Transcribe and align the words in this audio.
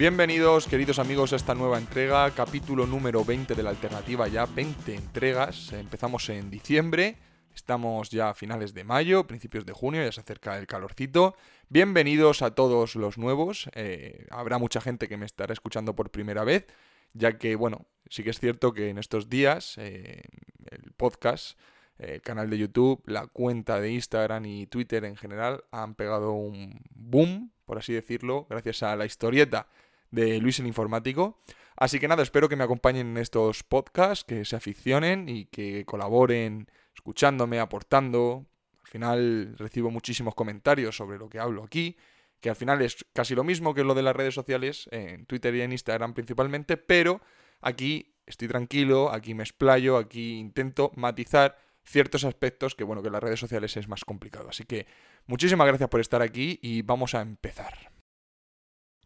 Bienvenidos, 0.00 0.66
queridos 0.66 0.98
amigos, 0.98 1.34
a 1.34 1.36
esta 1.36 1.54
nueva 1.54 1.76
entrega, 1.76 2.30
capítulo 2.30 2.86
número 2.86 3.22
20 3.22 3.54
de 3.54 3.62
la 3.62 3.68
alternativa, 3.68 4.28
ya 4.28 4.46
20 4.46 4.94
entregas. 4.94 5.74
Empezamos 5.74 6.26
en 6.30 6.50
diciembre, 6.50 7.18
estamos 7.54 8.08
ya 8.08 8.30
a 8.30 8.34
finales 8.34 8.72
de 8.72 8.82
mayo, 8.82 9.26
principios 9.26 9.66
de 9.66 9.74
junio, 9.74 10.02
ya 10.02 10.10
se 10.10 10.22
acerca 10.22 10.56
el 10.56 10.66
calorcito. 10.66 11.36
Bienvenidos 11.68 12.40
a 12.40 12.54
todos 12.54 12.96
los 12.96 13.18
nuevos, 13.18 13.68
eh, 13.74 14.26
habrá 14.30 14.56
mucha 14.56 14.80
gente 14.80 15.06
que 15.06 15.18
me 15.18 15.26
estará 15.26 15.52
escuchando 15.52 15.94
por 15.94 16.10
primera 16.10 16.44
vez, 16.44 16.66
ya 17.12 17.36
que, 17.36 17.54
bueno, 17.54 17.84
sí 18.08 18.24
que 18.24 18.30
es 18.30 18.40
cierto 18.40 18.72
que 18.72 18.88
en 18.88 18.96
estos 18.96 19.28
días 19.28 19.76
eh, 19.76 20.22
el 20.70 20.92
podcast 20.92 21.58
el 21.98 22.22
canal 22.22 22.48
de 22.48 22.56
YouTube, 22.56 23.02
la 23.04 23.26
cuenta 23.26 23.78
de 23.78 23.92
Instagram 23.92 24.46
y 24.46 24.66
Twitter 24.66 25.04
en 25.04 25.16
general 25.16 25.62
han 25.70 25.94
pegado 25.94 26.32
un 26.32 26.80
boom, 26.88 27.52
por 27.66 27.76
así 27.76 27.92
decirlo, 27.92 28.46
gracias 28.48 28.82
a 28.82 28.96
la 28.96 29.04
historieta 29.04 29.66
de 30.10 30.38
Luis 30.38 30.58
el 30.58 30.66
Informático. 30.66 31.40
Así 31.76 31.98
que 31.98 32.08
nada, 32.08 32.22
espero 32.22 32.48
que 32.48 32.56
me 32.56 32.64
acompañen 32.64 33.08
en 33.08 33.16
estos 33.16 33.62
podcasts, 33.62 34.24
que 34.24 34.44
se 34.44 34.56
aficionen 34.56 35.28
y 35.28 35.46
que 35.46 35.84
colaboren 35.86 36.68
escuchándome, 36.94 37.58
aportando. 37.58 38.46
Al 38.84 38.90
final 38.90 39.54
recibo 39.56 39.90
muchísimos 39.90 40.34
comentarios 40.34 40.96
sobre 40.96 41.18
lo 41.18 41.28
que 41.28 41.38
hablo 41.38 41.62
aquí, 41.62 41.96
que 42.40 42.50
al 42.50 42.56
final 42.56 42.82
es 42.82 43.04
casi 43.12 43.34
lo 43.34 43.44
mismo 43.44 43.72
que 43.74 43.84
lo 43.84 43.94
de 43.94 44.02
las 44.02 44.16
redes 44.16 44.34
sociales, 44.34 44.88
en 44.90 45.26
Twitter 45.26 45.54
y 45.54 45.62
en 45.62 45.72
Instagram 45.72 46.12
principalmente, 46.12 46.76
pero 46.76 47.20
aquí 47.60 48.14
estoy 48.26 48.48
tranquilo, 48.48 49.10
aquí 49.10 49.34
me 49.34 49.42
explayo, 49.42 49.96
aquí 49.96 50.38
intento 50.38 50.92
matizar 50.96 51.56
ciertos 51.82 52.24
aspectos 52.24 52.74
que 52.74 52.84
bueno, 52.84 53.02
que 53.02 53.08
en 53.08 53.14
las 53.14 53.22
redes 53.22 53.40
sociales 53.40 53.76
es 53.76 53.88
más 53.88 54.04
complicado. 54.04 54.48
Así 54.48 54.64
que 54.64 54.86
muchísimas 55.26 55.66
gracias 55.66 55.88
por 55.88 56.00
estar 56.00 56.22
aquí 56.22 56.58
y 56.62 56.82
vamos 56.82 57.14
a 57.14 57.22
empezar. 57.22 57.99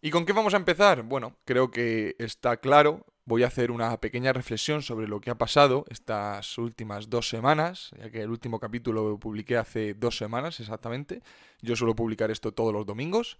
¿Y 0.05 0.10
con 0.10 0.27
qué 0.27 0.34
vamos 0.34 0.52
a 0.52 0.58
empezar? 0.58 1.02
Bueno, 1.02 1.34
creo 1.47 1.70
que 1.70 2.14
está 2.19 2.58
claro. 2.58 3.06
Voy 3.24 3.42
a 3.42 3.47
hacer 3.47 3.70
una 3.70 3.98
pequeña 4.02 4.34
reflexión 4.34 4.83
sobre 4.83 5.08
lo 5.08 5.19
que 5.19 5.30
ha 5.30 5.38
pasado 5.38 5.86
estas 5.88 6.58
últimas 6.58 7.08
dos 7.08 7.30
semanas, 7.30 7.91
ya 7.98 8.11
que 8.11 8.20
el 8.20 8.28
último 8.28 8.61
capítulo 8.61 9.08
lo 9.08 9.19
publiqué 9.19 9.56
hace 9.56 9.94
dos 9.94 10.19
semanas 10.19 10.61
exactamente. 10.61 11.22
Yo 11.62 11.74
suelo 11.74 11.94
publicar 11.94 12.30
esto 12.30 12.52
todos 12.52 12.70
los 12.74 12.84
domingos. 12.84 13.38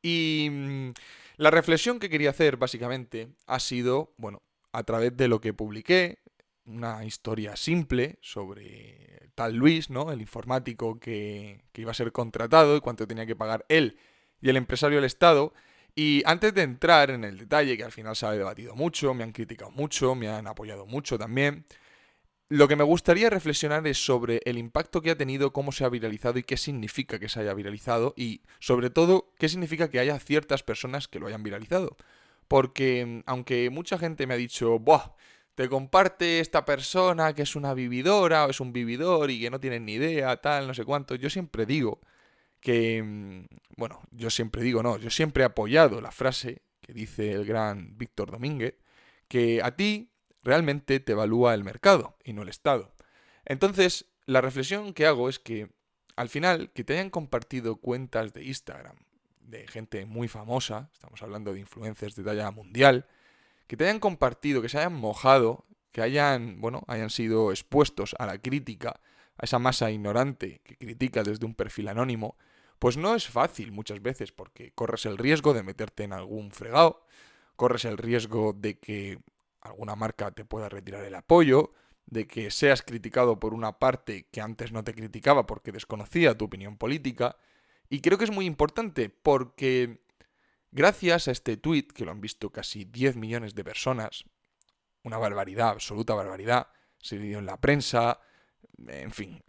Y 0.00 0.48
mm, 0.50 0.88
la 1.36 1.50
reflexión 1.50 1.98
que 1.98 2.08
quería 2.08 2.30
hacer 2.30 2.56
básicamente 2.56 3.28
ha 3.46 3.60
sido, 3.60 4.14
bueno, 4.16 4.40
a 4.72 4.84
través 4.84 5.14
de 5.18 5.28
lo 5.28 5.42
que 5.42 5.52
publiqué, 5.52 6.20
una 6.64 7.04
historia 7.04 7.56
simple 7.56 8.16
sobre 8.22 9.28
tal 9.34 9.54
Luis, 9.54 9.90
¿no? 9.90 10.10
El 10.10 10.22
informático 10.22 10.98
que, 10.98 11.66
que 11.72 11.82
iba 11.82 11.90
a 11.90 11.94
ser 11.94 12.10
contratado 12.10 12.74
y 12.74 12.80
cuánto 12.80 13.06
tenía 13.06 13.26
que 13.26 13.36
pagar 13.36 13.66
él 13.68 13.98
y 14.40 14.48
el 14.48 14.56
empresario 14.56 14.96
del 14.96 15.04
Estado. 15.04 15.52
Y 15.98 16.22
antes 16.26 16.52
de 16.52 16.62
entrar 16.62 17.10
en 17.10 17.24
el 17.24 17.38
detalle, 17.38 17.76
que 17.78 17.82
al 17.82 17.90
final 17.90 18.14
se 18.14 18.26
ha 18.26 18.32
debatido 18.32 18.76
mucho, 18.76 19.14
me 19.14 19.24
han 19.24 19.32
criticado 19.32 19.70
mucho, 19.70 20.14
me 20.14 20.28
han 20.28 20.46
apoyado 20.46 20.84
mucho 20.84 21.18
también, 21.18 21.64
lo 22.50 22.68
que 22.68 22.76
me 22.76 22.84
gustaría 22.84 23.30
reflexionar 23.30 23.86
es 23.86 24.04
sobre 24.04 24.40
el 24.44 24.58
impacto 24.58 25.00
que 25.00 25.10
ha 25.10 25.16
tenido, 25.16 25.54
cómo 25.54 25.72
se 25.72 25.84
ha 25.84 25.88
viralizado 25.88 26.38
y 26.38 26.42
qué 26.42 26.58
significa 26.58 27.18
que 27.18 27.30
se 27.30 27.40
haya 27.40 27.54
viralizado 27.54 28.12
y 28.14 28.42
sobre 28.60 28.90
todo 28.90 29.32
qué 29.38 29.48
significa 29.48 29.90
que 29.90 29.98
haya 29.98 30.18
ciertas 30.20 30.62
personas 30.62 31.08
que 31.08 31.18
lo 31.18 31.28
hayan 31.28 31.42
viralizado. 31.42 31.96
Porque 32.46 33.04
mm, 33.06 33.22
aunque 33.26 33.70
mucha 33.70 33.98
gente 33.98 34.26
me 34.26 34.34
ha 34.34 34.36
dicho, 34.36 34.78
¡buah! 34.78 35.14
Te 35.54 35.68
comparte 35.70 36.40
esta 36.40 36.64
persona 36.66 37.34
que 37.34 37.42
es 37.42 37.56
una 37.56 37.72
vividora 37.74 38.46
o 38.46 38.50
es 38.50 38.60
un 38.60 38.72
vividor 38.72 39.30
y 39.30 39.40
que 39.40 39.50
no 39.50 39.58
tienen 39.58 39.86
ni 39.86 39.94
idea, 39.94 40.36
tal, 40.36 40.66
no 40.68 40.74
sé 40.74 40.84
cuánto, 40.84 41.14
yo 41.14 41.30
siempre 41.30 41.64
digo 41.66 42.00
que, 42.60 43.02
mm, 43.02 43.46
bueno, 43.76 44.02
yo 44.10 44.30
siempre 44.30 44.62
digo, 44.62 44.82
no, 44.82 44.98
yo 44.98 45.10
siempre 45.10 45.42
he 45.42 45.46
apoyado 45.46 46.00
la 46.00 46.10
frase 46.10 46.62
que 46.80 46.92
dice 46.92 47.32
el 47.32 47.44
gran 47.44 47.96
Víctor 47.98 48.30
Domínguez, 48.30 48.76
que 49.28 49.60
a 49.62 49.74
ti 49.74 50.12
realmente 50.42 51.00
te 51.00 51.12
evalúa 51.12 51.54
el 51.54 51.64
mercado 51.64 52.16
y 52.24 52.32
no 52.32 52.42
el 52.42 52.48
Estado. 52.48 52.94
Entonces, 53.44 54.06
la 54.24 54.40
reflexión 54.40 54.92
que 54.92 55.06
hago 55.06 55.28
es 55.28 55.38
que 55.38 55.68
al 56.16 56.28
final, 56.28 56.70
que 56.70 56.84
te 56.84 56.94
hayan 56.94 57.10
compartido 57.10 57.76
cuentas 57.76 58.32
de 58.32 58.44
Instagram 58.44 58.96
de 59.40 59.66
gente 59.68 60.06
muy 60.06 60.28
famosa, 60.28 60.90
estamos 60.92 61.22
hablando 61.22 61.52
de 61.52 61.60
influencers 61.60 62.16
de 62.16 62.24
talla 62.24 62.50
mundial, 62.50 63.06
que 63.66 63.76
te 63.76 63.84
hayan 63.84 64.00
compartido, 64.00 64.62
que 64.62 64.68
se 64.68 64.78
hayan 64.78 64.94
mojado, 64.94 65.66
que 65.92 66.02
hayan, 66.02 66.60
bueno, 66.60 66.82
hayan 66.88 67.10
sido 67.10 67.50
expuestos 67.52 68.14
a 68.18 68.26
la 68.26 68.38
crítica, 68.38 69.00
a 69.38 69.44
esa 69.44 69.58
masa 69.58 69.90
ignorante 69.90 70.60
que 70.64 70.76
critica 70.76 71.22
desde 71.22 71.46
un 71.46 71.54
perfil 71.54 71.88
anónimo, 71.88 72.36
pues 72.78 72.96
no 72.96 73.14
es 73.14 73.28
fácil 73.28 73.72
muchas 73.72 74.02
veces 74.02 74.32
porque 74.32 74.72
corres 74.72 75.06
el 75.06 75.18
riesgo 75.18 75.54
de 75.54 75.62
meterte 75.62 76.04
en 76.04 76.12
algún 76.12 76.50
fregado, 76.50 77.06
corres 77.56 77.84
el 77.84 77.98
riesgo 77.98 78.52
de 78.52 78.78
que 78.78 79.18
alguna 79.60 79.96
marca 79.96 80.30
te 80.30 80.44
pueda 80.44 80.68
retirar 80.68 81.04
el 81.04 81.14
apoyo, 81.14 81.72
de 82.06 82.26
que 82.26 82.50
seas 82.50 82.82
criticado 82.82 83.40
por 83.40 83.52
una 83.52 83.78
parte 83.78 84.28
que 84.30 84.40
antes 84.40 84.72
no 84.72 84.84
te 84.84 84.94
criticaba 84.94 85.46
porque 85.46 85.72
desconocía 85.72 86.36
tu 86.36 86.44
opinión 86.44 86.76
política. 86.76 87.36
Y 87.88 88.00
creo 88.00 88.18
que 88.18 88.24
es 88.24 88.30
muy 88.30 88.46
importante 88.46 89.10
porque 89.10 90.00
gracias 90.70 91.28
a 91.28 91.32
este 91.32 91.56
tweet, 91.56 91.88
que 91.88 92.04
lo 92.04 92.12
han 92.12 92.20
visto 92.20 92.50
casi 92.50 92.84
10 92.84 93.16
millones 93.16 93.54
de 93.54 93.64
personas, 93.64 94.24
una 95.02 95.18
barbaridad, 95.18 95.70
absoluta 95.70 96.14
barbaridad, 96.14 96.68
se 96.98 97.18
dio 97.18 97.38
en 97.38 97.46
la 97.46 97.60
prensa, 97.60 98.20
en 98.88 99.10
fin, 99.10 99.42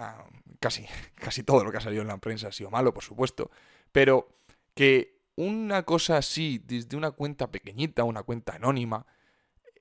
casi, 0.59 0.85
casi 1.15 1.43
todo 1.43 1.63
lo 1.63 1.71
que 1.71 1.77
ha 1.77 1.81
salido 1.81 2.01
en 2.01 2.07
la 2.07 2.17
prensa 2.17 2.49
ha 2.49 2.51
sido 2.51 2.69
malo, 2.69 2.93
por 2.93 3.03
supuesto, 3.03 3.51
pero 3.91 4.27
que 4.73 5.21
una 5.35 5.83
cosa 5.83 6.17
así, 6.17 6.61
desde 6.65 6.97
una 6.97 7.11
cuenta 7.11 7.51
pequeñita, 7.51 8.03
una 8.03 8.23
cuenta 8.23 8.55
anónima, 8.55 9.05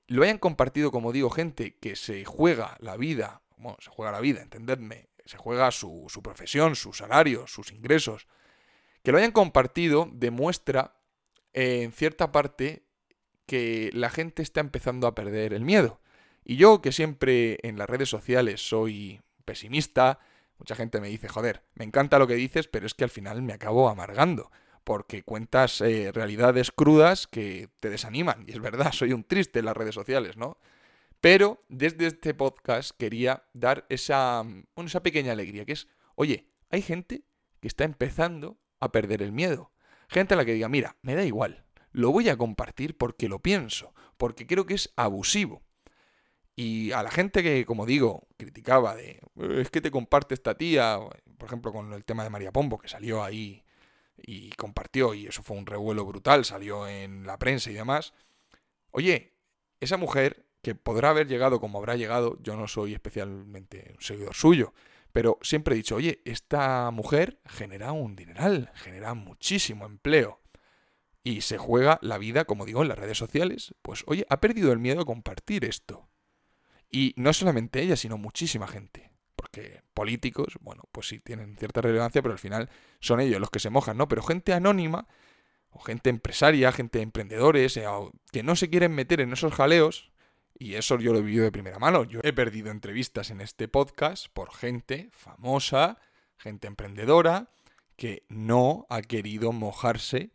lo 0.07 0.23
hayan 0.23 0.37
compartido, 0.37 0.91
como 0.91 1.11
digo, 1.11 1.29
gente 1.29 1.77
que 1.79 1.95
se 1.95 2.23
juega 2.25 2.77
la 2.79 2.95
vida, 2.95 3.41
bueno, 3.57 3.77
se 3.81 3.89
juega 3.89 4.11
la 4.11 4.21
vida, 4.21 4.41
entendedme, 4.41 5.09
se 5.25 5.37
juega 5.37 5.71
su, 5.71 6.05
su 6.07 6.21
profesión, 6.21 6.75
su 6.75 6.93
salario, 6.93 7.47
sus 7.47 7.71
ingresos, 7.71 8.27
que 9.03 9.11
lo 9.11 9.17
hayan 9.17 9.31
compartido 9.31 10.09
demuestra 10.11 10.95
en 11.53 11.91
cierta 11.91 12.31
parte 12.31 12.83
que 13.45 13.89
la 13.93 14.09
gente 14.09 14.43
está 14.43 14.59
empezando 14.59 15.07
a 15.07 15.15
perder 15.15 15.53
el 15.53 15.63
miedo. 15.63 15.99
Y 16.43 16.57
yo, 16.57 16.81
que 16.81 16.91
siempre 16.91 17.57
en 17.63 17.77
las 17.77 17.89
redes 17.89 18.09
sociales 18.09 18.61
soy 18.61 19.21
pesimista. 19.47 20.19
Mucha 20.59 20.75
gente 20.75 21.01
me 21.01 21.07
dice, 21.07 21.27
joder, 21.27 21.63
me 21.73 21.85
encanta 21.85 22.19
lo 22.19 22.27
que 22.27 22.35
dices, 22.35 22.67
pero 22.67 22.85
es 22.85 22.93
que 22.93 23.03
al 23.03 23.09
final 23.09 23.41
me 23.41 23.53
acabo 23.53 23.89
amargando. 23.89 24.51
Porque 24.83 25.23
cuentas 25.23 25.81
eh, 25.81 26.11
realidades 26.13 26.71
crudas 26.71 27.25
que 27.25 27.69
te 27.79 27.89
desaniman. 27.89 28.45
Y 28.47 28.51
es 28.51 28.59
verdad, 28.59 28.91
soy 28.91 29.13
un 29.13 29.23
triste 29.23 29.59
en 29.59 29.65
las 29.65 29.75
redes 29.75 29.95
sociales, 29.95 30.37
¿no? 30.37 30.59
Pero 31.19 31.63
desde 31.67 32.05
este 32.05 32.35
podcast 32.35 32.91
quería 32.97 33.43
dar 33.53 33.85
esa, 33.89 34.45
esa 34.75 35.01
pequeña 35.01 35.31
alegría, 35.31 35.65
que 35.65 35.73
es, 35.73 35.87
oye, 36.15 36.47
hay 36.69 36.83
gente 36.83 37.23
que 37.59 37.67
está 37.67 37.85
empezando 37.85 38.59
a 38.79 38.91
perder 38.91 39.23
el 39.23 39.31
miedo. 39.31 39.71
Gente 40.09 40.35
a 40.35 40.37
la 40.37 40.45
que 40.45 40.53
diga, 40.53 40.69
mira, 40.69 40.95
me 41.01 41.15
da 41.15 41.23
igual, 41.23 41.65
lo 41.91 42.11
voy 42.11 42.29
a 42.29 42.37
compartir 42.37 42.95
porque 42.97 43.27
lo 43.27 43.41
pienso, 43.41 43.93
porque 44.17 44.45
creo 44.45 44.65
que 44.65 44.75
es 44.75 44.93
abusivo. 44.95 45.63
Y 46.59 46.91
a 46.91 47.03
la 47.03 47.11
gente 47.11 47.43
que, 47.43 47.65
como 47.67 47.85
digo, 47.85 48.27
criticaba 48.35 48.95
de, 48.95 49.21
eh, 49.35 49.61
es 49.61 49.69
que 49.69 49.79
te 49.79 49.91
comparte 49.91 50.33
esta 50.33 50.57
tía, 50.57 50.97
por 51.37 51.47
ejemplo, 51.47 51.71
con 51.71 51.93
el 51.93 52.03
tema 52.03 52.23
de 52.23 52.31
María 52.31 52.51
Pombo, 52.51 52.79
que 52.79 52.87
salió 52.87 53.23
ahí 53.23 53.63
y 54.17 54.49
compartió, 54.53 55.13
y 55.13 55.27
eso 55.27 55.43
fue 55.43 55.55
un 55.55 55.67
revuelo 55.67 56.03
brutal, 56.03 56.45
salió 56.45 56.87
en 56.87 57.27
la 57.27 57.37
prensa 57.37 57.69
y 57.69 57.75
demás. 57.75 58.11
Oye, 58.89 59.35
esa 59.79 59.97
mujer, 59.97 60.47
que 60.63 60.73
podrá 60.73 61.11
haber 61.11 61.27
llegado 61.27 61.59
como 61.59 61.77
habrá 61.77 61.95
llegado, 61.95 62.39
yo 62.41 62.55
no 62.55 62.67
soy 62.67 62.95
especialmente 62.95 63.93
un 63.93 64.01
seguidor 64.01 64.33
suyo, 64.33 64.73
pero 65.11 65.37
siempre 65.43 65.75
he 65.75 65.77
dicho, 65.77 65.97
oye, 65.97 66.21
esta 66.25 66.89
mujer 66.89 67.39
genera 67.45 67.91
un 67.91 68.15
dineral, 68.15 68.71
genera 68.73 69.13
muchísimo 69.13 69.85
empleo. 69.85 70.41
Y 71.23 71.41
se 71.41 71.59
juega 71.59 71.99
la 72.01 72.17
vida, 72.17 72.45
como 72.45 72.65
digo, 72.65 72.81
en 72.81 72.87
las 72.87 72.97
redes 72.97 73.17
sociales. 73.17 73.75
Pues, 73.83 74.03
oye, 74.07 74.25
ha 74.29 74.39
perdido 74.39 74.71
el 74.71 74.79
miedo 74.79 75.01
a 75.01 75.05
compartir 75.05 75.65
esto. 75.65 76.06
Y 76.89 77.13
no 77.17 77.33
solamente 77.33 77.81
ella, 77.81 77.95
sino 77.95 78.17
muchísima 78.17 78.67
gente. 78.67 79.11
Porque 79.35 79.81
políticos, 79.93 80.57
bueno, 80.61 80.83
pues 80.91 81.07
sí 81.07 81.19
tienen 81.19 81.57
cierta 81.57 81.81
relevancia, 81.81 82.21
pero 82.21 82.33
al 82.33 82.39
final 82.39 82.69
son 82.99 83.19
ellos 83.19 83.39
los 83.39 83.49
que 83.49 83.59
se 83.59 83.69
mojan, 83.69 83.97
¿no? 83.97 84.07
Pero 84.07 84.23
gente 84.23 84.53
anónima, 84.53 85.07
o 85.69 85.79
gente 85.79 86.09
empresaria, 86.09 86.71
gente 86.71 87.01
emprendedores, 87.01 87.77
eh, 87.77 87.85
que 88.31 88.43
no 88.43 88.55
se 88.55 88.69
quieren 88.69 88.93
meter 88.93 89.21
en 89.21 89.33
esos 89.33 89.53
jaleos, 89.53 90.11
y 90.59 90.73
eso 90.73 90.97
yo 90.97 91.13
lo 91.13 91.19
he 91.19 91.21
vivido 91.21 91.43
de 91.43 91.51
primera 91.51 91.77
mano. 91.79 92.03
Yo 92.03 92.19
he 92.23 92.33
perdido 92.33 92.71
entrevistas 92.71 93.29
en 93.29 93.41
este 93.41 93.67
podcast 93.67 94.27
por 94.33 94.53
gente 94.53 95.09
famosa, 95.11 95.99
gente 96.37 96.67
emprendedora, 96.67 97.51
que 97.95 98.23
no 98.29 98.85
ha 98.89 99.01
querido 99.01 99.51
mojarse 99.51 100.31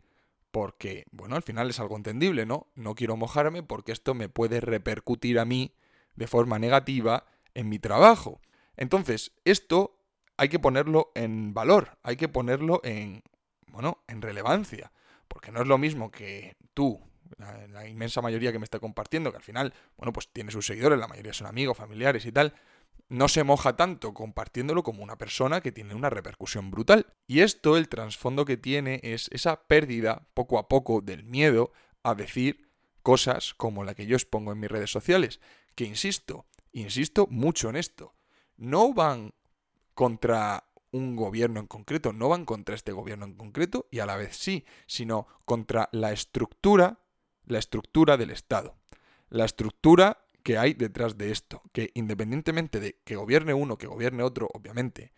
porque, 0.51 1.05
bueno, 1.11 1.35
al 1.35 1.41
final 1.43 1.69
es 1.69 1.79
algo 1.79 1.97
entendible, 1.97 2.45
¿no? 2.45 2.67
No 2.75 2.93
quiero 2.93 3.17
mojarme 3.17 3.63
porque 3.63 3.91
esto 3.91 4.13
me 4.13 4.29
puede 4.29 4.61
repercutir 4.61 5.39
a 5.39 5.45
mí 5.45 5.73
de 6.15 6.27
forma 6.27 6.59
negativa 6.59 7.25
en 7.53 7.69
mi 7.69 7.79
trabajo. 7.79 8.41
Entonces, 8.75 9.31
esto 9.45 9.99
hay 10.37 10.49
que 10.49 10.59
ponerlo 10.59 11.11
en 11.15 11.53
valor, 11.53 11.97
hay 12.03 12.15
que 12.15 12.27
ponerlo 12.27 12.81
en, 12.83 13.23
bueno, 13.67 14.03
en 14.07 14.21
relevancia, 14.21 14.91
porque 15.27 15.51
no 15.51 15.61
es 15.61 15.67
lo 15.67 15.77
mismo 15.77 16.11
que 16.11 16.55
tú, 16.73 16.99
la, 17.37 17.67
la, 17.67 17.87
inmensa 17.87 18.21
mayoría 18.21 18.51
que 18.51 18.59
me 18.59 18.65
está 18.65 18.79
compartiendo, 18.79 19.31
que 19.31 19.37
al 19.37 19.43
final, 19.43 19.73
bueno, 19.97 20.11
pues 20.13 20.29
tiene 20.31 20.51
sus 20.51 20.65
seguidores, 20.65 20.99
la 20.99 21.07
mayoría 21.07 21.33
son 21.33 21.47
amigos, 21.47 21.77
familiares 21.77 22.25
y 22.25 22.31
tal, 22.31 22.53
no 23.09 23.27
se 23.27 23.43
moja 23.43 23.75
tanto 23.75 24.13
compartiéndolo 24.13 24.83
como 24.83 25.03
una 25.03 25.17
persona 25.17 25.61
que 25.61 25.71
tiene 25.71 25.93
una 25.93 26.09
repercusión 26.09 26.71
brutal. 26.71 27.05
Y 27.27 27.41
esto, 27.41 27.77
el 27.77 27.89
trasfondo 27.89 28.45
que 28.45 28.57
tiene 28.57 28.99
es 29.03 29.29
esa 29.31 29.67
pérdida 29.67 30.27
poco 30.33 30.57
a 30.57 30.67
poco 30.67 31.01
del 31.01 31.23
miedo 31.23 31.71
a 32.01 32.15
decir 32.15 32.69
cosas 33.03 33.53
como 33.53 33.83
la 33.83 33.93
que 33.93 34.07
yo 34.07 34.15
expongo 34.15 34.51
en 34.51 34.59
mis 34.59 34.71
redes 34.71 34.89
sociales, 34.89 35.41
que 35.75 35.85
insisto, 35.85 36.45
insisto 36.71 37.27
mucho 37.29 37.69
en 37.69 37.75
esto, 37.75 38.15
no 38.57 38.93
van 38.93 39.33
contra 39.93 40.65
un 40.91 41.15
gobierno 41.15 41.59
en 41.59 41.67
concreto, 41.67 42.13
no 42.13 42.29
van 42.29 42.45
contra 42.45 42.75
este 42.75 42.91
gobierno 42.91 43.25
en 43.25 43.35
concreto 43.35 43.87
y 43.91 43.99
a 43.99 44.05
la 44.05 44.15
vez 44.15 44.35
sí, 44.37 44.65
sino 44.85 45.27
contra 45.45 45.89
la 45.91 46.11
estructura, 46.11 46.99
la 47.45 47.59
estructura 47.59 48.15
del 48.15 48.29
Estado. 48.29 48.77
La 49.29 49.45
estructura 49.45 50.23
que 50.43 50.57
hay 50.57 50.73
detrás 50.73 51.17
de 51.17 51.31
esto. 51.31 51.63
Que 51.71 51.89
independientemente 51.95 52.79
de 52.79 52.99
que 53.03 53.15
gobierne 53.15 53.53
uno, 53.53 53.77
que 53.77 53.87
gobierne 53.87 54.21
otro, 54.21 54.49
obviamente, 54.53 55.13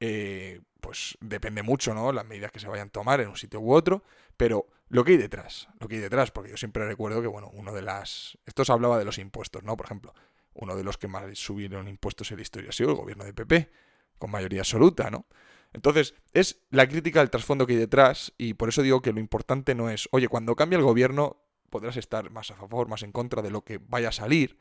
eh, 0.00 0.60
pues 0.80 1.16
depende 1.20 1.62
mucho, 1.62 1.94
¿no? 1.94 2.10
Las 2.12 2.26
medidas 2.26 2.50
que 2.50 2.58
se 2.58 2.66
vayan 2.66 2.88
a 2.88 2.92
tomar 2.92 3.20
en 3.20 3.28
un 3.28 3.36
sitio 3.36 3.60
u 3.60 3.72
otro, 3.72 4.02
pero 4.36 4.66
lo 4.92 5.04
que 5.04 5.12
hay 5.12 5.16
detrás, 5.16 5.68
lo 5.80 5.88
que 5.88 5.94
hay 5.94 6.00
detrás, 6.02 6.30
porque 6.30 6.50
yo 6.50 6.58
siempre 6.58 6.86
recuerdo 6.86 7.22
que, 7.22 7.26
bueno, 7.26 7.50
uno 7.54 7.72
de 7.72 7.80
las... 7.80 8.36
Esto 8.44 8.62
se 8.62 8.72
hablaba 8.72 8.98
de 8.98 9.06
los 9.06 9.16
impuestos, 9.16 9.62
¿no? 9.62 9.74
Por 9.74 9.86
ejemplo, 9.86 10.12
uno 10.52 10.76
de 10.76 10.84
los 10.84 10.98
que 10.98 11.08
más 11.08 11.24
subieron 11.38 11.88
impuestos 11.88 12.30
en 12.30 12.36
la 12.36 12.42
historia 12.42 12.68
ha 12.68 12.72
sido 12.72 12.90
el 12.90 12.96
gobierno 12.96 13.24
de 13.24 13.32
PP, 13.32 13.72
con 14.18 14.30
mayoría 14.30 14.60
absoluta, 14.60 15.10
¿no? 15.10 15.24
Entonces, 15.72 16.14
es 16.34 16.60
la 16.68 16.86
crítica 16.86 17.22
al 17.22 17.30
trasfondo 17.30 17.66
que 17.66 17.72
hay 17.72 17.78
detrás 17.78 18.34
y 18.36 18.52
por 18.52 18.68
eso 18.68 18.82
digo 18.82 19.00
que 19.00 19.14
lo 19.14 19.20
importante 19.20 19.74
no 19.74 19.88
es, 19.88 20.10
oye, 20.12 20.28
cuando 20.28 20.56
cambia 20.56 20.76
el 20.76 20.84
gobierno, 20.84 21.42
podrás 21.70 21.96
estar 21.96 22.28
más 22.28 22.50
a 22.50 22.56
favor, 22.56 22.86
más 22.86 23.02
en 23.02 23.12
contra 23.12 23.40
de 23.40 23.50
lo 23.50 23.64
que 23.64 23.78
vaya 23.78 24.10
a 24.10 24.12
salir, 24.12 24.58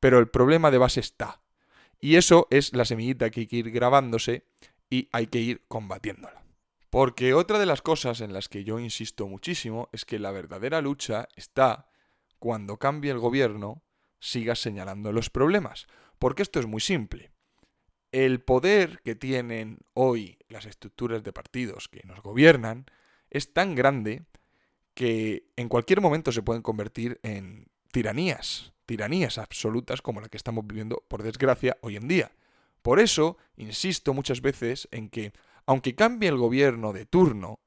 pero 0.00 0.18
el 0.18 0.28
problema 0.28 0.70
de 0.70 0.78
base 0.78 1.00
está. 1.00 1.42
Y 2.00 2.16
eso 2.16 2.48
es 2.50 2.72
la 2.72 2.86
semillita 2.86 3.28
que 3.28 3.40
hay 3.40 3.46
que 3.46 3.56
ir 3.56 3.70
grabándose 3.70 4.46
y 4.88 5.10
hay 5.12 5.26
que 5.26 5.40
ir 5.40 5.66
combatiéndola. 5.68 6.43
Porque 6.94 7.34
otra 7.34 7.58
de 7.58 7.66
las 7.66 7.82
cosas 7.82 8.20
en 8.20 8.32
las 8.32 8.48
que 8.48 8.62
yo 8.62 8.78
insisto 8.78 9.26
muchísimo 9.26 9.88
es 9.90 10.04
que 10.04 10.20
la 10.20 10.30
verdadera 10.30 10.80
lucha 10.80 11.26
está 11.34 11.88
cuando 12.38 12.76
cambie 12.76 13.10
el 13.10 13.18
gobierno, 13.18 13.82
sigas 14.20 14.60
señalando 14.60 15.10
los 15.10 15.28
problemas. 15.28 15.88
Porque 16.20 16.44
esto 16.44 16.60
es 16.60 16.66
muy 16.66 16.80
simple. 16.80 17.32
El 18.12 18.42
poder 18.42 19.00
que 19.02 19.16
tienen 19.16 19.80
hoy 19.92 20.38
las 20.48 20.66
estructuras 20.66 21.24
de 21.24 21.32
partidos 21.32 21.88
que 21.88 22.02
nos 22.04 22.22
gobiernan 22.22 22.86
es 23.28 23.52
tan 23.52 23.74
grande 23.74 24.26
que 24.94 25.48
en 25.56 25.68
cualquier 25.68 26.00
momento 26.00 26.30
se 26.30 26.42
pueden 26.42 26.62
convertir 26.62 27.18
en 27.24 27.66
tiranías, 27.90 28.72
tiranías 28.86 29.38
absolutas 29.38 30.00
como 30.00 30.20
la 30.20 30.28
que 30.28 30.36
estamos 30.36 30.64
viviendo, 30.64 31.02
por 31.08 31.24
desgracia, 31.24 31.76
hoy 31.80 31.96
en 31.96 32.06
día. 32.06 32.30
Por 32.82 33.00
eso, 33.00 33.36
insisto 33.56 34.14
muchas 34.14 34.42
veces 34.42 34.86
en 34.92 35.08
que, 35.08 35.32
aunque 35.66 35.94
cambie 35.94 36.28
el 36.28 36.36
gobierno 36.36 36.92
de 36.92 37.06
turno 37.06 37.60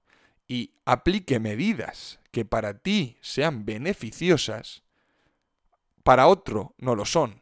y 0.48 0.74
aplique 0.86 1.40
medidas 1.40 2.20
que 2.32 2.46
para 2.46 2.80
ti 2.80 3.18
sean 3.22 3.66
beneficiosas, 3.66 4.84
para 6.04 6.28
otro 6.28 6.74
no 6.78 6.96
lo 6.96 7.06
son. 7.06 7.42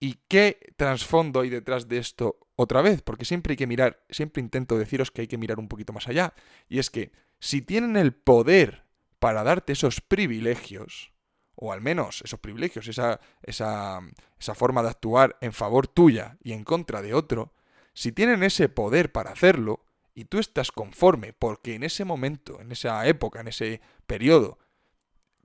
¿Y 0.00 0.18
qué 0.28 0.74
trasfondo 0.76 1.40
hay 1.40 1.48
detrás 1.48 1.88
de 1.88 1.98
esto 1.98 2.38
otra 2.56 2.82
vez? 2.82 3.02
Porque 3.02 3.24
siempre 3.24 3.52
hay 3.52 3.56
que 3.56 3.66
mirar, 3.66 4.04
siempre 4.10 4.42
intento 4.42 4.76
deciros 4.76 5.10
que 5.10 5.22
hay 5.22 5.28
que 5.28 5.38
mirar 5.38 5.58
un 5.58 5.68
poquito 5.68 5.92
más 5.92 6.08
allá. 6.08 6.34
Y 6.68 6.78
es 6.78 6.90
que 6.90 7.12
si 7.38 7.62
tienen 7.62 7.96
el 7.96 8.12
poder 8.12 8.84
para 9.18 9.44
darte 9.44 9.72
esos 9.72 10.00
privilegios, 10.00 11.12
o 11.54 11.72
al 11.72 11.80
menos 11.80 12.20
esos 12.22 12.40
privilegios, 12.40 12.88
esa, 12.88 13.20
esa, 13.42 14.00
esa 14.38 14.54
forma 14.54 14.82
de 14.82 14.90
actuar 14.90 15.38
en 15.40 15.52
favor 15.52 15.86
tuya 15.86 16.36
y 16.42 16.52
en 16.52 16.64
contra 16.64 17.00
de 17.00 17.14
otro, 17.14 17.54
si 17.94 18.12
tienen 18.12 18.42
ese 18.42 18.68
poder 18.68 19.12
para 19.12 19.30
hacerlo, 19.30 19.84
y 20.14 20.26
tú 20.26 20.38
estás 20.38 20.70
conforme 20.70 21.32
porque 21.32 21.74
en 21.74 21.82
ese 21.82 22.04
momento, 22.04 22.60
en 22.60 22.72
esa 22.72 23.06
época, 23.06 23.40
en 23.40 23.48
ese 23.48 23.80
periodo, 24.06 24.58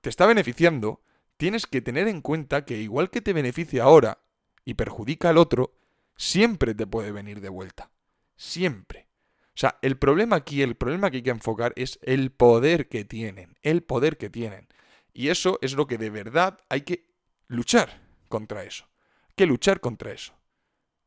te 0.00 0.08
está 0.08 0.26
beneficiando, 0.26 1.02
tienes 1.36 1.66
que 1.66 1.82
tener 1.82 2.08
en 2.08 2.20
cuenta 2.20 2.64
que 2.64 2.78
igual 2.78 3.10
que 3.10 3.20
te 3.20 3.32
beneficia 3.32 3.84
ahora 3.84 4.18
y 4.64 4.74
perjudica 4.74 5.30
al 5.30 5.38
otro, 5.38 5.74
siempre 6.16 6.74
te 6.74 6.86
puede 6.86 7.12
venir 7.12 7.40
de 7.40 7.48
vuelta. 7.48 7.90
Siempre. 8.36 9.08
O 9.48 9.58
sea, 9.60 9.78
el 9.82 9.98
problema 9.98 10.36
aquí, 10.36 10.62
el 10.62 10.76
problema 10.76 11.10
que 11.10 11.18
hay 11.18 11.22
que 11.22 11.30
enfocar 11.30 11.72
es 11.76 11.98
el 12.02 12.30
poder 12.30 12.88
que 12.88 13.04
tienen, 13.04 13.58
el 13.62 13.82
poder 13.82 14.16
que 14.16 14.30
tienen. 14.30 14.68
Y 15.12 15.28
eso 15.28 15.58
es 15.60 15.74
lo 15.74 15.86
que 15.86 15.98
de 15.98 16.10
verdad 16.10 16.60
hay 16.68 16.82
que 16.82 17.10
luchar 17.48 18.00
contra 18.28 18.62
eso. 18.62 18.86
Hay 19.28 19.34
que 19.36 19.46
luchar 19.46 19.80
contra 19.80 20.12
eso. 20.12 20.34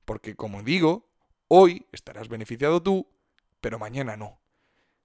Porque 0.05 0.35
como 0.35 0.61
digo, 0.61 1.12
hoy 1.55 1.85
estarás 1.91 2.29
beneficiado 2.29 2.81
tú, 2.81 3.07
pero 3.61 3.77
mañana 3.77 4.17
no. 4.17 4.39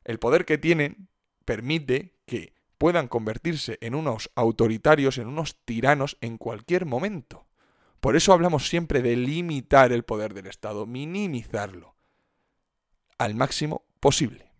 El 0.02 0.18
poder 0.18 0.46
que 0.46 0.56
tienen 0.56 1.08
permite 1.44 2.14
que 2.24 2.54
puedan 2.78 3.06
convertirse 3.06 3.76
en 3.82 3.94
unos 3.94 4.30
autoritarios, 4.34 5.18
en 5.18 5.26
unos 5.26 5.56
tiranos 5.66 6.16
en 6.22 6.38
cualquier 6.38 6.86
momento. 6.86 7.46
Por 8.00 8.16
eso 8.16 8.32
hablamos 8.32 8.66
siempre 8.66 9.02
de 9.02 9.16
limitar 9.16 9.92
el 9.92 10.04
poder 10.04 10.32
del 10.32 10.46
Estado, 10.46 10.86
minimizarlo 10.86 11.96
al 13.18 13.34
máximo 13.34 13.84
posible. 14.00 14.50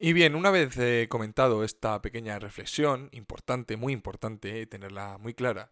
Y 0.00 0.12
bien, 0.12 0.34
una 0.34 0.50
vez 0.50 0.76
eh, 0.76 1.06
comentado 1.08 1.62
esta 1.62 2.02
pequeña 2.02 2.40
reflexión, 2.40 3.10
importante, 3.12 3.76
muy 3.76 3.92
importante, 3.92 4.60
eh, 4.60 4.66
tenerla 4.66 5.18
muy 5.18 5.34
clara, 5.34 5.70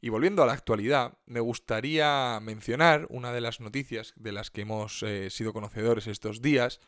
y 0.00 0.08
volviendo 0.08 0.42
a 0.42 0.46
la 0.46 0.52
actualidad, 0.52 1.18
me 1.26 1.40
gustaría 1.40 2.38
mencionar 2.40 3.06
una 3.10 3.32
de 3.32 3.40
las 3.40 3.60
noticias 3.60 4.12
de 4.16 4.32
las 4.32 4.50
que 4.50 4.62
hemos 4.62 5.02
eh, 5.02 5.30
sido 5.30 5.52
conocedores 5.52 6.06
estos 6.06 6.42
días, 6.42 6.80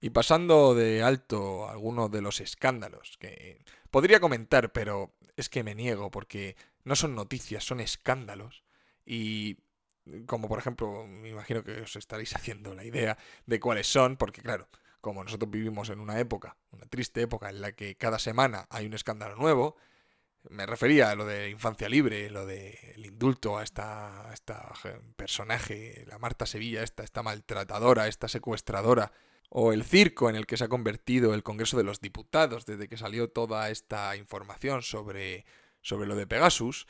y 0.00 0.10
pasando 0.10 0.74
de 0.74 1.02
alto 1.02 1.68
algunos 1.68 2.10
de 2.10 2.22
los 2.22 2.40
escándalos 2.40 3.16
que 3.18 3.64
podría 3.90 4.18
comentar, 4.18 4.72
pero 4.72 5.14
es 5.36 5.48
que 5.48 5.62
me 5.62 5.76
niego 5.76 6.10
porque 6.10 6.56
no 6.82 6.96
son 6.96 7.14
noticias, 7.14 7.64
son 7.64 7.78
escándalos. 7.78 8.64
Y 9.06 9.58
como 10.26 10.48
por 10.48 10.58
ejemplo, 10.58 11.06
me 11.06 11.28
imagino 11.28 11.62
que 11.62 11.82
os 11.82 11.94
estaréis 11.94 12.34
haciendo 12.36 12.74
la 12.74 12.84
idea 12.84 13.16
de 13.46 13.60
cuáles 13.60 13.86
son, 13.86 14.16
porque 14.16 14.42
claro, 14.42 14.68
como 15.00 15.22
nosotros 15.22 15.50
vivimos 15.50 15.88
en 15.88 16.00
una 16.00 16.18
época, 16.18 16.56
una 16.72 16.86
triste 16.86 17.22
época 17.22 17.48
en 17.48 17.60
la 17.60 17.72
que 17.72 17.96
cada 17.96 18.18
semana 18.18 18.66
hay 18.70 18.86
un 18.86 18.94
escándalo 18.94 19.36
nuevo, 19.36 19.76
me 20.50 20.66
refería 20.66 21.10
a 21.10 21.14
lo 21.14 21.24
de 21.24 21.50
infancia 21.50 21.88
libre, 21.88 22.30
lo 22.30 22.46
del 22.46 23.04
indulto 23.04 23.58
a 23.58 23.62
esta, 23.62 24.30
esta 24.32 24.72
personaje, 25.16 26.04
la 26.08 26.18
Marta 26.18 26.46
Sevilla, 26.46 26.82
esta, 26.82 27.02
esta 27.02 27.22
maltratadora, 27.22 28.08
esta 28.08 28.28
secuestradora, 28.28 29.12
o 29.48 29.72
el 29.72 29.84
circo 29.84 30.30
en 30.30 30.36
el 30.36 30.46
que 30.46 30.56
se 30.56 30.64
ha 30.64 30.68
convertido 30.68 31.34
el 31.34 31.42
Congreso 31.42 31.76
de 31.76 31.84
los 31.84 32.00
Diputados 32.00 32.64
desde 32.66 32.88
que 32.88 32.96
salió 32.96 33.28
toda 33.28 33.70
esta 33.70 34.16
información 34.16 34.82
sobre, 34.82 35.44
sobre 35.82 36.08
lo 36.08 36.16
de 36.16 36.26
Pegasus, 36.26 36.86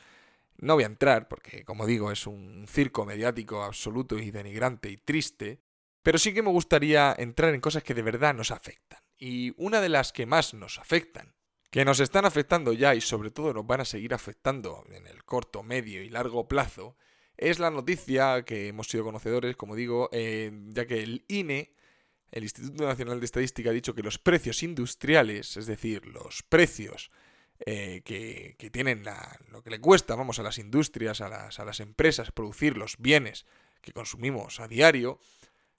no 0.57 0.75
voy 0.75 0.83
a 0.83 0.87
entrar 0.87 1.27
porque, 1.27 1.65
como 1.65 1.85
digo, 1.85 2.11
es 2.11 2.25
un 2.25 2.65
circo 2.67 3.05
mediático 3.05 3.63
absoluto 3.63 4.17
y 4.17 4.31
denigrante 4.31 4.89
y 4.89 4.97
triste, 4.97 5.59
pero 6.03 6.17
sí 6.17 6.33
que 6.33 6.41
me 6.41 6.51
gustaría 6.51 7.13
entrar 7.17 7.53
en 7.53 7.61
cosas 7.61 7.83
que 7.83 7.93
de 7.93 8.01
verdad 8.01 8.33
nos 8.33 8.51
afectan. 8.51 8.99
Y 9.17 9.53
una 9.57 9.81
de 9.81 9.89
las 9.89 10.13
que 10.13 10.25
más 10.25 10.53
nos 10.53 10.79
afectan, 10.79 11.33
que 11.73 11.85
nos 11.85 11.99
están 11.99 12.23
afectando 12.23 12.71
ya 12.71 12.93
y 12.93 13.01
sobre 13.01 13.31
todo 13.31 13.51
nos 13.51 13.65
van 13.65 13.81
a 13.81 13.85
seguir 13.85 14.13
afectando 14.13 14.85
en 14.91 15.07
el 15.07 15.23
corto, 15.23 15.63
medio 15.63 16.03
y 16.03 16.09
largo 16.09 16.47
plazo, 16.47 16.95
es 17.35 17.57
la 17.57 17.71
noticia 17.71 18.43
que 18.45 18.67
hemos 18.67 18.89
sido 18.89 19.03
conocedores, 19.03 19.55
como 19.55 19.75
digo, 19.75 20.07
eh, 20.11 20.51
ya 20.67 20.85
que 20.85 21.01
el 21.01 21.25
INE, 21.27 21.73
el 22.29 22.43
Instituto 22.43 22.85
Nacional 22.85 23.19
de 23.19 23.25
Estadística, 23.25 23.71
ha 23.71 23.73
dicho 23.73 23.95
que 23.95 24.03
los 24.03 24.19
precios 24.19 24.61
industriales, 24.61 25.57
es 25.57 25.65
decir, 25.65 26.05
los 26.05 26.43
precios 26.43 27.09
eh, 27.65 28.03
que, 28.05 28.69
tienen 28.71 29.03
lo 29.49 29.63
que 29.63 29.71
le 29.71 29.81
cuesta, 29.81 30.13
vamos, 30.13 30.37
a 30.37 30.43
las 30.43 30.59
industrias, 30.59 31.21
a 31.21 31.27
las, 31.27 31.59
a 31.59 31.65
las 31.65 31.79
empresas 31.79 32.31
producir 32.31 32.77
los 32.77 32.97
bienes 32.99 33.47
que 33.81 33.93
consumimos 33.93 34.59
a 34.59 34.67
diario, 34.67 35.19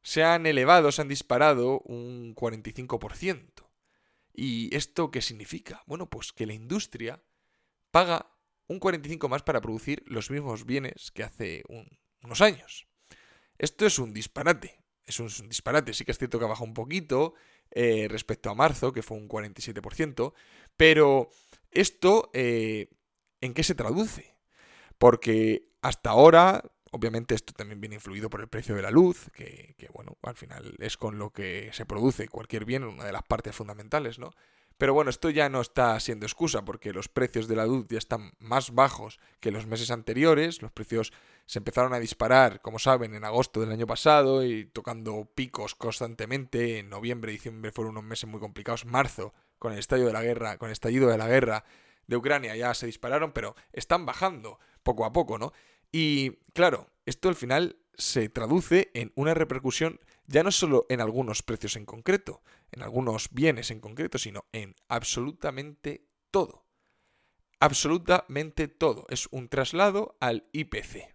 se 0.03 0.25
han 0.25 0.47
elevado, 0.47 0.91
se 0.91 1.03
han 1.03 1.09
disparado 1.09 1.79
un 1.83 2.35
45%. 2.35 3.65
¿Y 4.35 4.75
esto 4.75 5.11
qué 5.11 5.23
significa? 5.23 5.83
Bueno, 5.87 6.11
pues 6.11 6.33
que 6.33 6.47
la 6.47 6.55
industria 6.55 7.23
paga 7.91 8.31
un 8.67 8.81
45 8.81 9.29
más 9.29 9.43
para 9.45 9.61
producir 9.61 10.03
los 10.07 10.31
mismos 10.31 10.67
bienes 10.67 11.13
que 11.13 11.23
hace 11.23 11.63
unos 12.21 12.41
años. 12.41 12.89
Esto 13.59 13.87
es 13.87 13.99
un 13.99 14.13
disparate. 14.13 14.81
Es 15.05 15.21
un, 15.21 15.29
disparate. 15.49 15.95
Sí 15.95 16.05
que 16.05 16.11
es 16.11 16.19
cierto 16.19 16.39
que 16.39 16.47
ha 16.47 16.49
bajado 16.49 16.67
un 16.67 16.75
poquito 16.75 17.35
eh, 17.71 18.09
respecto 18.11 18.51
a 18.51 18.55
marzo, 18.55 18.93
que 18.93 19.03
fue 19.03 19.17
un 19.17 19.29
47%. 19.29 20.33
Pero 20.77 21.31
esto, 21.71 22.31
eh, 22.35 22.89
¿en 23.41 23.55
qué 23.55 23.63
se 23.63 23.77
traduce? 23.77 24.37
Porque 24.99 25.69
hasta 25.83 26.11
ahora, 26.11 26.73
obviamente 26.95 27.35
esto 27.35 27.53
también 27.53 27.81
viene 27.81 27.97
influido 27.97 28.31
por 28.31 28.41
el 28.41 28.47
precio 28.47 28.77
de 28.77 28.83
la 28.83 28.93
luz, 28.93 29.29
que, 29.33 29.75
bueno, 29.93 30.17
al 30.23 30.37
final 30.37 30.77
es 30.79 30.97
con 30.97 31.19
lo 31.19 31.31
que 31.31 31.71
se 31.73 31.85
produce 31.87 32.29
cualquier 32.29 32.65
bien, 32.65 32.85
una 32.85 33.05
de 33.05 33.13
las 33.13 33.25
partes 33.25 33.55
fundamentales, 33.55 34.21
¿no? 34.21 34.31
Pero 34.79 34.95
bueno, 34.95 35.11
esto 35.11 35.31
ya 35.31 35.49
no 35.49 35.61
está 35.61 35.99
siendo 35.99 36.25
excusa 36.27 36.65
porque 36.65 36.93
los 36.93 37.09
precios 37.09 37.49
de 37.49 37.57
la 37.57 37.67
luz 37.67 37.87
ya 37.89 37.99
están 37.99 38.33
más 38.39 38.73
bajos 38.73 39.19
que 39.41 39.53
los 39.53 39.67
meses 39.67 39.91
anteriores. 39.91 40.63
Los 40.63 40.73
precios 40.73 41.13
se 41.47 41.59
empezaron 41.59 41.95
a 41.95 42.01
disparar, 42.01 42.61
como 42.61 42.81
saben, 42.81 43.15
en 43.15 43.25
agosto 43.25 43.61
del 43.61 43.71
año 43.71 43.87
pasado 43.87 44.45
y 44.45 44.67
tocando 44.67 45.29
picos 45.33 45.77
constantemente. 45.77 46.79
En 46.79 46.91
noviembre 46.91 47.31
y 47.31 47.37
diciembre 47.37 47.71
fueron 47.71 47.93
unos 47.93 48.05
meses 48.05 48.29
muy 48.29 48.41
complicados. 48.41 48.85
Marzo, 48.85 49.33
con 49.61 49.73
el 49.73 49.79
estallido 49.79 50.09
de 50.09 50.13
la 50.13 50.23
guerra, 50.23 50.59
con 50.59 50.69
el 50.69 50.73
estallido 50.73 51.09
de 51.09 51.19
la 51.19 51.29
guerra 51.29 51.65
de 52.07 52.17
Ucrania 52.17 52.57
ya 52.57 52.75
se 52.75 52.87
dispararon, 52.87 53.33
pero 53.33 53.55
están 53.73 54.07
bajando 54.07 54.59
poco 54.83 55.05
a 55.05 55.13
poco, 55.13 55.39
¿no? 55.39 55.53
Y 55.97 56.41
claro, 56.55 56.91
esto 57.07 57.29
al 57.29 57.37
final 57.37 57.77
se 57.97 58.29
traduce 58.29 58.91
en 58.95 59.13
una 59.15 59.33
repercusión 59.33 60.01
ya 60.27 60.43
no 60.43 60.51
solo 60.51 60.87
en 60.89 61.01
algunos 61.01 61.45
precios 61.45 61.77
en 61.77 61.87
concreto, 61.87 62.43
en 62.73 62.83
algunos 62.83 63.29
bienes 63.31 63.71
en 63.71 63.79
concreto, 63.79 64.19
sino 64.19 64.45
en 64.51 64.75
absolutamente 64.89 66.09
todo. 66.33 66.67
Absolutamente 67.61 68.67
todo. 68.67 69.07
Es 69.09 69.29
un 69.31 69.49
traslado 69.49 70.17
al 70.19 70.49
IPC. 70.51 71.15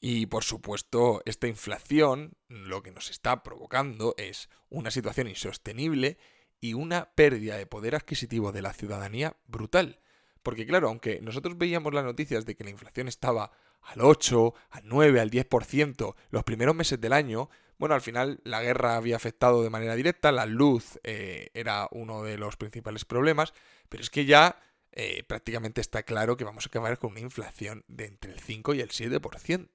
Y 0.00 0.26
por 0.26 0.42
supuesto, 0.42 1.22
esta 1.24 1.46
inflación 1.46 2.32
lo 2.48 2.82
que 2.82 2.90
nos 2.90 3.10
está 3.10 3.44
provocando 3.44 4.16
es 4.18 4.48
una 4.68 4.90
situación 4.90 5.28
insostenible 5.28 6.18
y 6.60 6.74
una 6.74 7.14
pérdida 7.14 7.56
de 7.56 7.66
poder 7.66 7.94
adquisitivo 7.94 8.50
de 8.50 8.62
la 8.62 8.72
ciudadanía 8.72 9.36
brutal. 9.46 10.00
Porque 10.42 10.66
claro, 10.66 10.88
aunque 10.88 11.20
nosotros 11.20 11.56
veíamos 11.56 11.94
las 11.94 12.04
noticias 12.04 12.46
de 12.46 12.56
que 12.56 12.64
la 12.64 12.70
inflación 12.70 13.06
estaba 13.06 13.52
al 13.82 14.00
8, 14.00 14.54
al 14.70 14.82
9, 14.84 15.20
al 15.20 15.30
10% 15.30 16.14
los 16.30 16.44
primeros 16.44 16.74
meses 16.74 17.00
del 17.00 17.12
año, 17.12 17.48
bueno, 17.78 17.94
al 17.94 18.00
final 18.00 18.40
la 18.44 18.60
guerra 18.60 18.96
había 18.96 19.16
afectado 19.16 19.62
de 19.62 19.70
manera 19.70 19.94
directa, 19.94 20.32
la 20.32 20.46
luz 20.46 20.98
eh, 21.04 21.50
era 21.54 21.88
uno 21.92 22.22
de 22.24 22.36
los 22.36 22.56
principales 22.56 23.04
problemas, 23.04 23.54
pero 23.88 24.02
es 24.02 24.10
que 24.10 24.24
ya 24.24 24.60
eh, 24.92 25.22
prácticamente 25.22 25.80
está 25.80 26.02
claro 26.02 26.36
que 26.36 26.44
vamos 26.44 26.66
a 26.66 26.68
acabar 26.68 26.98
con 26.98 27.12
una 27.12 27.20
inflación 27.20 27.84
de 27.86 28.06
entre 28.06 28.32
el 28.32 28.40
5 28.40 28.74
y 28.74 28.80
el 28.80 28.88
7%. 28.88 29.68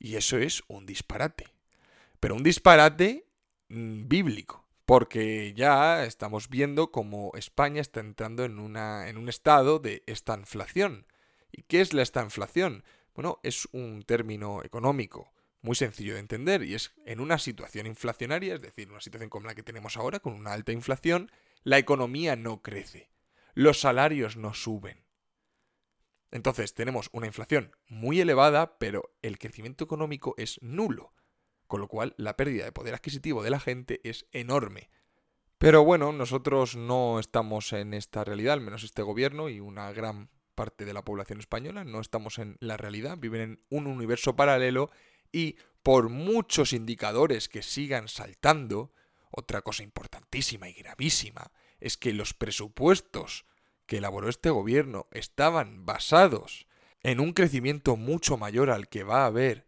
Y 0.00 0.16
eso 0.16 0.36
es 0.36 0.64
un 0.66 0.84
disparate. 0.84 1.46
Pero 2.18 2.34
un 2.34 2.42
disparate 2.42 3.24
mm, 3.68 4.08
bíblico, 4.08 4.66
porque 4.84 5.54
ya 5.54 6.04
estamos 6.04 6.48
viendo 6.48 6.90
cómo 6.90 7.30
España 7.34 7.80
está 7.80 8.00
entrando 8.00 8.44
en, 8.44 8.58
una, 8.58 9.08
en 9.08 9.16
un 9.16 9.28
estado 9.28 9.78
de 9.78 10.02
esta 10.06 10.36
inflación. 10.36 11.06
¿Y 11.52 11.62
qué 11.62 11.80
es 11.80 11.92
la 11.92 12.02
esta 12.02 12.22
inflación? 12.24 12.82
Bueno, 13.14 13.40
es 13.42 13.68
un 13.72 14.02
término 14.02 14.62
económico 14.64 15.32
muy 15.60 15.76
sencillo 15.76 16.14
de 16.14 16.20
entender 16.20 16.62
y 16.62 16.74
es 16.74 16.92
en 17.06 17.20
una 17.20 17.38
situación 17.38 17.86
inflacionaria, 17.86 18.54
es 18.54 18.60
decir, 18.60 18.90
una 18.90 19.00
situación 19.00 19.30
como 19.30 19.46
la 19.46 19.54
que 19.54 19.62
tenemos 19.62 19.96
ahora, 19.96 20.18
con 20.18 20.34
una 20.34 20.52
alta 20.52 20.72
inflación, 20.72 21.30
la 21.62 21.78
economía 21.78 22.36
no 22.36 22.62
crece, 22.62 23.10
los 23.54 23.80
salarios 23.80 24.36
no 24.36 24.54
suben. 24.54 25.04
Entonces 26.32 26.74
tenemos 26.74 27.10
una 27.12 27.26
inflación 27.26 27.76
muy 27.86 28.20
elevada, 28.20 28.78
pero 28.78 29.14
el 29.20 29.38
crecimiento 29.38 29.84
económico 29.84 30.34
es 30.38 30.58
nulo, 30.62 31.14
con 31.66 31.80
lo 31.80 31.88
cual 31.88 32.14
la 32.16 32.36
pérdida 32.36 32.64
de 32.64 32.72
poder 32.72 32.94
adquisitivo 32.94 33.42
de 33.42 33.50
la 33.50 33.60
gente 33.60 34.00
es 34.02 34.26
enorme. 34.32 34.90
Pero 35.58 35.84
bueno, 35.84 36.10
nosotros 36.10 36.74
no 36.74 37.20
estamos 37.20 37.72
en 37.72 37.94
esta 37.94 38.24
realidad, 38.24 38.54
al 38.54 38.62
menos 38.62 38.82
este 38.82 39.02
gobierno 39.02 39.48
y 39.48 39.60
una 39.60 39.92
gran 39.92 40.30
parte 40.62 40.84
de 40.84 40.92
la 40.92 41.04
población 41.04 41.40
española 41.40 41.82
no 41.82 42.00
estamos 42.00 42.38
en 42.38 42.56
la 42.60 42.76
realidad, 42.76 43.18
viven 43.18 43.40
en 43.40 43.64
un 43.68 43.88
universo 43.88 44.36
paralelo 44.36 44.92
y 45.32 45.56
por 45.82 46.08
muchos 46.08 46.72
indicadores 46.72 47.48
que 47.48 47.64
sigan 47.64 48.06
saltando, 48.06 48.92
otra 49.32 49.62
cosa 49.62 49.82
importantísima 49.82 50.68
y 50.68 50.74
gravísima 50.74 51.50
es 51.80 51.96
que 51.96 52.12
los 52.12 52.32
presupuestos 52.32 53.44
que 53.86 53.96
elaboró 53.96 54.28
este 54.28 54.50
gobierno 54.50 55.08
estaban 55.10 55.84
basados 55.84 56.68
en 57.02 57.18
un 57.18 57.32
crecimiento 57.32 57.96
mucho 57.96 58.36
mayor 58.36 58.70
al 58.70 58.88
que 58.88 59.02
va 59.02 59.24
a 59.24 59.26
haber, 59.26 59.66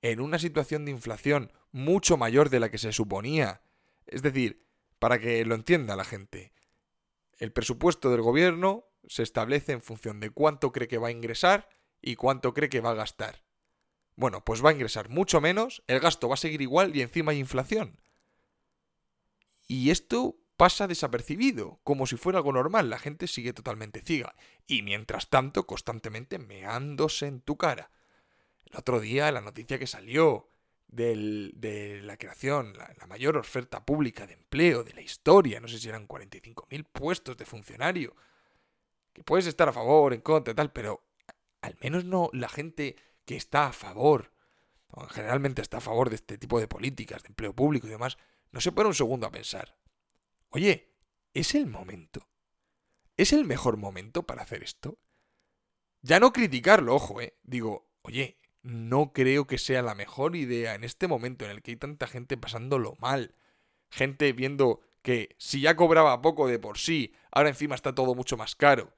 en 0.00 0.20
una 0.20 0.38
situación 0.38 0.84
de 0.84 0.92
inflación 0.92 1.52
mucho 1.72 2.16
mayor 2.16 2.50
de 2.50 2.60
la 2.60 2.70
que 2.70 2.78
se 2.78 2.92
suponía. 2.92 3.62
Es 4.06 4.22
decir, 4.22 4.64
para 5.00 5.18
que 5.18 5.44
lo 5.44 5.56
entienda 5.56 5.96
la 5.96 6.04
gente, 6.04 6.52
el 7.36 7.50
presupuesto 7.50 8.12
del 8.12 8.22
gobierno 8.22 8.84
se 9.06 9.22
establece 9.22 9.72
en 9.72 9.82
función 9.82 10.20
de 10.20 10.30
cuánto 10.30 10.72
cree 10.72 10.88
que 10.88 10.98
va 10.98 11.08
a 11.08 11.12
ingresar 11.12 11.68
y 12.00 12.16
cuánto 12.16 12.54
cree 12.54 12.68
que 12.68 12.80
va 12.80 12.90
a 12.90 12.94
gastar. 12.94 13.42
Bueno, 14.16 14.44
pues 14.44 14.64
va 14.64 14.70
a 14.70 14.72
ingresar 14.72 15.08
mucho 15.08 15.40
menos, 15.40 15.82
el 15.86 16.00
gasto 16.00 16.28
va 16.28 16.34
a 16.34 16.38
seguir 16.38 16.62
igual 16.62 16.96
y 16.96 17.02
encima 17.02 17.32
hay 17.32 17.38
inflación. 17.38 18.00
Y 19.68 19.90
esto 19.90 20.38
pasa 20.56 20.86
desapercibido, 20.86 21.80
como 21.84 22.06
si 22.06 22.16
fuera 22.16 22.38
algo 22.38 22.52
normal, 22.52 22.88
la 22.88 22.98
gente 22.98 23.26
sigue 23.26 23.52
totalmente 23.52 24.00
ciega. 24.00 24.34
Y 24.66 24.82
mientras 24.82 25.28
tanto, 25.28 25.66
constantemente 25.66 26.38
meándose 26.38 27.26
en 27.26 27.40
tu 27.40 27.56
cara. 27.56 27.90
El 28.64 28.76
otro 28.78 29.00
día, 29.00 29.30
la 29.32 29.42
noticia 29.42 29.78
que 29.78 29.86
salió 29.86 30.48
de 30.88 32.00
la 32.04 32.16
creación, 32.16 32.72
la, 32.78 32.94
la, 32.98 33.06
mayor 33.06 33.36
oferta 33.36 33.84
pública 33.84 34.26
de 34.26 34.34
empleo 34.34 34.82
de 34.82 34.94
la 34.94 35.02
historia, 35.02 35.60
no 35.60 35.68
sé 35.68 35.78
si 35.78 35.88
eran 35.88 36.08
45.000 36.08 36.86
puestos 36.90 37.36
de 37.36 37.44
funcionario, 37.44 38.14
que 39.16 39.24
puedes 39.24 39.46
estar 39.46 39.66
a 39.66 39.72
favor, 39.72 40.12
en 40.12 40.20
contra, 40.20 40.54
tal, 40.54 40.70
pero 40.72 41.02
al 41.62 41.74
menos 41.80 42.04
no 42.04 42.28
la 42.34 42.50
gente 42.50 42.96
que 43.24 43.34
está 43.34 43.68
a 43.68 43.72
favor, 43.72 44.30
o 44.88 45.06
generalmente 45.06 45.62
está 45.62 45.78
a 45.78 45.80
favor 45.80 46.10
de 46.10 46.16
este 46.16 46.36
tipo 46.36 46.60
de 46.60 46.68
políticas, 46.68 47.22
de 47.22 47.28
empleo 47.28 47.54
público 47.54 47.86
y 47.86 47.90
demás, 47.90 48.18
no 48.52 48.60
se 48.60 48.72
pone 48.72 48.88
un 48.88 48.94
segundo 48.94 49.26
a 49.26 49.30
pensar, 49.30 49.78
oye, 50.50 50.92
¿es 51.32 51.54
el 51.54 51.66
momento? 51.66 52.28
¿Es 53.16 53.32
el 53.32 53.46
mejor 53.46 53.78
momento 53.78 54.24
para 54.24 54.42
hacer 54.42 54.62
esto? 54.62 54.98
Ya 56.02 56.20
no 56.20 56.34
criticarlo, 56.34 56.94
ojo, 56.94 57.22
eh. 57.22 57.38
Digo, 57.42 57.88
oye, 58.02 58.38
no 58.60 59.14
creo 59.14 59.46
que 59.46 59.56
sea 59.56 59.80
la 59.80 59.94
mejor 59.94 60.36
idea 60.36 60.74
en 60.74 60.84
este 60.84 61.08
momento 61.08 61.46
en 61.46 61.52
el 61.52 61.62
que 61.62 61.70
hay 61.70 61.76
tanta 61.78 62.06
gente 62.06 62.36
pasándolo 62.36 62.96
mal. 63.00 63.34
Gente 63.88 64.30
viendo 64.34 64.82
que 65.00 65.34
si 65.38 65.62
ya 65.62 65.74
cobraba 65.74 66.20
poco 66.20 66.48
de 66.48 66.58
por 66.58 66.76
sí, 66.76 67.14
ahora 67.30 67.48
encima 67.48 67.74
está 67.74 67.94
todo 67.94 68.14
mucho 68.14 68.36
más 68.36 68.54
caro. 68.54 68.92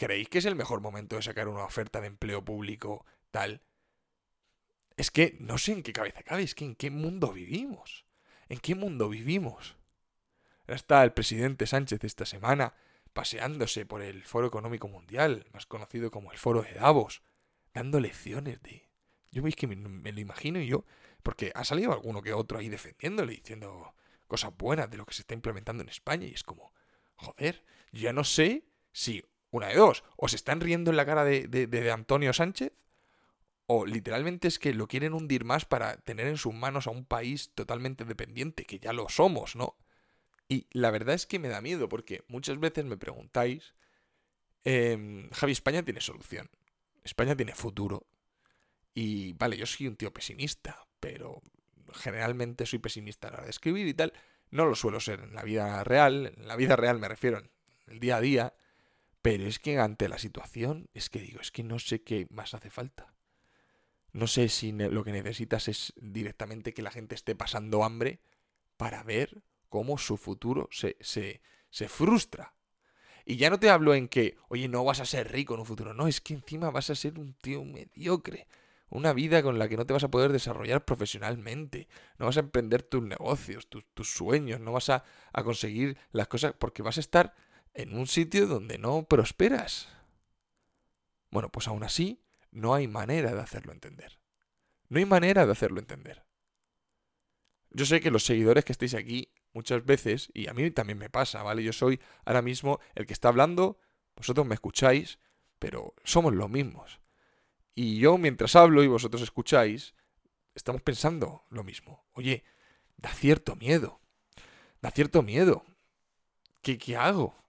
¿Creéis 0.00 0.30
que 0.30 0.38
es 0.38 0.46
el 0.46 0.56
mejor 0.56 0.80
momento 0.80 1.16
de 1.16 1.22
sacar 1.22 1.46
una 1.46 1.62
oferta 1.62 2.00
de 2.00 2.06
empleo 2.06 2.42
público 2.42 3.04
tal? 3.30 3.60
Es 4.96 5.10
que 5.10 5.36
no 5.40 5.58
sé 5.58 5.72
en 5.72 5.82
qué 5.82 5.92
cabeza 5.92 6.22
cabe, 6.22 6.42
es 6.42 6.54
que 6.54 6.64
en 6.64 6.74
qué 6.74 6.90
mundo 6.90 7.34
vivimos. 7.34 8.06
¿En 8.48 8.60
qué 8.60 8.74
mundo 8.74 9.10
vivimos? 9.10 9.76
está 10.68 11.04
el 11.04 11.12
presidente 11.12 11.66
Sánchez 11.66 12.02
esta 12.02 12.24
semana 12.24 12.72
paseándose 13.12 13.84
por 13.84 14.00
el 14.00 14.24
Foro 14.24 14.46
Económico 14.46 14.88
Mundial, 14.88 15.46
más 15.52 15.66
conocido 15.66 16.10
como 16.10 16.32
el 16.32 16.38
Foro 16.38 16.62
de 16.62 16.72
Davos, 16.72 17.20
dando 17.74 18.00
lecciones 18.00 18.62
de... 18.62 18.88
Yo 19.30 19.42
veis 19.42 19.54
que 19.54 19.66
me, 19.66 19.76
lo 19.76 20.20
imagino 20.20 20.62
yo, 20.62 20.86
porque 21.22 21.52
ha 21.54 21.64
salido 21.66 21.92
alguno 21.92 22.22
que 22.22 22.32
otro 22.32 22.58
ahí 22.58 22.70
defendiéndole, 22.70 23.32
diciendo 23.32 23.94
cosas 24.28 24.56
buenas 24.56 24.90
de 24.90 24.96
lo 24.96 25.04
que 25.04 25.12
se 25.12 25.20
está 25.20 25.34
implementando 25.34 25.82
en 25.82 25.90
España, 25.90 26.26
y 26.26 26.32
es 26.32 26.42
como, 26.42 26.72
joder, 27.16 27.62
ya 27.92 28.14
no 28.14 28.24
sé 28.24 28.64
si 28.92 29.22
una 29.50 29.68
de 29.68 29.76
dos, 29.76 30.04
o 30.16 30.28
se 30.28 30.36
están 30.36 30.60
riendo 30.60 30.90
en 30.90 30.96
la 30.96 31.06
cara 31.06 31.24
de, 31.24 31.46
de, 31.48 31.90
Antonio 31.90 32.32
Sánchez, 32.32 32.72
o 33.66 33.86
literalmente 33.86 34.48
es 34.48 34.58
que 34.58 34.74
lo 34.74 34.88
quieren 34.88 35.12
hundir 35.12 35.44
más 35.44 35.64
para 35.64 35.96
tener 35.98 36.26
en 36.26 36.36
sus 36.36 36.54
manos 36.54 36.86
a 36.86 36.90
un 36.90 37.04
país 37.04 37.52
totalmente 37.54 38.04
dependiente, 38.04 38.64
que 38.64 38.78
ya 38.78 38.92
lo 38.92 39.08
somos, 39.08 39.56
¿no? 39.56 39.76
Y 40.48 40.66
la 40.72 40.90
verdad 40.90 41.14
es 41.14 41.26
que 41.26 41.38
me 41.38 41.48
da 41.48 41.60
miedo, 41.60 41.88
porque 41.88 42.24
muchas 42.28 42.58
veces 42.58 42.84
me 42.84 42.96
preguntáis, 42.96 43.74
eh, 44.64 45.28
Javi, 45.32 45.52
España 45.52 45.84
tiene 45.84 46.00
solución, 46.00 46.50
España 47.04 47.36
tiene 47.36 47.54
futuro, 47.54 48.06
y 48.94 49.32
vale, 49.34 49.56
yo 49.56 49.66
soy 49.66 49.86
un 49.86 49.96
tío 49.96 50.12
pesimista, 50.12 50.86
pero 50.98 51.42
generalmente 51.94 52.66
soy 52.66 52.78
pesimista 52.78 53.28
a 53.28 53.30
la 53.30 53.36
hora 53.38 53.44
de 53.44 53.50
escribir 53.50 53.86
y 53.86 53.94
tal, 53.94 54.12
no 54.50 54.66
lo 54.66 54.74
suelo 54.74 55.00
ser 55.00 55.20
en 55.20 55.34
la 55.34 55.42
vida 55.42 55.82
real, 55.84 56.34
en 56.36 56.48
la 56.48 56.56
vida 56.56 56.76
real 56.76 56.98
me 56.98 57.08
refiero 57.08 57.38
en 57.38 57.50
el 57.86 58.00
día 58.00 58.16
a 58.16 58.20
día, 58.20 58.54
pero 59.22 59.44
es 59.44 59.58
que 59.58 59.78
ante 59.78 60.08
la 60.08 60.18
situación, 60.18 60.88
es 60.94 61.10
que 61.10 61.20
digo, 61.20 61.40
es 61.40 61.50
que 61.50 61.62
no 61.62 61.78
sé 61.78 62.02
qué 62.02 62.26
más 62.30 62.54
hace 62.54 62.70
falta. 62.70 63.14
No 64.12 64.26
sé 64.26 64.48
si 64.48 64.72
lo 64.72 65.04
que 65.04 65.12
necesitas 65.12 65.68
es 65.68 65.92
directamente 65.96 66.74
que 66.74 66.82
la 66.82 66.90
gente 66.90 67.14
esté 67.14 67.34
pasando 67.36 67.84
hambre 67.84 68.20
para 68.76 69.02
ver 69.02 69.42
cómo 69.68 69.98
su 69.98 70.16
futuro 70.16 70.68
se, 70.72 70.96
se, 71.00 71.42
se 71.70 71.88
frustra. 71.88 72.54
Y 73.24 73.36
ya 73.36 73.50
no 73.50 73.60
te 73.60 73.70
hablo 73.70 73.94
en 73.94 74.08
que, 74.08 74.36
oye, 74.48 74.68
no 74.68 74.84
vas 74.84 75.00
a 75.00 75.04
ser 75.04 75.30
rico 75.30 75.54
en 75.54 75.60
un 75.60 75.66
futuro. 75.66 75.94
No, 75.94 76.08
es 76.08 76.20
que 76.20 76.34
encima 76.34 76.70
vas 76.70 76.90
a 76.90 76.94
ser 76.94 77.18
un 77.18 77.34
tío 77.34 77.64
mediocre. 77.64 78.48
Una 78.88 79.12
vida 79.12 79.42
con 79.42 79.58
la 79.58 79.68
que 79.68 79.76
no 79.76 79.86
te 79.86 79.92
vas 79.92 80.02
a 80.02 80.10
poder 80.10 80.32
desarrollar 80.32 80.84
profesionalmente. 80.84 81.86
No 82.18 82.26
vas 82.26 82.38
a 82.38 82.40
emprender 82.40 82.82
tus 82.82 83.02
negocios, 83.02 83.68
tus, 83.68 84.10
sueños. 84.10 84.58
No 84.58 84.72
vas 84.72 84.88
a, 84.88 85.04
a 85.32 85.44
conseguir 85.44 85.96
las 86.10 86.26
cosas 86.26 86.54
porque 86.58 86.82
vas 86.82 86.96
a 86.96 87.00
estar 87.00 87.34
en 87.74 87.96
un 87.96 88.06
sitio 88.06 88.46
donde 88.46 88.78
no 88.78 89.04
prosperas. 89.04 89.88
Bueno, 91.30 91.50
pues 91.50 91.68
aún 91.68 91.84
así, 91.84 92.22
no 92.50 92.74
hay 92.74 92.88
manera 92.88 93.32
de 93.34 93.40
hacerlo 93.40 93.72
entender. 93.72 94.20
No 94.88 94.98
hay 94.98 95.06
manera 95.06 95.46
de 95.46 95.52
hacerlo 95.52 95.78
entender. 95.78 96.24
Yo 97.70 97.86
sé 97.86 98.00
que 98.00 98.10
los 98.10 98.24
seguidores 98.24 98.64
que 98.64 98.72
estáis 98.72 98.94
aquí 98.94 99.32
muchas 99.52 99.84
veces, 99.84 100.30
y 100.34 100.48
a 100.48 100.54
mí 100.54 100.70
también 100.70 100.98
me 100.98 101.10
pasa, 101.10 101.42
¿vale? 101.42 101.62
Yo 101.62 101.72
soy 101.72 102.00
ahora 102.24 102.42
mismo 102.42 102.80
el 102.94 103.06
que 103.06 103.12
está 103.12 103.28
hablando, 103.28 103.78
vosotros 104.16 104.46
me 104.46 104.54
escucháis, 104.54 105.18
pero 105.58 105.94
somos 106.04 106.34
los 106.34 106.50
mismos. 106.50 107.00
Y 107.74 107.98
yo 107.98 108.18
mientras 108.18 108.56
hablo 108.56 108.82
y 108.82 108.88
vosotros 108.88 109.22
escucháis, 109.22 109.94
estamos 110.54 110.82
pensando 110.82 111.44
lo 111.50 111.62
mismo. 111.62 112.04
Oye, 112.12 112.44
da 112.96 113.10
cierto 113.10 113.54
miedo. 113.56 114.00
Da 114.82 114.90
cierto 114.90 115.22
miedo. 115.22 115.64
¿Qué, 116.62 116.76
qué 116.78 116.96
hago? 116.96 117.39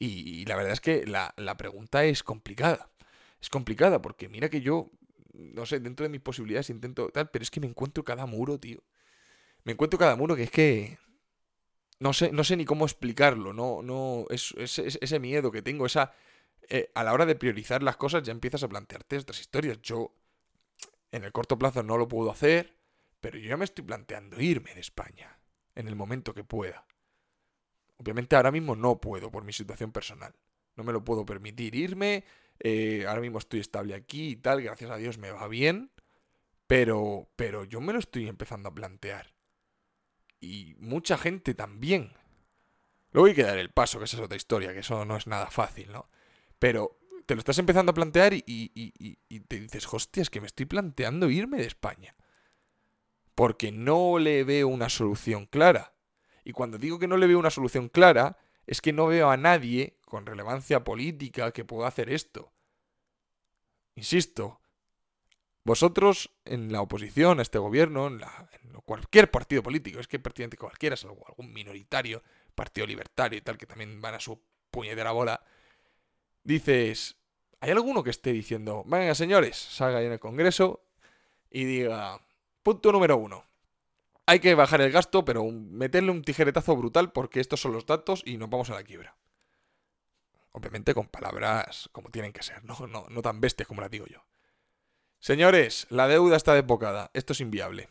Y, 0.00 0.44
la 0.46 0.54
verdad 0.56 0.72
es 0.72 0.80
que 0.80 1.06
la, 1.06 1.34
la 1.36 1.56
pregunta 1.56 2.04
es 2.04 2.22
complicada. 2.22 2.88
Es 3.40 3.50
complicada 3.50 4.00
porque 4.00 4.28
mira 4.28 4.48
que 4.48 4.60
yo, 4.60 4.90
no 5.32 5.66
sé, 5.66 5.80
dentro 5.80 6.04
de 6.04 6.10
mis 6.10 6.20
posibilidades 6.20 6.70
intento 6.70 7.08
tal, 7.10 7.30
pero 7.30 7.42
es 7.42 7.50
que 7.50 7.60
me 7.60 7.66
encuentro 7.66 8.04
cada 8.04 8.26
muro, 8.26 8.58
tío. 8.58 8.82
Me 9.64 9.72
encuentro 9.72 9.98
cada 9.98 10.16
muro 10.16 10.36
que 10.36 10.44
es 10.44 10.50
que 10.50 10.98
no 12.00 12.12
sé, 12.12 12.30
no 12.32 12.44
sé 12.44 12.56
ni 12.56 12.64
cómo 12.64 12.84
explicarlo, 12.84 13.52
no, 13.52 13.82
no, 13.82 14.26
es, 14.30 14.54
ese 14.56 15.18
miedo 15.18 15.50
que 15.50 15.62
tengo, 15.62 15.86
esa, 15.86 16.12
eh, 16.68 16.90
a 16.94 17.02
la 17.02 17.12
hora 17.12 17.26
de 17.26 17.34
priorizar 17.34 17.82
las 17.82 17.96
cosas 17.96 18.22
ya 18.22 18.32
empiezas 18.32 18.62
a 18.62 18.68
plantearte 18.68 19.18
otras 19.18 19.40
historias. 19.40 19.80
Yo, 19.82 20.14
en 21.10 21.24
el 21.24 21.32
corto 21.32 21.58
plazo 21.58 21.82
no 21.82 21.98
lo 21.98 22.06
puedo 22.06 22.30
hacer, 22.30 22.76
pero 23.20 23.38
yo 23.38 23.48
ya 23.48 23.56
me 23.56 23.64
estoy 23.64 23.84
planteando 23.84 24.40
irme 24.40 24.74
de 24.74 24.80
España, 24.80 25.38
en 25.74 25.88
el 25.88 25.96
momento 25.96 26.34
que 26.34 26.44
pueda. 26.44 26.86
Obviamente 27.98 28.36
ahora 28.36 28.50
mismo 28.50 28.76
no 28.76 29.00
puedo 29.00 29.30
por 29.30 29.44
mi 29.44 29.52
situación 29.52 29.92
personal, 29.92 30.34
no 30.76 30.84
me 30.84 30.92
lo 30.92 31.04
puedo 31.04 31.26
permitir 31.26 31.74
irme, 31.74 32.24
eh, 32.60 33.04
ahora 33.06 33.20
mismo 33.20 33.38
estoy 33.38 33.60
estable 33.60 33.94
aquí 33.94 34.30
y 34.30 34.36
tal, 34.36 34.62
gracias 34.62 34.90
a 34.90 34.96
Dios 34.96 35.18
me 35.18 35.30
va 35.30 35.46
bien, 35.48 35.90
pero, 36.66 37.28
pero 37.36 37.64
yo 37.64 37.80
me 37.80 37.92
lo 37.92 37.98
estoy 37.98 38.28
empezando 38.28 38.68
a 38.68 38.74
plantear 38.74 39.34
y 40.40 40.76
mucha 40.78 41.18
gente 41.18 41.54
también. 41.54 42.12
Luego 43.12 43.26
hay 43.26 43.34
que 43.34 43.42
dar 43.42 43.58
el 43.58 43.70
paso, 43.70 43.98
que 43.98 44.04
esa 44.04 44.18
es 44.18 44.22
otra 44.22 44.36
historia, 44.36 44.72
que 44.72 44.80
eso 44.80 45.04
no 45.04 45.16
es 45.16 45.26
nada 45.26 45.50
fácil, 45.50 45.90
¿no? 45.92 46.08
Pero 46.58 46.98
te 47.26 47.34
lo 47.34 47.40
estás 47.40 47.58
empezando 47.58 47.90
a 47.90 47.94
plantear 47.94 48.34
y, 48.34 48.44
y, 48.46 49.40
te 49.40 49.60
dices, 49.60 49.86
hostias, 49.92 50.30
que 50.30 50.40
me 50.40 50.46
estoy 50.46 50.66
planteando 50.66 51.30
irme 51.30 51.58
de 51.58 51.66
España. 51.66 52.14
Porque 53.34 53.70
no 53.72 54.18
le 54.18 54.44
veo 54.44 54.68
una 54.68 54.88
solución 54.88 55.46
clara. 55.46 55.94
Y 56.48 56.52
cuando 56.52 56.78
digo 56.78 56.98
que 56.98 57.06
no 57.06 57.18
le 57.18 57.26
veo 57.26 57.38
una 57.38 57.50
solución 57.50 57.90
clara, 57.90 58.38
es 58.66 58.80
que 58.80 58.94
no 58.94 59.06
veo 59.06 59.28
a 59.28 59.36
nadie 59.36 59.98
con 60.06 60.24
relevancia 60.24 60.82
política 60.82 61.52
que 61.52 61.62
pueda 61.62 61.86
hacer 61.86 62.08
esto. 62.08 62.50
Insisto, 63.96 64.58
vosotros 65.62 66.30
en 66.46 66.72
la 66.72 66.80
oposición 66.80 67.38
a 67.38 67.42
este 67.42 67.58
gobierno, 67.58 68.06
en, 68.06 68.22
cualquier 68.86 69.30
partido 69.30 69.62
político, 69.62 70.00
es 70.00 70.08
que 70.08 70.18
prácticamente 70.18 70.56
cualquiera, 70.56 70.96
salvo 70.96 71.22
algún 71.28 71.52
minoritario, 71.52 72.22
partido 72.54 72.86
libertario 72.86 73.38
y 73.38 73.42
tal, 73.42 73.58
que 73.58 73.66
también 73.66 74.00
van 74.00 74.14
a 74.14 74.20
su 74.20 74.40
puñetera 74.70 75.12
bola, 75.12 75.44
dices, 76.44 77.18
¿hay 77.60 77.72
alguno 77.72 78.02
que 78.02 78.08
esté 78.08 78.32
diciendo, 78.32 78.84
venga 78.86 79.14
señores, 79.14 79.54
salga 79.58 79.98
ahí 79.98 80.06
en 80.06 80.12
el 80.12 80.18
Congreso 80.18 80.82
y 81.50 81.64
diga, 81.64 82.18
punto 82.62 82.90
número 82.90 83.18
uno, 83.18 83.47
hay 84.28 84.40
que 84.40 84.54
bajar 84.54 84.82
el 84.82 84.92
gasto, 84.92 85.24
pero 85.24 85.42
meterle 85.50 86.10
un 86.10 86.20
tijeretazo 86.20 86.76
brutal 86.76 87.12
porque 87.12 87.40
estos 87.40 87.62
son 87.62 87.72
los 87.72 87.86
datos 87.86 88.22
y 88.26 88.36
nos 88.36 88.50
vamos 88.50 88.68
a 88.68 88.74
la 88.74 88.82
quiebra? 88.82 89.16
Obviamente 90.52 90.92
con 90.92 91.08
palabras 91.08 91.88
como 91.92 92.10
tienen 92.10 92.34
que 92.34 92.42
ser, 92.42 92.62
no, 92.62 93.22
tan 93.22 93.40
bestias 93.40 93.66
como 93.66 93.80
las 93.80 93.90
digo 93.90 94.04
yo. 94.04 94.26
Señores, 95.18 95.86
la 95.88 96.08
deuda 96.08 96.36
está 96.36 96.52
desbocada. 96.52 97.10
Esto 97.14 97.32
es 97.32 97.40
inviable. 97.40 97.88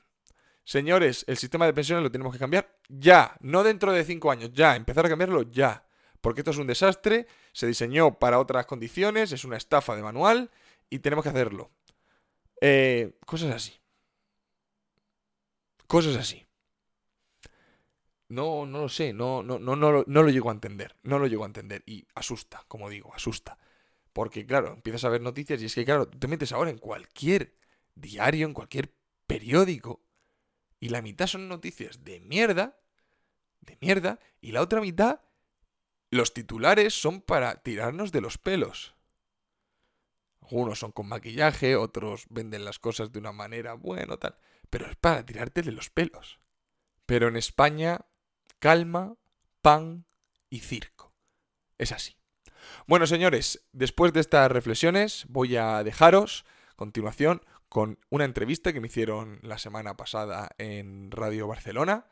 Señores, 0.63 1.25
el 1.27 1.37
sistema 1.37 1.65
de 1.65 1.73
pensiones 1.73 2.03
lo 2.03 2.11
tenemos 2.11 2.33
que 2.33 2.39
cambiar 2.39 2.71
ya, 2.87 3.35
no 3.39 3.63
dentro 3.63 3.91
de 3.91 4.05
cinco 4.05 4.29
años, 4.29 4.51
ya, 4.53 4.75
empezar 4.75 5.07
a 5.07 5.09
cambiarlo 5.09 5.41
ya. 5.41 5.87
Porque 6.21 6.41
esto 6.41 6.51
es 6.51 6.57
un 6.57 6.67
desastre, 6.67 7.25
se 7.51 7.65
diseñó 7.65 8.19
para 8.19 8.37
otras 8.37 8.67
condiciones, 8.67 9.31
es 9.31 9.43
una 9.43 9.57
estafa 9.57 9.95
de 9.95 10.03
manual 10.03 10.51
y 10.87 10.99
tenemos 10.99 11.23
que 11.23 11.29
hacerlo. 11.29 11.71
Eh, 12.61 13.17
cosas 13.25 13.55
así. 13.55 13.79
Cosas 15.87 16.17
así. 16.17 16.45
No, 18.29 18.65
no 18.65 18.81
lo 18.81 18.89
sé, 18.89 19.13
no, 19.13 19.41
no, 19.41 19.57
no, 19.57 19.77
no, 19.77 20.03
no 20.05 20.23
lo 20.23 20.29
llego 20.29 20.49
a 20.49 20.53
entender, 20.53 20.97
no 21.03 21.17
lo 21.17 21.27
llego 21.27 21.43
a 21.43 21.47
entender 21.47 21.83
y 21.85 22.05
asusta, 22.13 22.65
como 22.67 22.89
digo, 22.89 23.13
asusta. 23.13 23.57
Porque, 24.11 24.45
claro, 24.45 24.73
empiezas 24.73 25.05
a 25.05 25.09
ver 25.09 25.21
noticias 25.21 25.61
y 25.61 25.65
es 25.65 25.75
que, 25.75 25.85
claro, 25.85 26.09
te 26.09 26.27
metes 26.27 26.51
ahora 26.51 26.71
en 26.71 26.77
cualquier 26.77 27.55
diario, 27.95 28.45
en 28.45 28.53
cualquier 28.53 28.93
periódico, 29.27 30.01
y 30.79 30.89
la 30.89 31.01
mitad 31.01 31.27
son 31.27 31.47
noticias 31.47 32.03
de 32.03 32.19
mierda, 32.19 32.79
de 33.61 33.77
mierda, 33.79 34.19
y 34.41 34.51
la 34.51 34.61
otra 34.61 34.81
mitad, 34.81 35.21
los 36.11 36.33
titulares 36.33 36.99
son 36.99 37.21
para 37.21 37.63
tirarnos 37.63 38.11
de 38.11 38.21
los 38.21 38.37
pelos. 38.37 38.95
Algunos 40.41 40.79
son 40.79 40.91
con 40.91 41.07
maquillaje, 41.07 41.75
otros 41.75 42.25
venden 42.29 42.65
las 42.65 42.79
cosas 42.79 43.11
de 43.11 43.19
una 43.19 43.31
manera, 43.31 43.73
bueno, 43.73 44.17
tal, 44.17 44.37
pero 44.69 44.87
es 44.89 44.95
para 44.95 45.25
tirarte 45.25 45.61
de 45.61 45.71
los 45.71 45.89
pelos. 45.89 46.39
Pero 47.05 47.27
en 47.27 47.35
España, 47.35 48.05
calma, 48.59 49.15
pan 49.61 50.05
y 50.49 50.59
circo. 50.59 51.13
Es 51.77 51.91
así. 51.91 52.15
Bueno, 52.85 53.07
señores, 53.07 53.65
después 53.71 54.13
de 54.13 54.19
estas 54.19 54.51
reflexiones 54.51 55.25
voy 55.29 55.55
a 55.55 55.83
dejaros 55.83 56.45
continuación 56.75 57.41
con 57.69 57.99
una 58.09 58.25
entrevista 58.25 58.71
que 58.71 58.79
me 58.79 58.87
hicieron 58.87 59.39
la 59.41 59.57
semana 59.57 59.97
pasada 59.97 60.49
en 60.57 61.11
Radio 61.11 61.47
Barcelona. 61.47 62.05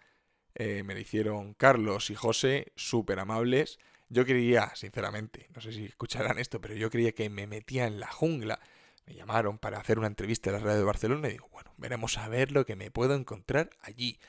Eh, 0.55 0.83
me 0.83 0.93
la 0.93 0.99
hicieron 0.99 1.53
Carlos 1.53 2.09
y 2.09 2.15
José, 2.15 2.73
súper 2.75 3.19
amables. 3.19 3.79
Yo 4.09 4.25
creía, 4.25 4.71
sinceramente, 4.75 5.47
no 5.55 5.61
sé 5.61 5.71
si 5.71 5.85
escucharán 5.85 6.39
esto, 6.39 6.59
pero 6.61 6.75
yo 6.75 6.89
creía 6.89 7.13
que 7.13 7.29
me 7.29 7.47
metía 7.47 7.87
en 7.87 7.99
la 7.99 8.11
jungla. 8.11 8.59
Me 9.05 9.13
llamaron 9.13 9.57
para 9.57 9.77
hacer 9.77 9.99
una 9.99 10.07
entrevista 10.07 10.49
en 10.49 10.55
la 10.55 10.61
radio 10.61 10.77
de 10.79 10.83
Barcelona 10.83 11.27
y 11.27 11.33
digo, 11.33 11.47
bueno, 11.51 11.71
veremos 11.77 12.17
a 12.17 12.27
ver 12.27 12.51
lo 12.51 12.65
que 12.65 12.75
me 12.75 12.91
puedo 12.91 13.13
encontrar 13.13 13.69
allí. 13.81 14.19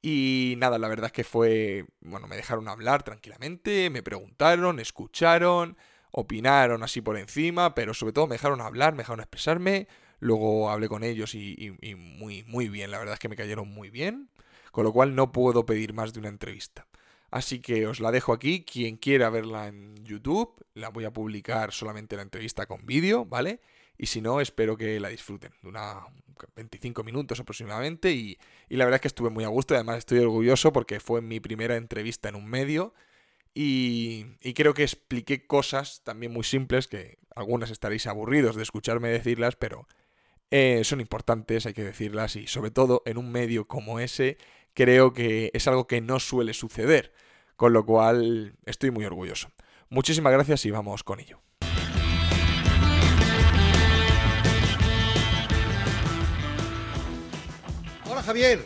Y 0.00 0.54
nada, 0.58 0.78
la 0.78 0.88
verdad 0.88 1.06
es 1.06 1.12
que 1.12 1.24
fue, 1.24 1.86
bueno, 2.00 2.26
me 2.26 2.36
dejaron 2.36 2.68
hablar 2.68 3.02
tranquilamente, 3.04 3.88
me 3.90 4.02
preguntaron, 4.02 4.80
escucharon, 4.80 5.76
opinaron 6.10 6.82
así 6.82 7.00
por 7.00 7.16
encima, 7.16 7.74
pero 7.74 7.94
sobre 7.94 8.12
todo 8.12 8.26
me 8.26 8.34
dejaron 8.34 8.60
hablar, 8.60 8.94
me 8.94 8.98
dejaron 8.98 9.20
expresarme. 9.20 9.86
Luego 10.18 10.70
hablé 10.70 10.88
con 10.88 11.04
ellos 11.04 11.34
y, 11.34 11.76
muy, 11.96 12.44
muy 12.44 12.68
bien, 12.68 12.90
la 12.90 12.98
verdad 12.98 13.14
es 13.14 13.20
que 13.20 13.28
me 13.28 13.36
cayeron 13.36 13.68
muy 13.68 13.90
bien, 13.90 14.28
con 14.70 14.84
lo 14.84 14.92
cual 14.92 15.14
no 15.14 15.32
puedo 15.32 15.66
pedir 15.66 15.94
más 15.94 16.12
de 16.12 16.20
una 16.20 16.28
entrevista. 16.28 16.86
Así 17.30 17.60
que 17.60 17.86
os 17.86 17.98
la 17.98 18.12
dejo 18.12 18.32
aquí, 18.32 18.64
quien 18.64 18.96
quiera 18.96 19.30
verla 19.30 19.68
en 19.68 19.96
YouTube, 20.04 20.64
la 20.74 20.90
voy 20.90 21.04
a 21.04 21.12
publicar 21.12 21.72
solamente 21.72 22.14
la 22.14 22.22
entrevista 22.22 22.66
con 22.66 22.86
vídeo, 22.86 23.24
¿vale? 23.24 23.60
Y 24.02 24.06
si 24.06 24.20
no, 24.20 24.40
espero 24.40 24.76
que 24.76 24.98
la 24.98 25.10
disfruten. 25.10 25.52
De 25.62 25.68
una 25.68 26.04
25 26.56 27.04
minutos 27.04 27.38
aproximadamente. 27.38 28.10
Y, 28.10 28.36
la 28.68 28.84
verdad 28.84 28.96
es 28.96 29.00
que 29.02 29.06
estuve 29.06 29.30
muy 29.30 29.44
a 29.44 29.48
gusto. 29.48 29.74
Y 29.74 29.76
además 29.76 29.98
estoy 29.98 30.18
orgulloso 30.18 30.72
porque 30.72 30.98
fue 30.98 31.22
mi 31.22 31.38
primera 31.38 31.76
entrevista 31.76 32.28
en 32.28 32.34
un 32.34 32.46
medio. 32.48 32.94
Y, 33.54 34.24
creo 34.56 34.74
que 34.74 34.82
expliqué 34.82 35.46
cosas 35.46 36.02
también 36.02 36.32
muy 36.32 36.42
simples 36.42 36.88
que 36.88 37.18
algunas 37.36 37.70
estaréis 37.70 38.08
aburridos 38.08 38.56
de 38.56 38.64
escucharme 38.64 39.08
decirlas, 39.08 39.54
pero 39.54 39.86
eh, 40.50 40.82
son 40.82 41.00
importantes, 41.00 41.66
hay 41.66 41.72
que 41.72 41.84
decirlas. 41.84 42.34
Y 42.34 42.48
sobre 42.48 42.72
todo 42.72 43.02
en 43.06 43.18
un 43.18 43.30
medio 43.30 43.68
como 43.68 44.00
ese, 44.00 44.36
creo 44.74 45.12
que 45.12 45.52
es 45.54 45.68
algo 45.68 45.86
que 45.86 46.00
no 46.00 46.18
suele 46.18 46.54
suceder. 46.54 47.12
Con 47.54 47.72
lo 47.72 47.86
cual 47.86 48.56
estoy 48.66 48.90
muy 48.90 49.04
orgulloso. 49.04 49.52
Muchísimas 49.90 50.32
gracias 50.32 50.66
y 50.66 50.72
vamos 50.72 51.04
con 51.04 51.20
ello. 51.20 51.40
Javier. 58.22 58.60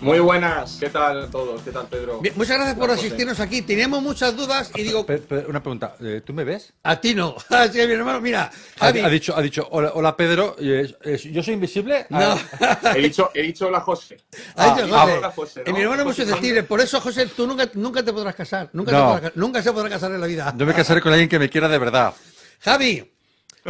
Muy 0.00 0.18
buenas, 0.18 0.76
¿qué 0.78 0.90
tal 0.90 1.30
todos? 1.30 1.62
¿Qué 1.62 1.72
tal 1.72 1.86
Pedro? 1.86 2.20
muchas 2.34 2.56
gracias 2.56 2.76
por 2.76 2.90
asistirnos 2.90 3.40
aquí. 3.40 3.62
Teníamos 3.62 4.02
muchas 4.02 4.36
dudas 4.36 4.70
y 4.74 4.82
digo. 4.82 5.06
una 5.48 5.62
pregunta, 5.62 5.96
eh, 6.00 6.22
¿tú 6.24 6.34
me 6.34 6.44
ves? 6.44 6.74
A 6.82 7.00
ti 7.00 7.14
no. 7.14 7.34
Así 7.50 7.78
mi 7.78 7.94
hermano, 7.94 8.20
mira. 8.20 8.50
Ha, 8.78 8.92
dicho, 8.92 9.34
ha 9.34 9.40
dicho, 9.40 9.66
hola, 9.70 10.16
Pedro, 10.16 10.56
¿yo 10.58 11.42
soy 11.42 11.54
invisible? 11.54 12.06
No. 12.10 12.38
he, 12.94 13.00
dicho, 13.00 13.30
he 13.32 13.42
dicho 13.42 13.68
hola 13.68 13.80
José. 13.80 14.18
Ha 14.56 14.74
dicho 14.74 14.94
ah, 14.94 15.32
José. 15.34 15.62
mi 15.72 15.80
hermano 15.80 16.02
es 16.02 16.06
muy 16.06 16.14
susceptible, 16.14 16.62
por 16.62 16.80
eso 16.80 17.00
José, 17.00 17.26
tú 17.26 17.46
nunca, 17.46 17.68
nunca 17.74 18.02
te 18.02 18.12
podrás 18.12 18.34
casar. 18.34 18.68
Nunca, 18.74 19.32
nunca 19.34 19.62
se 19.62 19.72
podrá 19.72 19.88
casar 19.88 20.12
en 20.12 20.20
la 20.20 20.26
vida. 20.26 20.54
Yo 20.56 20.66
me 20.66 20.74
casaré 20.74 21.00
con 21.00 21.12
alguien 21.12 21.28
que 21.28 21.38
me 21.38 21.48
quiera 21.48 21.68
de 21.68 21.78
verdad. 21.78 22.12
Javi, 22.60 23.15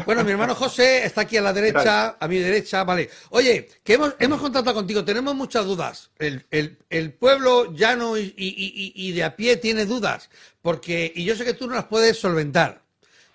bueno, 0.05 0.25
mi 0.25 0.33
hermano 0.33 0.55
José 0.55 1.05
está 1.05 1.23
aquí 1.23 1.37
a 1.37 1.43
la 1.43 1.53
derecha, 1.53 2.17
a 2.19 2.29
mi 2.29 2.39
derecha, 2.39 2.85
vale. 2.85 3.09
Oye, 3.31 3.69
que 3.83 3.95
hemos, 3.95 4.15
hemos 4.19 4.41
contactado 4.41 4.75
contigo, 4.75 5.05
tenemos 5.05 5.35
muchas 5.35 5.65
dudas. 5.65 6.11
El, 6.19 7.13
pueblo 7.13 7.73
llano 7.73 8.19
y, 8.19 8.35
y, 8.37 9.13
de 9.13 9.25
a 9.25 9.37
pie 9.37 9.57
tiene 9.57 9.87
dudas, 9.87 10.29
porque, 10.63 11.13
y 11.15 11.25
yo 11.25 11.35
sé 11.35 11.45
que 11.45 11.55
tú 11.55 11.67
no 11.67 11.75
las 11.75 11.85
puedes 11.85 12.19
solventar. 12.19 12.83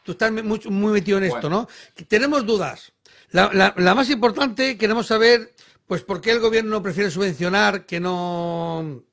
Tú 0.04 0.13
estás 0.13 0.32
muy, 0.32 0.60
muy 0.65 0.93
metido 0.93 1.17
en 1.17 1.26
esto, 1.26 1.50
¿no? 1.50 1.67
Tenemos 2.08 2.45
dudas. 2.45 2.91
La, 3.32 3.74
la, 3.78 3.95
más 3.95 4.10
importante, 4.10 4.78
queremos 4.78 5.08
saber, 5.08 5.54
pues, 5.88 6.04
por 6.04 6.21
qué 6.21 6.32
el 6.32 6.39
gobierno 6.39 6.84
prefiere 6.84 7.10
subvencionar 7.10 7.86
que 7.86 8.00
no 8.00 9.04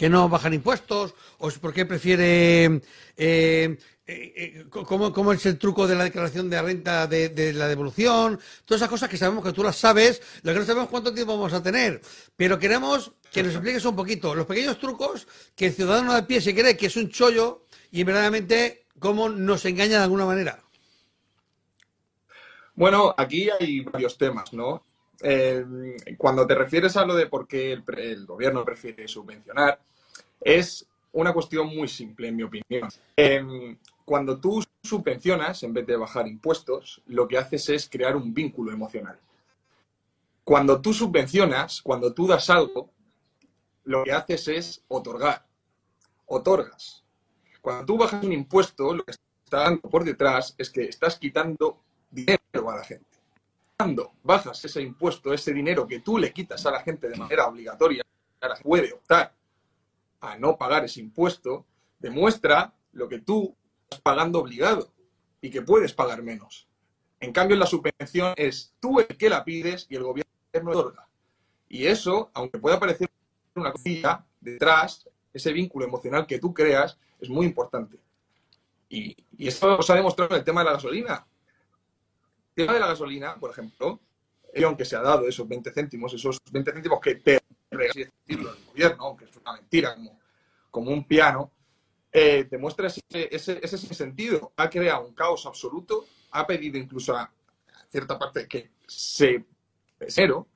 que 0.00 0.08
no 0.08 0.30
bajan 0.30 0.54
impuestos, 0.54 1.14
o 1.36 1.50
por 1.60 1.74
qué 1.74 1.84
prefiere 1.84 2.80
eh, 3.18 3.76
eh, 4.10 4.32
eh, 4.34 4.64
¿cómo, 4.68 5.32
es 5.32 5.46
el 5.46 5.56
truco 5.56 5.86
de 5.86 5.94
la 5.94 6.02
declaración 6.02 6.50
de 6.50 6.60
renta 6.60 7.06
de, 7.06 7.52
la 7.54 7.68
devolución? 7.68 8.40
Todas 8.64 8.80
esas 8.80 8.88
cosas 8.88 9.08
que 9.08 9.16
sabemos 9.16 9.44
que 9.44 9.52
tú 9.52 9.62
las 9.62 9.76
sabes, 9.76 10.20
lo 10.42 10.52
que 10.52 10.58
no 10.58 10.64
sabemos 10.64 10.88
cuánto 10.88 11.14
tiempo 11.14 11.36
vamos 11.36 11.52
a 11.52 11.62
tener. 11.62 12.00
Pero 12.36 12.58
queremos 12.58 13.12
que 13.30 13.44
nos 13.44 13.52
expliques 13.52 13.84
un 13.84 13.94
poquito 13.94 14.34
los 14.34 14.46
pequeños 14.46 14.80
trucos 14.80 15.28
que 15.54 15.66
el 15.66 15.72
ciudadano 15.72 16.12
de 16.14 16.24
pie 16.24 16.40
se 16.40 16.54
cree 16.54 16.76
que 16.76 16.86
es 16.86 16.96
un 16.96 17.08
chollo 17.08 17.66
y 17.92 18.02
verdaderamente 18.02 18.86
cómo 18.98 19.28
nos 19.28 19.64
engaña 19.64 19.98
de 19.98 20.04
alguna 20.04 20.26
manera. 20.26 20.60
Bueno, 22.74 23.14
aquí 23.16 23.48
hay 23.48 23.80
varios 23.84 24.18
temas, 24.18 24.52
¿no? 24.52 24.84
Eh, 25.22 25.64
cuando 26.18 26.46
te 26.46 26.56
refieres 26.56 26.96
a 26.96 27.04
lo 27.04 27.14
de 27.14 27.26
por 27.26 27.46
qué 27.46 27.72
el, 27.72 27.84
el 27.98 28.26
gobierno 28.26 28.64
prefiere 28.64 29.06
subvencionar, 29.06 29.78
es 30.40 30.86
una 31.12 31.32
cuestión 31.32 31.74
muy 31.74 31.88
simple, 31.88 32.28
en 32.28 32.36
mi 32.36 32.42
opinión. 32.42 32.88
Cuando 34.10 34.40
tú 34.40 34.60
subvencionas, 34.82 35.62
en 35.62 35.72
vez 35.72 35.86
de 35.86 35.96
bajar 35.96 36.26
impuestos, 36.26 37.00
lo 37.06 37.28
que 37.28 37.38
haces 37.38 37.68
es 37.68 37.88
crear 37.88 38.16
un 38.16 38.34
vínculo 38.34 38.72
emocional. 38.72 39.16
Cuando 40.42 40.80
tú 40.80 40.92
subvencionas, 40.92 41.80
cuando 41.80 42.12
tú 42.12 42.26
das 42.26 42.50
algo, 42.50 42.90
lo 43.84 44.02
que 44.02 44.10
haces 44.10 44.48
es 44.48 44.84
otorgar. 44.88 45.46
Otorgas. 46.26 47.04
Cuando 47.60 47.86
tú 47.86 47.98
bajas 47.98 48.24
un 48.24 48.32
impuesto, 48.32 48.92
lo 48.94 49.04
que 49.04 49.12
está 49.12 49.58
dando 49.58 49.82
por 49.82 50.02
detrás 50.02 50.56
es 50.58 50.70
que 50.70 50.86
estás 50.86 51.16
quitando 51.16 51.78
dinero 52.10 52.68
a 52.68 52.78
la 52.78 52.82
gente. 52.82 53.16
Cuando 53.78 54.14
bajas 54.24 54.64
ese 54.64 54.82
impuesto, 54.82 55.32
ese 55.32 55.52
dinero 55.52 55.86
que 55.86 56.00
tú 56.00 56.18
le 56.18 56.32
quitas 56.32 56.66
a 56.66 56.72
la 56.72 56.80
gente 56.80 57.08
de 57.08 57.16
manera 57.16 57.46
obligatoria, 57.46 58.02
puede 58.60 58.92
optar 58.92 59.32
a 60.20 60.36
no 60.36 60.58
pagar 60.58 60.84
ese 60.84 60.98
impuesto, 60.98 61.64
demuestra 62.00 62.74
lo 62.94 63.08
que 63.08 63.20
tú 63.20 63.54
pagando 64.02 64.40
obligado 64.40 64.92
y 65.40 65.50
que 65.50 65.62
puedes 65.62 65.92
pagar 65.92 66.22
menos. 66.22 66.68
En 67.18 67.32
cambio, 67.32 67.56
la 67.56 67.66
subvención 67.66 68.34
es 68.36 68.74
tú 68.80 69.00
el 69.00 69.06
que 69.06 69.28
la 69.28 69.44
pides 69.44 69.86
y 69.90 69.96
el 69.96 70.02
gobierno 70.02 70.70
otorga. 70.70 71.08
Y 71.68 71.86
eso, 71.86 72.30
aunque 72.34 72.58
pueda 72.58 72.80
parecer 72.80 73.08
una 73.54 73.72
cosilla, 73.72 74.24
detrás, 74.40 75.08
ese 75.32 75.52
vínculo 75.52 75.84
emocional 75.84 76.26
que 76.26 76.38
tú 76.38 76.54
creas 76.54 76.98
es 77.20 77.28
muy 77.28 77.46
importante. 77.46 77.98
Y, 78.88 79.16
y 79.36 79.48
esto 79.48 79.80
se 79.82 79.92
ha 79.92 79.96
demostrado 79.96 80.34
en 80.34 80.38
el 80.38 80.44
tema 80.44 80.62
de 80.62 80.66
la 80.66 80.72
gasolina. 80.72 81.26
El 82.56 82.66
tema 82.66 82.74
de 82.74 82.80
la 82.80 82.88
gasolina, 82.88 83.36
por 83.38 83.50
ejemplo, 83.50 84.00
aunque 84.64 84.84
se 84.84 84.96
ha 84.96 85.02
dado 85.02 85.28
esos 85.28 85.46
20 85.48 85.70
céntimos, 85.72 86.12
esos 86.12 86.38
20 86.50 86.72
céntimos 86.72 87.00
que 87.00 87.16
te 87.16 87.40
así 87.88 88.04
decirlo, 88.04 88.52
el 88.52 88.64
gobierno, 88.64 89.04
aunque 89.04 89.24
es 89.24 89.36
una 89.36 89.52
mentira, 89.52 89.96
como, 90.70 90.90
un 90.90 91.04
piano, 91.04 91.50
eh, 92.12 92.46
demuestra 92.50 92.88
ese, 92.88 93.02
ese, 93.10 93.60
ese 93.62 93.94
sentido. 93.94 94.52
Ha 94.56 94.68
creado 94.68 95.06
un 95.06 95.14
caos 95.14 95.46
absoluto, 95.46 96.06
ha 96.32 96.46
pedido 96.46 96.78
incluso 96.78 97.16
a 97.16 97.30
cierta 97.90 98.18
parte 98.18 98.46
que 98.46 98.70
se 98.86 99.44
cero, 100.08 100.46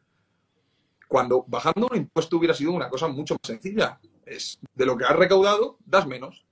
cuando 1.09 1.45
bajando 1.47 1.88
un 1.90 1.97
impuesto 1.97 2.37
hubiera 2.37 2.55
sido 2.55 2.73
una 2.73 2.88
cosa 2.88 3.09
mucho 3.09 3.35
más 3.35 3.47
sencilla. 3.47 4.01
Es 4.25 4.59
de 4.75 4.87
lo 4.87 4.97
que 4.97 5.05
has 5.05 5.17
recaudado, 5.17 5.79
das 5.85 6.07
menos. 6.07 6.45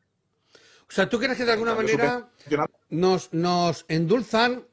O 0.89 0.95
sea, 0.95 1.09
¿tú 1.09 1.19
crees 1.19 1.39
que 1.39 1.45
de 1.45 1.53
alguna 1.53 1.75
manera 1.75 2.31
nos, 2.91 3.33
nos 3.33 3.87
endulzan 3.89 4.67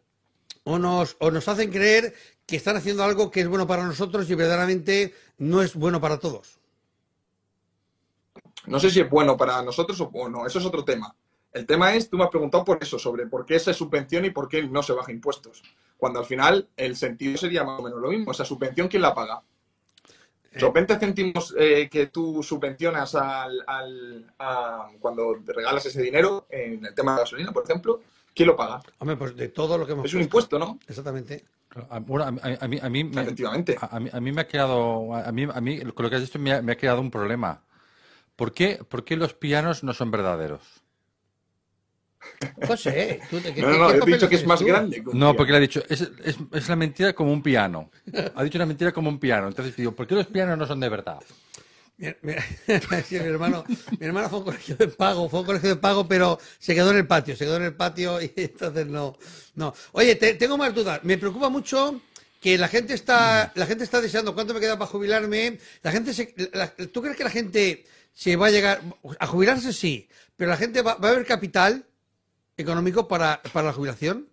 o 0.66 0.78
nos, 0.78 1.16
o 1.20 1.32
nos 1.32 1.48
hacen 1.48 1.72
creer 1.72 2.14
que 2.46 2.56
están 2.56 2.76
haciendo 2.76 3.04
algo 3.04 3.32
que 3.32 3.42
es 3.42 3.48
bueno 3.48 3.68
para 3.68 3.86
nosotros 3.86 4.30
y 4.30 4.36
verdaderamente 4.36 5.14
no 5.38 5.62
es 5.62 5.76
bueno 5.76 6.02
para 6.02 6.18
todos. 6.18 6.59
No 8.70 8.80
sé 8.80 8.90
si 8.92 9.00
es 9.00 9.10
bueno 9.10 9.36
para 9.36 9.62
nosotros 9.64 10.00
o 10.00 10.30
no, 10.30 10.46
eso 10.46 10.60
es 10.60 10.66
otro 10.66 10.86
tema. 10.86 11.14
El 11.52 11.66
tema 11.66 11.96
es, 11.96 12.10
tú 12.10 12.18
me 12.18 12.24
has 12.24 12.30
preguntado 12.30 12.64
por 12.64 12.78
eso, 12.82 13.00
sobre 13.00 13.26
por 13.26 13.46
qué 13.46 13.60
se 13.60 13.74
subvención 13.74 14.26
y 14.26 14.30
por 14.30 14.48
qué 14.48 14.62
no 14.64 14.84
se 14.84 14.94
baja 14.94 15.12
impuestos. 15.12 15.64
Cuando 15.98 16.20
al 16.20 16.26
final 16.26 16.70
el 16.78 16.96
sentido 16.96 17.36
sería 17.38 17.64
más 17.64 17.80
o 17.80 17.84
menos 17.84 18.00
lo 18.00 18.10
mismo. 18.10 18.32
Esa 18.32 18.46
subvención, 18.46 18.88
¿quién 18.88 19.02
la 19.02 19.14
paga? 19.16 19.42
Los 20.52 20.74
20 20.74 21.00
céntimos 21.00 21.56
eh, 21.58 21.90
que 21.90 22.08
tú 22.08 22.44
subvencionas 22.44 23.16
al, 23.16 24.34
cuando 25.00 25.36
te 25.44 25.54
regalas 25.54 25.86
ese 25.86 26.02
dinero, 26.02 26.46
en 26.50 26.86
el 26.86 26.94
tema 26.94 27.12
de 27.12 27.18
la 27.18 27.24
gasolina, 27.24 27.52
por 27.52 27.64
ejemplo, 27.64 28.02
¿quién 28.36 28.48
lo 28.48 28.56
paga? 28.56 28.82
Hombre, 29.00 29.18
pues 29.18 29.36
de 29.36 29.50
todo 29.50 29.78
lo 29.78 29.86
que 29.86 29.94
hemos 29.94 30.06
Es 30.06 30.14
un 30.14 30.22
impuesto, 30.22 30.60
¿no? 30.60 30.80
Exactamente. 30.88 31.46
Bueno, 32.02 32.26
a, 32.26 32.32
mí, 32.32 32.80
a, 32.82 32.90
mí, 32.90 33.04
me, 33.04 33.22
A, 33.22 34.00
mí, 34.20 34.32
me 34.32 34.42
ha 34.42 34.48
quedado, 34.48 35.14
a 35.14 35.32
mí, 35.32 35.48
a 35.52 35.62
mí 35.62 35.80
con 35.82 36.04
lo 36.04 36.10
que 36.10 36.16
has 36.16 36.22
dicho 36.24 36.40
me 36.40 36.54
ha, 36.54 36.62
me 36.62 36.72
ha 36.72 36.78
quedado 36.78 37.00
un 37.00 37.12
problema. 37.12 37.62
¿Por 38.40 38.54
qué, 38.54 38.80
¿Por 38.88 39.04
qué 39.04 39.18
los 39.18 39.34
pianos 39.34 39.84
no 39.84 39.94
son 39.94 40.12
verdaderos? 40.12 40.62
José, 42.66 43.20
¿tú 43.30 43.42
te, 43.42 43.52
no, 43.62 43.78
no, 43.78 43.92
he 43.92 44.14
dicho 44.14 44.30
que 44.30 44.38
es 44.38 44.46
más 44.46 44.62
grande. 44.62 45.04
No, 45.12 45.36
porque 45.36 45.52
le 45.52 45.58
ha 45.58 45.62
dicho, 45.62 45.84
es, 45.90 46.10
es, 46.24 46.38
es, 46.54 46.70
la 46.70 46.78
mentira 46.78 47.12
como 47.12 47.34
un 47.34 47.44
piano. 47.44 47.92
Ha 48.36 48.42
dicho 48.46 48.58
una 48.58 48.66
mentira 48.66 48.94
como 48.94 49.10
un 49.10 49.20
piano. 49.20 49.50
Entonces 49.50 49.76
digo, 49.76 49.92
¿por 49.92 50.08
qué 50.08 50.16
los 50.16 50.28
pianos 50.28 50.58
no 50.58 50.66
son 50.66 50.80
de 50.80 50.88
verdad? 50.88 51.20
Mi, 51.98 52.08
hermano, 53.18 53.66
mi 54.00 54.06
hermano 54.06 54.30
fue 54.30 54.38
a 54.38 54.40
un 54.40 54.46
colegio 54.46 54.76
de 54.78 54.88
pago, 54.88 55.28
fue 55.28 55.40
a 55.40 55.42
un 55.42 55.46
colegio 55.46 55.70
de 55.72 55.76
pago, 55.76 56.08
pero 56.08 56.40
se 56.60 56.74
quedó 56.74 56.92
en 56.92 56.98
el 56.98 57.08
patio, 57.08 57.36
se 57.36 57.44
quedó 57.44 57.58
en 57.58 57.64
el 57.64 57.76
patio 57.76 58.22
y 58.22 58.32
entonces 58.38 58.88
no, 58.88 59.18
no. 59.56 59.74
Oye, 59.92 60.16
tengo 60.16 60.58
más 60.58 60.74
dudas. 60.74 61.04
Me 61.04 61.18
preocupa 61.18 61.50
mucho 61.50 62.00
que 62.40 62.58
la 62.58 62.70
gente 62.70 62.94
está, 62.94 63.52
la 63.56 63.66
gente 63.66 63.84
está 63.84 64.00
deseando 64.00 64.34
cuánto 64.34 64.54
me 64.54 64.62
queda 64.62 64.80
para 64.80 64.90
jubilarme. 64.90 65.60
La 65.84 65.92
gente 65.92 66.14
se, 66.14 66.28
¿tú 66.94 67.02
crees 67.02 67.18
que 67.18 67.26
la 67.26 67.30
gente 67.30 67.86
se 68.14 68.36
va 68.36 68.48
a 68.48 68.52
llegar 68.52 68.82
a 69.20 69.28
jubilarse? 69.28 69.74
Sí, 69.74 70.08
pero 70.36 70.52
la 70.52 70.58
gente 70.58 70.82
va, 70.82 70.92
a 70.92 70.96
haber 70.96 71.26
capital 71.26 71.86
económico 72.58 73.08
para, 73.08 73.42
para 73.54 73.68
la 73.68 73.74
jubilación. 73.74 74.28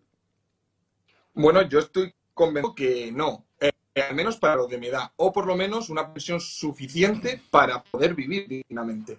Bueno, 1.34 1.62
yo 1.62 1.80
estoy 1.80 2.14
convencido 2.34 2.74
que 2.74 3.12
no. 3.12 3.46
Eh, 3.60 3.72
al 4.08 4.14
menos 4.14 4.36
para 4.36 4.56
lo 4.56 4.66
de 4.66 4.78
mi 4.78 4.88
edad, 4.88 5.10
o 5.16 5.32
por 5.32 5.46
lo 5.46 5.56
menos 5.56 5.88
una 5.88 6.12
pensión 6.12 6.40
suficiente 6.40 7.40
para 7.50 7.82
poder 7.82 8.14
vivir 8.14 8.46
dignamente. 8.46 9.18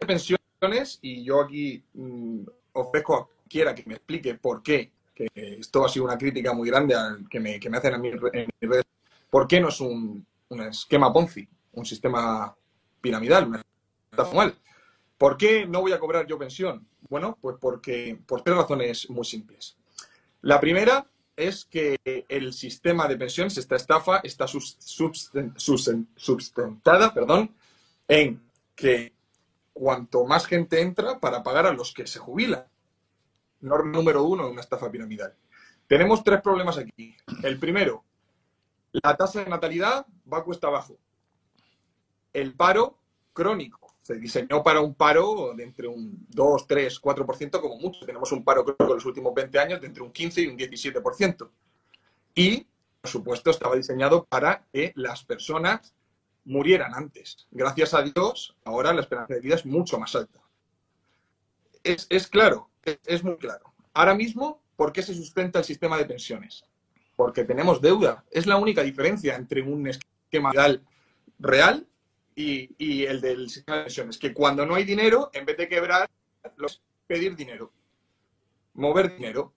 Pensiones, 0.00 0.98
y 1.02 1.24
yo 1.24 1.40
aquí 1.40 1.82
mm, 1.94 2.40
ofrezco 2.72 3.16
a 3.16 3.28
quiera 3.48 3.74
que 3.74 3.84
me 3.86 3.94
explique 3.94 4.34
por 4.34 4.62
qué, 4.62 4.90
que 5.14 5.28
esto 5.34 5.84
ha 5.84 5.88
sido 5.88 6.04
una 6.04 6.18
crítica 6.18 6.52
muy 6.52 6.68
grande 6.68 6.96
que, 7.30 7.38
me, 7.38 7.60
que 7.60 7.70
me 7.70 7.76
hacen 7.78 7.94
a 7.94 7.98
mí 7.98 8.08
en 8.08 8.48
mis 8.60 8.70
redes, 8.70 8.84
por 9.30 9.46
qué 9.46 9.60
no 9.60 9.68
es 9.68 9.80
un, 9.80 10.26
un 10.48 10.60
esquema 10.62 11.12
Ponzi, 11.12 11.48
un 11.72 11.84
sistema 11.84 12.54
piramidal, 13.04 13.46
una 13.46 13.62
mal. 14.32 14.56
¿Por 15.18 15.36
qué 15.36 15.66
no 15.66 15.82
voy 15.82 15.92
a 15.92 15.98
cobrar 15.98 16.26
yo 16.26 16.38
pensión? 16.38 16.88
Bueno, 17.10 17.36
pues 17.38 17.56
porque 17.60 18.18
por 18.26 18.40
tres 18.42 18.56
razones 18.56 19.10
muy 19.10 19.26
simples. 19.26 19.76
La 20.40 20.58
primera 20.58 21.06
es 21.36 21.66
que 21.66 21.98
el 22.28 22.54
sistema 22.54 23.06
de 23.06 23.18
pensiones, 23.18 23.58
esta 23.58 23.76
estafa, 23.76 24.20
está 24.24 24.46
sustentada 25.66 27.12
perdón, 27.12 27.54
en 28.08 28.42
que 28.74 29.12
cuanto 29.74 30.24
más 30.24 30.46
gente 30.46 30.80
entra 30.80 31.20
para 31.20 31.42
pagar 31.42 31.66
a 31.66 31.74
los 31.74 31.92
que 31.92 32.06
se 32.06 32.18
jubilan. 32.18 32.64
Norma 33.60 33.92
número 33.92 34.24
uno 34.24 34.46
de 34.46 34.52
una 34.52 34.62
estafa 34.62 34.90
piramidal. 34.90 35.36
Tenemos 35.86 36.24
tres 36.24 36.40
problemas 36.40 36.78
aquí. 36.78 37.14
El 37.42 37.58
primero, 37.58 38.02
la 38.92 39.14
tasa 39.14 39.44
de 39.44 39.50
natalidad 39.50 40.06
va 40.32 40.42
cuesta 40.42 40.68
abajo. 40.68 40.98
El 42.34 42.54
paro 42.54 42.98
crónico 43.32 43.84
se 44.02 44.16
diseñó 44.16 44.62
para 44.62 44.80
un 44.80 44.94
paro 44.94 45.54
de 45.56 45.64
entre 45.64 45.88
un 45.88 46.26
2, 46.28 46.66
3, 46.66 47.00
4% 47.00 47.60
como 47.60 47.78
mucho. 47.78 48.04
Tenemos 48.04 48.30
un 48.32 48.44
paro 48.44 48.62
creo 48.62 48.76
en 48.90 48.96
los 48.96 49.06
últimos 49.06 49.32
20 49.32 49.58
años 49.58 49.80
de 49.80 49.86
entre 49.86 50.02
un 50.02 50.12
15 50.12 50.42
y 50.42 50.46
un 50.48 50.58
17%. 50.58 51.48
Y, 52.34 52.66
por 53.00 53.10
supuesto, 53.10 53.50
estaba 53.50 53.76
diseñado 53.76 54.26
para 54.26 54.66
que 54.70 54.92
las 54.96 55.24
personas 55.24 55.94
murieran 56.44 56.94
antes. 56.94 57.46
Gracias 57.50 57.94
a 57.94 58.02
Dios, 58.02 58.54
ahora 58.64 58.92
la 58.92 59.00
esperanza 59.00 59.32
de 59.32 59.40
vida 59.40 59.54
es 59.54 59.64
mucho 59.64 59.98
más 59.98 60.14
alta. 60.14 60.38
Es, 61.82 62.28
claro, 62.28 62.70
es, 62.82 63.24
muy 63.24 63.36
claro. 63.36 63.72
Ahora 63.92 64.14
mismo, 64.14 64.60
¿por 64.76 64.92
qué 64.92 65.02
se 65.02 65.14
sustenta 65.14 65.60
el 65.60 65.64
sistema 65.64 65.96
de 65.96 66.06
pensiones? 66.06 66.64
Porque 67.16 67.44
tenemos 67.44 67.80
deuda. 67.80 68.24
Es 68.30 68.46
la 68.46 68.56
única 68.56 68.82
diferencia 68.82 69.36
entre 69.36 69.62
un 69.62 69.86
esquema 69.86 70.52
real, 71.38 71.86
y, 72.34 73.04
el 73.04 73.20
del 73.20 73.48
sistema 73.50 73.78
de 73.78 73.84
pensiones. 73.84 74.18
Que 74.18 74.32
cuando 74.32 74.66
no 74.66 74.74
hay 74.74 74.84
dinero, 74.84 75.30
en 75.32 75.44
vez 75.44 75.56
de 75.56 75.68
quebrar, 75.68 76.10
los 76.56 76.82
pedir 77.06 77.36
dinero, 77.36 77.72
mover 78.74 79.14
dinero, 79.16 79.52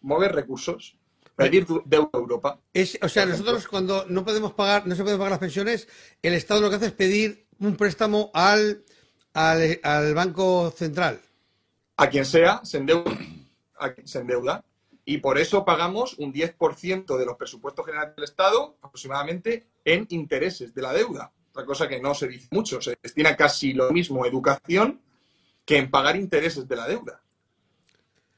mover 0.00 0.34
recursos, 0.34 0.96
pedir 1.36 1.66
deuda 1.84 2.10
a 2.12 2.18
Europa. 2.18 2.60
o 3.02 3.08
sea, 3.08 3.26
nosotros 3.26 3.66
cuando 3.66 4.04
no 4.06 4.24
podemos 4.24 4.52
pagar, 4.52 4.86
no 4.86 4.94
se 4.94 5.02
pueden 5.02 5.18
pagar 5.18 5.32
las 5.32 5.40
pensiones, 5.40 5.88
el 6.22 6.34
Estado 6.34 6.60
lo 6.60 6.70
que 6.70 6.76
hace 6.76 6.86
es 6.86 6.92
pedir 6.92 7.46
un 7.58 7.76
préstamo 7.76 8.30
al, 8.34 8.84
al, 9.32 10.14
Banco 10.14 10.70
Central. 10.70 11.20
A 11.96 12.08
quien 12.08 12.24
sea, 12.24 12.60
se 12.64 12.78
endeuda, 12.78 13.16
se 14.04 14.18
endeuda. 14.18 14.64
Y 15.04 15.18
por 15.18 15.38
eso 15.38 15.64
pagamos 15.64 16.16
un 16.18 16.32
10% 16.32 17.18
de 17.18 17.26
los 17.26 17.36
presupuestos 17.36 17.84
generales 17.84 18.14
del 18.14 18.24
Estado, 18.24 18.76
aproximadamente, 18.82 19.66
en 19.84 20.06
intereses 20.10 20.72
de 20.74 20.82
la 20.82 20.92
deuda. 20.92 21.32
Otra 21.52 21.66
cosa 21.66 21.86
que 21.86 22.00
no 22.00 22.14
se 22.14 22.28
dice 22.28 22.48
mucho, 22.50 22.80
se 22.80 22.96
destina 23.02 23.36
casi 23.36 23.74
lo 23.74 23.90
mismo 23.90 24.24
educación 24.24 25.02
que 25.66 25.76
en 25.76 25.90
pagar 25.90 26.16
intereses 26.16 26.66
de 26.66 26.76
la 26.76 26.88
deuda. 26.88 27.20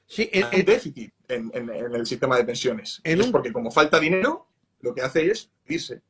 Sí, 0.07 0.29
Hay 0.33 0.61
un 0.61 0.67
déficit 0.67 1.15
en, 1.29 1.53
el 1.55 2.05
sistema 2.07 2.37
de 2.37 2.45
pensiones. 2.45 3.01
Es 3.05 3.27
porque 3.29 3.53
como 3.53 3.71
falta 3.71 4.01
dinero, 4.01 4.49
lo 4.81 4.93
que 4.93 5.03
hace 5.03 5.31
es 5.31 5.49
irse. 5.69 6.03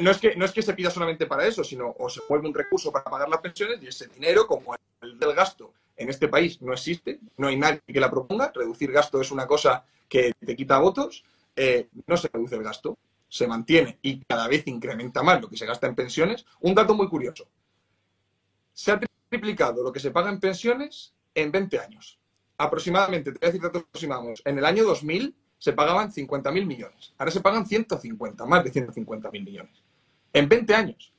no, 0.00 0.10
es 0.10 0.18
que, 0.18 0.34
no 0.34 0.44
es 0.44 0.50
que 0.50 0.62
se 0.62 0.74
pida 0.74 0.90
solamente 0.90 1.26
para 1.26 1.46
eso, 1.46 1.62
sino 1.62 1.94
o 1.96 2.10
se 2.10 2.20
mueve 2.28 2.48
un 2.48 2.54
recurso 2.54 2.90
para 2.90 3.04
pagar 3.04 3.28
las 3.28 3.40
pensiones 3.40 3.80
y 3.80 3.86
ese 3.86 4.08
dinero, 4.08 4.44
como 4.46 4.74
el 5.00 5.18
del 5.20 5.34
gasto 5.34 5.72
en 5.96 6.08
este 6.08 6.26
país 6.26 6.60
no 6.60 6.72
existe, 6.72 7.20
no 7.36 7.46
hay 7.46 7.56
nadie 7.56 7.80
que 7.86 8.00
la 8.00 8.10
proponga, 8.10 8.50
reducir 8.52 8.90
gasto 8.90 9.20
es 9.20 9.30
una 9.30 9.46
cosa 9.46 9.84
que 10.08 10.32
te 10.44 10.56
quita 10.56 10.78
votos, 10.78 11.24
eh, 11.54 11.88
no 12.06 12.16
se 12.16 12.28
reduce 12.32 12.56
el 12.56 12.62
gasto, 12.64 12.98
se 13.28 13.46
mantiene 13.46 13.98
y 14.02 14.24
cada 14.24 14.48
vez 14.48 14.66
incrementa 14.66 15.22
más 15.22 15.40
lo 15.40 15.48
que 15.48 15.56
se 15.56 15.66
gasta 15.66 15.86
en 15.86 15.94
pensiones. 15.94 16.46
Un 16.60 16.74
dato 16.74 16.94
muy 16.94 17.08
curioso. 17.08 17.48
Se 18.72 18.92
ha 18.92 19.00
triplicado 19.28 19.82
lo 19.82 19.92
que 19.92 20.00
se 20.00 20.10
paga 20.10 20.30
en 20.30 20.40
pensiones 20.40 21.14
en 21.34 21.52
20 21.52 21.78
años 21.78 22.18
aproximadamente, 22.58 23.32
te 23.32 23.38
voy 23.38 23.46
a 23.46 23.52
decir 23.52 23.62
datos 23.62 23.82
aproximados, 23.82 24.42
en 24.44 24.58
el 24.58 24.64
año 24.64 24.84
2000 24.84 25.34
se 25.58 25.72
pagaban 25.72 26.12
50.000 26.12 26.66
millones. 26.66 27.14
Ahora 27.16 27.30
se 27.30 27.40
pagan 27.40 27.66
150, 27.66 28.44
más 28.44 28.64
de 28.64 28.72
150.000 28.72 29.44
millones. 29.44 29.82
En 30.32 30.48
20 30.48 30.74
años. 30.74 31.12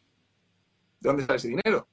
¿De 1.00 1.10
dónde 1.10 1.26
sale 1.26 1.38
ese 1.38 1.48
dinero? 1.48 1.88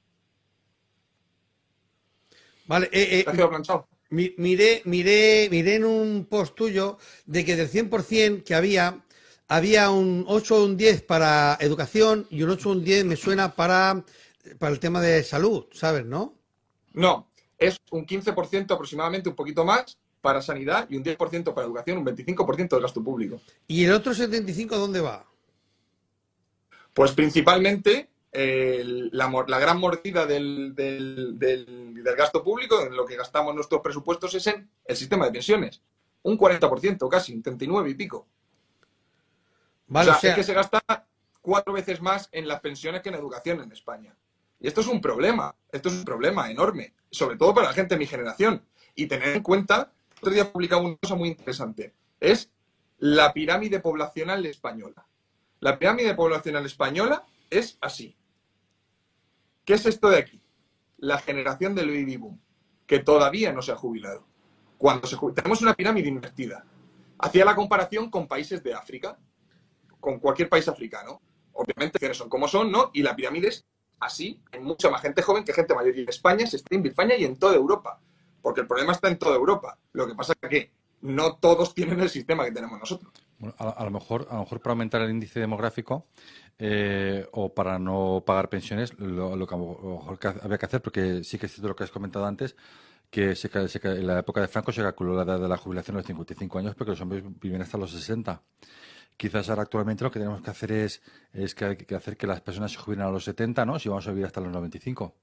Vale, 2.67 2.89
eh, 2.91 3.23
¿Te 3.23 3.29
has 3.29 3.35
quedado 3.35 3.49
planchado? 3.49 3.87
Miré, 4.09 4.81
miré, 4.85 5.49
miré 5.51 5.75
en 5.75 5.85
un 5.85 6.27
post 6.29 6.55
tuyo 6.55 6.97
de 7.25 7.43
que 7.43 7.57
del 7.57 7.69
100% 7.69 8.43
que 8.43 8.55
había, 8.55 9.03
había 9.47 9.89
un 9.89 10.25
8 10.27 10.55
o 10.55 10.65
un 10.65 10.77
10 10.77 11.03
para 11.03 11.57
educación 11.59 12.27
y 12.29 12.43
un 12.43 12.51
8 12.51 12.69
o 12.69 12.71
un 12.73 12.83
10 12.83 13.05
me 13.05 13.15
suena 13.15 13.55
para, 13.55 14.03
para 14.59 14.73
el 14.73 14.79
tema 14.79 15.01
de 15.01 15.23
salud, 15.23 15.65
¿sabes, 15.71 16.05
no? 16.05 16.35
No, 16.93 17.27
es 17.57 17.79
un 17.91 18.05
15% 18.05 18.71
aproximadamente, 18.71 19.29
un 19.29 19.35
poquito 19.35 19.63
más, 19.63 19.97
para 20.21 20.41
sanidad 20.41 20.87
y 20.89 20.97
un 20.97 21.03
10% 21.03 21.53
para 21.53 21.67
educación, 21.67 21.99
un 21.99 22.05
25% 22.05 22.69
del 22.69 22.81
gasto 22.81 23.03
público. 23.03 23.39
¿Y 23.67 23.85
el 23.85 23.91
otro 23.93 24.13
75% 24.13 24.67
dónde 24.69 24.99
va? 24.99 25.25
Pues 26.93 27.11
principalmente 27.11 28.09
la, 28.33 29.59
gran 29.59 29.79
mordida 29.79 30.25
del, 30.25 30.73
gasto 32.17 32.43
público, 32.43 32.81
en 32.81 32.95
lo 32.95 33.05
que 33.05 33.15
gastamos 33.15 33.53
nuestros 33.53 33.81
presupuestos, 33.81 34.33
es 34.35 34.47
en 34.47 34.69
el 34.85 34.95
sistema 34.95 35.25
de 35.25 35.31
pensiones. 35.31 35.81
Un 36.23 36.37
40%, 36.37 37.07
casi, 37.09 37.33
un 37.33 37.41
39 37.41 37.89
y 37.91 37.93
pico. 37.93 38.27
Vale, 39.87 40.11
o 40.11 40.15
sea, 40.15 40.31
es 40.31 40.35
que 40.35 40.43
se 40.43 40.53
gasta 40.53 40.81
cuatro 41.41 41.73
veces 41.73 42.01
más 42.01 42.29
en 42.31 42.47
las 42.47 42.59
pensiones 42.59 43.01
que 43.01 43.09
en 43.09 43.15
educación 43.15 43.61
en 43.61 43.71
España. 43.71 44.15
Y 44.59 44.67
esto 44.67 44.81
es 44.81 44.87
un 44.87 44.99
problema, 45.01 45.55
esto 45.71 45.89
es 45.89 45.95
un 45.95 46.03
problema 46.03 46.49
enorme, 46.49 46.93
sobre 47.11 47.37
todo 47.37 47.53
para 47.53 47.67
la 47.67 47.73
gente 47.73 47.95
de 47.95 47.99
mi 47.99 48.07
generación. 48.07 48.63
Y 48.95 49.07
tener 49.07 49.29
en 49.29 49.43
cuenta, 49.43 49.91
otro 50.19 50.33
día 50.33 50.51
publicado 50.51 50.81
una 50.81 50.97
cosa 50.97 51.15
muy 51.15 51.29
interesante, 51.29 51.93
es 52.19 52.51
la 52.97 53.31
pirámide 53.33 53.79
poblacional 53.79 54.45
española. 54.45 55.05
La 55.59 55.77
pirámide 55.77 56.15
poblacional 56.15 56.65
española 56.65 57.25
es 57.49 57.77
así. 57.81 58.15
¿Qué 59.63 59.75
es 59.75 59.85
esto 59.85 60.09
de 60.09 60.17
aquí? 60.17 60.41
La 60.97 61.19
generación 61.19 61.75
del 61.75 61.89
baby 61.89 62.17
boom, 62.17 62.41
que 62.85 62.99
todavía 62.99 63.53
no 63.53 63.61
se 63.61 63.71
ha 63.71 63.75
jubilado. 63.75 64.25
Cuando 64.77 65.07
se 65.07 65.17
tenemos 65.35 65.61
una 65.61 65.73
pirámide 65.73 66.07
invertida. 66.07 66.65
Hacía 67.19 67.45
la 67.45 67.55
comparación 67.55 68.09
con 68.09 68.27
países 68.27 68.63
de 68.63 68.73
África, 68.73 69.17
con 70.07 70.19
cualquier 70.19 70.47
país 70.47 70.65
africano. 70.69 71.19
Obviamente, 71.51 72.13
son 72.13 72.29
como 72.29 72.47
son, 72.47 72.71
¿no? 72.71 72.91
Y 72.93 73.03
la 73.03 73.13
pirámide 73.13 73.49
es 73.49 73.65
así 73.99 74.41
hay 74.53 74.61
mucha 74.61 74.89
más 74.89 75.01
gente 75.01 75.21
joven 75.21 75.43
que 75.43 75.51
gente 75.51 75.75
mayor. 75.75 75.97
Y 75.97 76.03
en 76.03 76.07
España 76.07 76.47
se 76.47 76.55
está 76.55 76.73
en 76.73 76.85
España 76.85 77.15
y 77.17 77.25
en 77.25 77.35
toda 77.35 77.55
Europa. 77.55 77.99
Porque 78.41 78.61
el 78.61 78.67
problema 78.67 78.93
está 78.93 79.09
en 79.09 79.17
toda 79.17 79.35
Europa. 79.35 79.77
Lo 79.91 80.07
que 80.07 80.15
pasa 80.15 80.33
es 80.39 80.49
que 80.49 80.71
no 81.01 81.35
todos 81.35 81.75
tienen 81.75 81.99
el 81.99 82.09
sistema 82.09 82.45
que 82.45 82.53
tenemos 82.53 82.79
nosotros. 82.79 83.11
a, 83.57 83.83
lo 83.83 83.91
mejor, 83.91 84.27
a 84.29 84.35
lo 84.35 84.39
mejor 84.41 84.61
para 84.61 84.71
aumentar 84.71 85.01
el 85.01 85.11
índice 85.11 85.41
demográfico 85.41 86.07
eh, 86.57 87.27
o 87.33 87.53
para 87.53 87.77
no 87.77 88.23
pagar 88.25 88.47
pensiones, 88.47 88.97
lo, 88.97 89.45
que 89.45 89.55
a 89.55 89.57
lo 89.57 89.99
mejor 89.99 90.19
había 90.41 90.57
que 90.57 90.65
hacer, 90.67 90.81
porque 90.81 91.21
sí 91.25 91.37
que 91.37 91.47
es 91.47 91.51
cierto 91.51 91.67
lo 91.67 91.75
que 91.75 91.83
has 91.83 91.91
comentado 91.91 92.25
antes, 92.25 92.55
que 93.09 93.35
se, 93.35 93.49
en 93.53 94.07
la 94.07 94.19
época 94.19 94.39
de 94.39 94.47
Franco 94.47 94.71
se 94.71 94.81
calculó 94.81 95.17
la 95.17 95.23
edad 95.23 95.39
de 95.39 95.49
la 95.49 95.57
jubilación 95.57 95.97
a 95.97 95.99
los 95.99 96.07
55 96.07 96.59
años 96.59 96.75
porque 96.75 96.91
los 96.91 97.01
hombres 97.01 97.23
viven 97.41 97.61
hasta 97.61 97.77
los 97.77 97.91
60. 97.91 98.41
Quizás 99.17 99.49
ahora 99.49 99.63
actualmente 99.63 100.03
lo 100.03 100.11
que 100.11 100.19
tenemos 100.19 100.41
que 100.41 100.51
hacer 100.51 100.71
es, 100.71 101.01
es 101.33 101.55
que, 101.55 101.65
hay 101.65 101.75
que 101.75 101.95
hacer 101.95 102.15
que 102.17 102.27
las 102.27 102.39
personas 102.41 102.71
se 102.71 102.77
jubilen 102.77 103.05
a 103.05 103.09
los 103.09 103.23
70, 103.23 103.65
¿no? 103.65 103.79
Si 103.79 103.89
vamos 103.89 104.07
a 104.07 104.11
vivir 104.11 104.25
hasta 104.25 104.41
los 104.41 104.51
95. 104.51 105.15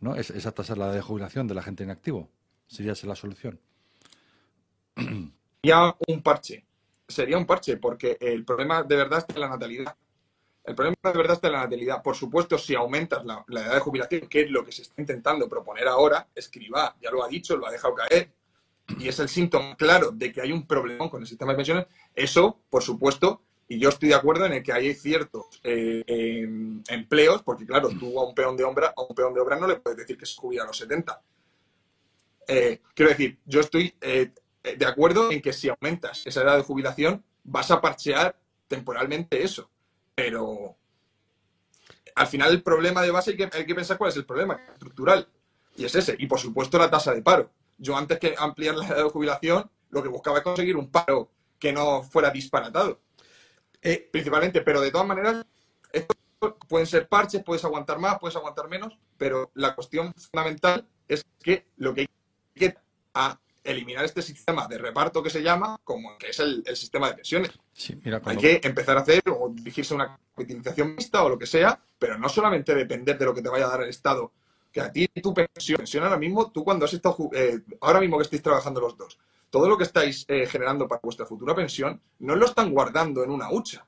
¿No? 0.00 0.14
Es, 0.14 0.30
esa 0.30 0.52
tasa 0.52 0.74
la 0.74 0.90
de 0.90 1.02
jubilación 1.02 1.46
de 1.46 1.54
la 1.54 1.62
gente 1.62 1.84
en 1.84 1.90
activo. 1.90 2.30
Sería 2.66 2.92
esa 2.92 3.06
la 3.06 3.14
solución. 3.14 3.60
Sería 4.96 5.94
un 6.08 6.22
parche. 6.22 6.64
Sería 7.06 7.38
un 7.38 7.46
parche, 7.46 7.76
porque 7.76 8.16
el 8.20 8.44
problema 8.44 8.82
de 8.82 8.96
verdad 8.96 9.18
está 9.18 9.34
en 9.34 9.40
la 9.40 9.48
natalidad. 9.48 9.96
El 10.64 10.74
problema 10.74 10.96
de 11.04 11.12
verdad 11.12 11.34
está 11.34 11.46
en 11.46 11.52
la 11.52 11.64
natalidad. 11.64 12.02
Por 12.02 12.16
supuesto, 12.16 12.58
si 12.58 12.74
aumentas 12.74 13.24
la, 13.24 13.44
edad 13.62 13.74
de 13.74 13.80
jubilación, 13.80 14.28
que 14.28 14.42
es 14.42 14.50
lo 14.50 14.64
que 14.64 14.72
se 14.72 14.82
está 14.82 15.00
intentando 15.00 15.48
proponer 15.48 15.86
ahora, 15.86 16.26
escriba, 16.34 16.96
ya 17.00 17.10
lo 17.10 17.22
ha 17.22 17.28
dicho, 17.28 17.56
lo 17.56 17.66
ha 17.66 17.70
dejado 17.70 17.94
caer, 17.94 18.30
y 18.98 19.08
es 19.08 19.18
el 19.18 19.28
síntoma 19.28 19.76
claro 19.76 20.10
de 20.10 20.32
que 20.32 20.40
hay 20.40 20.52
un 20.52 20.66
problema 20.66 21.10
con 21.10 21.20
el 21.20 21.26
sistema 21.26 21.52
de 21.52 21.56
pensiones, 21.56 21.86
eso, 22.14 22.60
por 22.70 22.82
supuesto, 22.82 23.42
y 23.68 23.78
yo 23.78 23.88
estoy 23.88 24.10
de 24.10 24.14
acuerdo 24.14 24.46
en 24.46 24.52
el 24.52 24.62
que 24.62 24.72
hay 24.72 24.94
ciertos 24.94 25.60
eh, 25.64 26.04
em, 26.06 26.82
empleos, 26.88 27.42
porque 27.42 27.66
claro, 27.66 27.88
tú 27.88 28.18
a 28.20 28.26
un 28.26 28.34
peón 28.34 28.56
de 28.56 28.64
obra, 28.64 28.94
a 28.96 29.02
un 29.02 29.14
peón 29.14 29.34
de 29.34 29.40
obra 29.40 29.58
no 29.58 29.66
le 29.66 29.76
puedes 29.76 29.98
decir 29.98 30.16
que 30.16 30.26
se 30.26 30.36
jubila 30.36 30.62
a 30.62 30.66
los 30.66 30.76
70. 30.76 31.20
Eh, 32.48 32.80
quiero 32.94 33.10
decir, 33.10 33.38
yo 33.44 33.60
estoy 33.60 33.92
eh, 34.00 34.32
de 34.62 34.86
acuerdo 34.86 35.32
en 35.32 35.42
que 35.42 35.52
si 35.52 35.68
aumentas 35.68 36.24
esa 36.26 36.42
edad 36.42 36.56
de 36.56 36.62
jubilación, 36.62 37.24
vas 37.42 37.70
a 37.72 37.80
parchear 37.80 38.38
temporalmente 38.68 39.42
eso. 39.42 39.68
Pero 40.14 40.76
al 42.14 42.26
final 42.28 42.52
el 42.52 42.62
problema 42.62 43.02
de 43.02 43.10
base 43.10 43.32
hay 43.32 43.36
que, 43.36 43.50
hay 43.52 43.66
que 43.66 43.74
pensar 43.74 43.98
cuál 43.98 44.10
es 44.10 44.16
el 44.16 44.24
problema 44.26 44.60
estructural. 44.72 45.28
Y 45.76 45.84
es 45.84 45.94
ese. 45.94 46.14
Y 46.18 46.26
por 46.26 46.38
supuesto 46.38 46.78
la 46.78 46.90
tasa 46.90 47.12
de 47.12 47.22
paro. 47.22 47.50
Yo 47.78 47.96
antes 47.96 48.18
que 48.18 48.34
ampliar 48.38 48.74
la 48.76 48.86
edad 48.86 49.04
de 49.04 49.10
jubilación, 49.10 49.70
lo 49.90 50.02
que 50.02 50.08
buscaba 50.08 50.38
es 50.38 50.44
conseguir 50.44 50.76
un 50.76 50.90
paro 50.90 51.30
que 51.58 51.72
no 51.72 52.02
fuera 52.02 52.30
disparatado. 52.30 53.00
Eh, 53.82 54.08
principalmente, 54.10 54.62
pero 54.62 54.80
de 54.80 54.90
todas 54.90 55.06
maneras, 55.06 55.44
pueden 56.68 56.86
ser 56.86 57.08
parches, 57.08 57.42
puedes 57.42 57.64
aguantar 57.64 57.98
más, 57.98 58.18
puedes 58.18 58.36
aguantar 58.36 58.68
menos, 58.68 58.98
pero 59.16 59.50
la 59.54 59.74
cuestión 59.74 60.12
fundamental 60.14 60.86
es 61.08 61.24
que 61.42 61.66
lo 61.76 61.94
que 61.94 62.02
hay 62.02 62.08
que 62.54 62.76
a 63.14 63.38
eliminar 63.64 64.04
este 64.04 64.22
sistema 64.22 64.68
de 64.68 64.78
reparto 64.78 65.22
que 65.22 65.30
se 65.30 65.42
llama, 65.42 65.80
como 65.82 66.16
que 66.18 66.28
es 66.28 66.40
el, 66.40 66.64
sistema 66.76 67.08
de 67.08 67.14
pensiones. 67.14 67.50
Hay 68.24 68.36
que 68.36 68.60
empezar 68.62 68.96
a 68.96 69.00
hacer 69.00 69.22
o 69.26 69.48
dirigirse 69.48 69.94
a 69.94 69.96
una 69.96 70.18
utilización 70.36 70.94
mixta 70.94 71.24
o 71.24 71.28
lo 71.28 71.38
que 71.38 71.46
sea, 71.46 71.80
pero 71.98 72.16
no 72.18 72.28
solamente 72.28 72.74
depender 72.74 73.18
de 73.18 73.24
lo 73.24 73.34
que 73.34 73.42
te 73.42 73.48
vaya 73.48 73.66
a 73.66 73.70
dar 73.70 73.82
el 73.82 73.88
Estado 73.88 74.32
que 74.76 74.82
a 74.82 74.92
ti 74.92 75.08
tu 75.22 75.32
pensión, 75.32 75.78
pensión 75.78 76.04
ahora 76.04 76.18
mismo, 76.18 76.50
tú 76.50 76.62
cuando 76.62 76.84
has 76.84 76.92
estado, 76.92 77.30
eh, 77.32 77.60
ahora 77.80 77.98
mismo 77.98 78.18
que 78.18 78.24
estáis 78.24 78.42
trabajando 78.42 78.78
los 78.78 78.94
dos, 78.94 79.18
todo 79.48 79.70
lo 79.70 79.78
que 79.78 79.84
estáis 79.84 80.26
eh, 80.28 80.44
generando 80.44 80.86
para 80.86 81.00
vuestra 81.02 81.24
futura 81.24 81.54
pensión, 81.54 81.98
no 82.18 82.36
lo 82.36 82.44
están 82.44 82.70
guardando 82.70 83.24
en 83.24 83.30
una 83.30 83.50
hucha. 83.50 83.86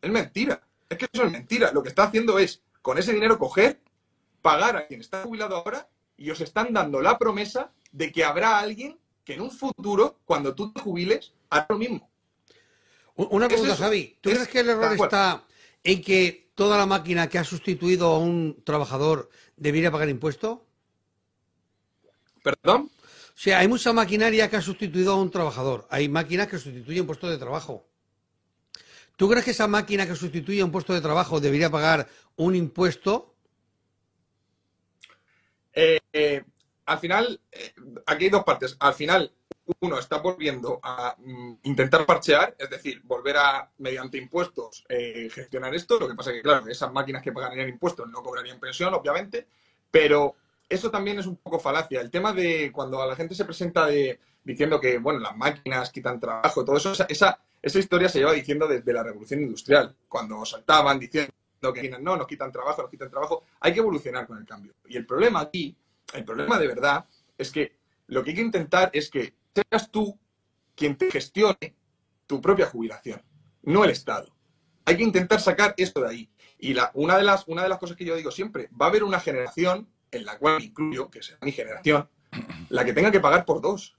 Es 0.00 0.10
mentira. 0.10 0.62
Es 0.88 0.96
que 0.96 1.06
eso 1.12 1.24
es 1.24 1.30
mentira. 1.30 1.70
Lo 1.72 1.82
que 1.82 1.90
está 1.90 2.04
haciendo 2.04 2.38
es, 2.38 2.62
con 2.80 2.96
ese 2.96 3.12
dinero, 3.12 3.38
coger, 3.38 3.82
pagar 4.40 4.78
a 4.78 4.86
quien 4.86 5.00
está 5.00 5.22
jubilado 5.22 5.54
ahora 5.54 5.86
y 6.16 6.30
os 6.30 6.40
están 6.40 6.72
dando 6.72 7.02
la 7.02 7.18
promesa 7.18 7.70
de 7.92 8.10
que 8.10 8.24
habrá 8.24 8.58
alguien 8.58 8.98
que 9.22 9.34
en 9.34 9.42
un 9.42 9.50
futuro, 9.50 10.20
cuando 10.24 10.54
tú 10.54 10.72
te 10.72 10.80
jubiles, 10.80 11.34
hará 11.50 11.66
lo 11.68 11.76
mismo. 11.76 12.10
Una 13.16 13.48
pregunta, 13.48 13.76
Javi. 13.76 14.16
¿Tú 14.22 14.30
crees 14.30 14.48
que 14.48 14.60
el 14.60 14.70
error 14.70 14.94
está 14.94 15.44
en 15.84 16.02
que 16.02 16.50
toda 16.54 16.78
la 16.78 16.86
máquina 16.86 17.28
que 17.28 17.38
ha 17.38 17.44
sustituido 17.44 18.08
a 18.08 18.18
un 18.18 18.62
trabajador 18.64 19.30
debería 19.56 19.90
pagar 19.90 20.08
impuesto? 20.08 20.66
¿Perdón? 22.42 22.90
O 23.40 23.42
sea, 23.42 23.60
hay 23.60 23.68
mucha 23.68 23.92
maquinaria 23.92 24.50
que 24.50 24.56
ha 24.56 24.62
sustituido 24.62 25.12
a 25.12 25.16
un 25.16 25.30
trabajador. 25.30 25.86
Hay 25.90 26.08
máquinas 26.08 26.48
que 26.48 26.58
sustituyen 26.58 27.06
puestos 27.06 27.30
de 27.30 27.38
trabajo. 27.38 27.86
¿Tú 29.16 29.28
crees 29.28 29.44
que 29.44 29.50
esa 29.50 29.66
máquina 29.66 30.06
que 30.06 30.16
sustituye 30.16 30.62
un 30.64 30.70
puesto 30.70 30.94
de 30.94 31.00
trabajo 31.00 31.40
debería 31.40 31.70
pagar 31.70 32.08
un 32.36 32.54
impuesto? 32.54 33.34
Eh, 35.72 36.00
eh, 36.12 36.42
al 36.86 36.98
final, 36.98 37.40
eh, 37.52 37.72
aquí 38.06 38.24
hay 38.24 38.30
dos 38.30 38.44
partes. 38.44 38.76
Al 38.80 38.94
final, 38.94 39.32
uno 39.80 39.98
está 39.98 40.18
volviendo 40.18 40.80
a 40.82 41.14
mm, 41.18 41.52
intentar 41.64 42.04
parchear, 42.06 42.54
es 42.58 42.70
decir, 42.70 43.02
volver 43.04 43.36
a, 43.36 43.70
mediante 43.78 44.18
impuestos, 44.18 44.84
gestionar 44.88 45.74
esto. 45.74 45.98
Lo 45.98 46.08
que 46.08 46.14
pasa 46.14 46.30
es 46.30 46.36
que, 46.36 46.42
claro, 46.42 46.66
esas 46.68 46.92
máquinas 46.92 47.22
que 47.22 47.32
pagarían 47.32 47.68
impuestos 47.68 48.08
no 48.08 48.22
cobrarían 48.22 48.58
pensión, 48.58 48.92
obviamente, 48.94 49.46
pero 49.90 50.36
eso 50.68 50.90
también 50.90 51.18
es 51.18 51.26
un 51.26 51.36
poco 51.36 51.58
falacia. 51.58 52.00
El 52.00 52.10
tema 52.10 52.32
de 52.32 52.70
cuando 52.72 53.02
a 53.02 53.06
la 53.06 53.16
gente 53.16 53.34
se 53.34 53.44
presenta 53.44 53.88
diciendo 54.44 54.80
que, 54.80 54.98
bueno, 54.98 55.18
las 55.18 55.36
máquinas 55.36 55.90
quitan 55.90 56.20
trabajo, 56.20 56.64
todo 56.64 56.76
eso, 56.76 56.92
esa, 57.08 57.38
esa 57.60 57.78
historia 57.78 58.08
se 58.08 58.20
lleva 58.20 58.32
diciendo 58.32 58.68
desde 58.68 58.92
la 58.92 59.02
revolución 59.02 59.40
industrial, 59.40 59.94
cuando 60.08 60.44
saltaban 60.44 60.98
diciendo 60.98 61.32
que 61.74 61.90
no, 62.00 62.16
nos 62.16 62.26
quitan 62.26 62.52
trabajo, 62.52 62.82
nos 62.82 62.90
quitan 62.90 63.10
trabajo. 63.10 63.44
Hay 63.60 63.74
que 63.74 63.80
evolucionar 63.80 64.26
con 64.26 64.38
el 64.38 64.46
cambio. 64.46 64.74
Y 64.88 64.96
el 64.96 65.04
problema 65.04 65.40
aquí, 65.40 65.76
el 66.14 66.24
problema 66.24 66.58
de 66.58 66.68
verdad, 66.68 67.04
es 67.36 67.50
que 67.50 67.72
lo 68.06 68.22
que 68.22 68.30
hay 68.30 68.36
que 68.36 68.42
intentar 68.42 68.90
es 68.92 69.10
que 69.10 69.34
seas 69.54 69.90
tú 69.90 70.18
quien 70.74 70.96
te 70.96 71.10
gestione 71.10 71.76
tu 72.26 72.40
propia 72.40 72.66
jubilación, 72.66 73.22
no 73.62 73.84
el 73.84 73.90
Estado. 73.90 74.34
Hay 74.84 74.96
que 74.96 75.02
intentar 75.02 75.40
sacar 75.40 75.74
esto 75.76 76.00
de 76.00 76.08
ahí. 76.08 76.30
Y 76.58 76.74
la, 76.74 76.90
una, 76.94 77.16
de 77.16 77.22
las, 77.22 77.46
una 77.48 77.62
de 77.62 77.68
las 77.68 77.78
cosas 77.78 77.96
que 77.96 78.04
yo 78.04 78.16
digo 78.16 78.30
siempre, 78.30 78.68
va 78.80 78.86
a 78.86 78.88
haber 78.88 79.04
una 79.04 79.20
generación 79.20 79.88
en 80.10 80.24
la 80.24 80.38
cual 80.38 80.62
incluyo, 80.62 81.10
que 81.10 81.22
será 81.22 81.38
mi 81.42 81.52
generación, 81.52 82.08
la 82.68 82.84
que 82.84 82.92
tenga 82.92 83.10
que 83.10 83.20
pagar 83.20 83.44
por 83.44 83.60
dos. 83.60 83.96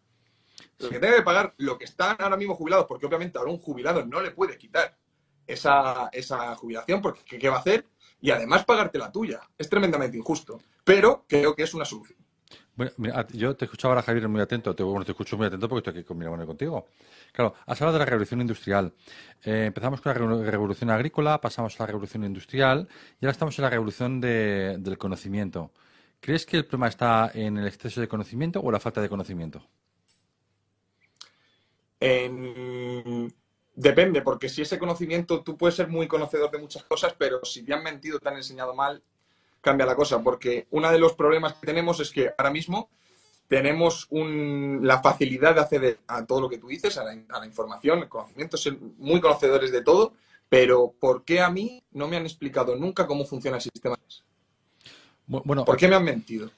La 0.77 0.89
que 0.89 0.99
tenga 0.99 1.17
que 1.17 1.21
pagar 1.21 1.53
lo 1.57 1.77
que 1.77 1.85
están 1.85 2.15
ahora 2.19 2.37
mismo 2.37 2.55
jubilados, 2.55 2.85
porque 2.87 3.05
obviamente 3.05 3.37
ahora 3.37 3.51
un 3.51 3.59
jubilado 3.59 4.05
no 4.05 4.21
le 4.21 4.31
puede 4.31 4.57
quitar 4.57 4.97
esa, 5.45 6.09
esa 6.11 6.55
jubilación, 6.55 7.01
porque 7.01 7.37
¿qué 7.37 7.49
va 7.49 7.57
a 7.57 7.59
hacer? 7.59 7.87
Y 8.19 8.31
además 8.31 8.65
pagarte 8.65 8.97
la 8.97 9.11
tuya. 9.11 9.41
Es 9.57 9.69
tremendamente 9.69 10.17
injusto, 10.17 10.59
pero 10.83 11.25
creo 11.27 11.55
que 11.55 11.63
es 11.63 11.73
una 11.73 11.85
solución. 11.85 12.20
Bueno, 12.75 12.91
mira, 12.97 13.27
yo 13.33 13.55
te 13.55 13.65
escuchaba 13.65 13.93
ahora, 13.93 14.01
Javier, 14.01 14.27
muy 14.29 14.41
atento. 14.41 14.73
Te, 14.73 14.83
bueno, 14.83 15.03
te 15.03 15.11
escucho 15.11 15.37
muy 15.37 15.47
atento 15.47 15.67
porque 15.67 15.89
estoy 15.89 16.01
aquí 16.01 16.07
con, 16.07 16.45
contigo. 16.45 16.87
Claro, 17.31 17.53
has 17.65 17.81
hablado 17.81 17.93
de 17.93 17.99
la 17.99 18.05
revolución 18.05 18.41
industrial. 18.41 18.93
Eh, 19.43 19.65
empezamos 19.67 20.01
con 20.01 20.13
la 20.13 20.51
revolución 20.51 20.89
agrícola, 20.89 21.41
pasamos 21.41 21.79
a 21.79 21.83
la 21.83 21.87
revolución 21.87 22.23
industrial 22.23 22.87
y 23.19 23.25
ahora 23.25 23.31
estamos 23.31 23.57
en 23.59 23.63
la 23.63 23.69
revolución 23.69 24.21
del 24.21 24.97
conocimiento. 24.97 25.71
¿Crees 26.19 26.45
que 26.45 26.57
el 26.57 26.65
problema 26.65 26.87
está 26.87 27.31
en 27.33 27.57
el 27.57 27.67
exceso 27.67 27.99
de 27.99 28.07
conocimiento 28.07 28.61
o 28.61 28.71
la 28.71 28.79
falta 28.79 29.01
de 29.01 29.09
conocimiento? 29.09 29.67
Depende, 33.75 34.21
porque 34.21 34.49
si 34.49 34.61
ese 34.61 34.77
conocimiento, 34.77 35.43
tú 35.43 35.57
puedes 35.57 35.75
ser 35.75 35.87
muy 35.87 36.07
conocedor 36.07 36.51
de 36.51 36.59
muchas 36.59 36.83
cosas, 36.83 37.15
pero 37.17 37.43
si 37.43 37.63
te 37.63 37.73
han 37.73 37.83
mentido, 37.83 38.19
te 38.19 38.29
han 38.29 38.35
enseñado 38.35 38.75
mal, 38.75 39.01
cambia 39.61 39.85
la 39.85 39.95
cosa. 39.95 40.21
Porque 40.21 40.67
uno 40.71 40.91
de 40.91 40.99
los 40.99 41.13
problemas 41.13 41.53
que 41.53 41.67
tenemos 41.67 41.99
es 41.99 42.11
que 42.11 42.31
ahora 42.37 42.51
mismo 42.51 42.89
tenemos 43.51 44.07
la 44.09 45.01
facilidad 45.01 45.53
de 45.53 45.59
acceder 45.59 45.99
a 46.07 46.25
todo 46.25 46.39
lo 46.39 46.49
que 46.49 46.57
tú 46.57 46.69
dices, 46.69 46.97
a 46.97 47.03
la, 47.03 47.45
información, 47.45 47.99
el 47.99 48.07
conocimiento, 48.07 48.55
ser 48.55 48.77
muy 48.97 49.19
conocedores 49.19 49.73
de 49.73 49.81
todo, 49.81 50.13
pero 50.47 50.93
¿por 50.97 51.25
qué 51.25 51.41
a 51.41 51.49
mí 51.49 51.83
no 51.91 52.07
me 52.07 52.15
han 52.15 52.23
explicado 52.23 52.77
nunca 52.77 53.05
cómo 53.05 53.25
funciona 53.25 53.57
el 53.57 53.63
sistema? 53.63 53.97
Bueno, 55.27 55.65
¿Por 55.65 55.75
qué 55.75 55.89
me 55.89 55.97
han 55.97 56.05
mentido? 56.05 56.49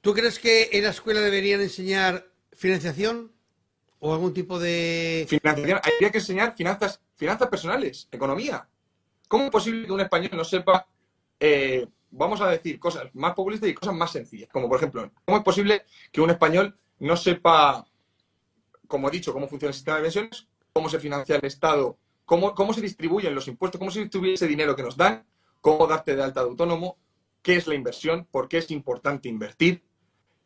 ¿Tú 0.00 0.14
crees 0.14 0.38
que 0.38 0.70
en 0.72 0.84
la 0.84 0.90
escuela 0.90 1.20
deberían 1.20 1.60
enseñar 1.60 2.26
financiación 2.54 3.30
o 3.98 4.14
algún 4.14 4.32
tipo 4.32 4.58
de... 4.58 5.26
Financiación, 5.28 5.80
habría 5.84 6.10
que 6.10 6.18
enseñar 6.18 6.56
finanzas, 6.56 6.98
finanzas 7.14 7.48
personales, 7.48 8.08
economía. 8.10 8.66
¿Cómo 9.28 9.44
es 9.44 9.50
posible 9.50 9.86
que 9.86 9.92
un 9.92 10.00
español 10.00 10.30
no 10.32 10.44
sepa, 10.44 10.86
eh, 11.38 11.86
vamos 12.12 12.40
a 12.40 12.48
decir, 12.48 12.78
cosas 12.78 13.08
más 13.14 13.34
populistas 13.34 13.68
y 13.68 13.74
cosas 13.74 13.94
más 13.94 14.12
sencillas? 14.12 14.48
Como 14.50 14.68
por 14.68 14.78
ejemplo, 14.78 15.10
¿cómo 15.24 15.38
es 15.38 15.44
posible 15.44 15.84
que 16.10 16.20
un 16.20 16.30
español 16.30 16.78
no 17.00 17.16
sepa, 17.16 17.84
como 18.86 19.08
he 19.08 19.10
dicho, 19.10 19.32
cómo 19.32 19.48
funciona 19.48 19.70
el 19.70 19.74
sistema 19.74 19.96
de 19.96 20.02
pensiones, 20.04 20.46
cómo 20.72 20.88
se 20.88 21.00
financia 21.00 21.36
el 21.36 21.44
Estado, 21.44 21.98
cómo, 22.24 22.54
cómo 22.54 22.72
se 22.72 22.80
distribuyen 22.80 23.34
los 23.34 23.48
impuestos, 23.48 23.78
cómo 23.78 23.90
se 23.90 24.00
distribuye 24.00 24.34
ese 24.34 24.46
dinero 24.46 24.76
que 24.76 24.82
nos 24.82 24.96
dan, 24.96 25.26
cómo 25.60 25.86
darte 25.86 26.14
de 26.14 26.22
alta 26.22 26.40
de 26.40 26.48
autónomo, 26.48 26.98
qué 27.42 27.56
es 27.56 27.66
la 27.66 27.74
inversión, 27.74 28.26
por 28.30 28.48
qué 28.48 28.58
es 28.58 28.70
importante 28.70 29.28
invertir, 29.28 29.82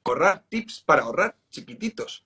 ahorrar, 0.04 0.44
tips 0.48 0.80
para 0.80 1.02
ahorrar 1.02 1.36
chiquititos. 1.50 2.24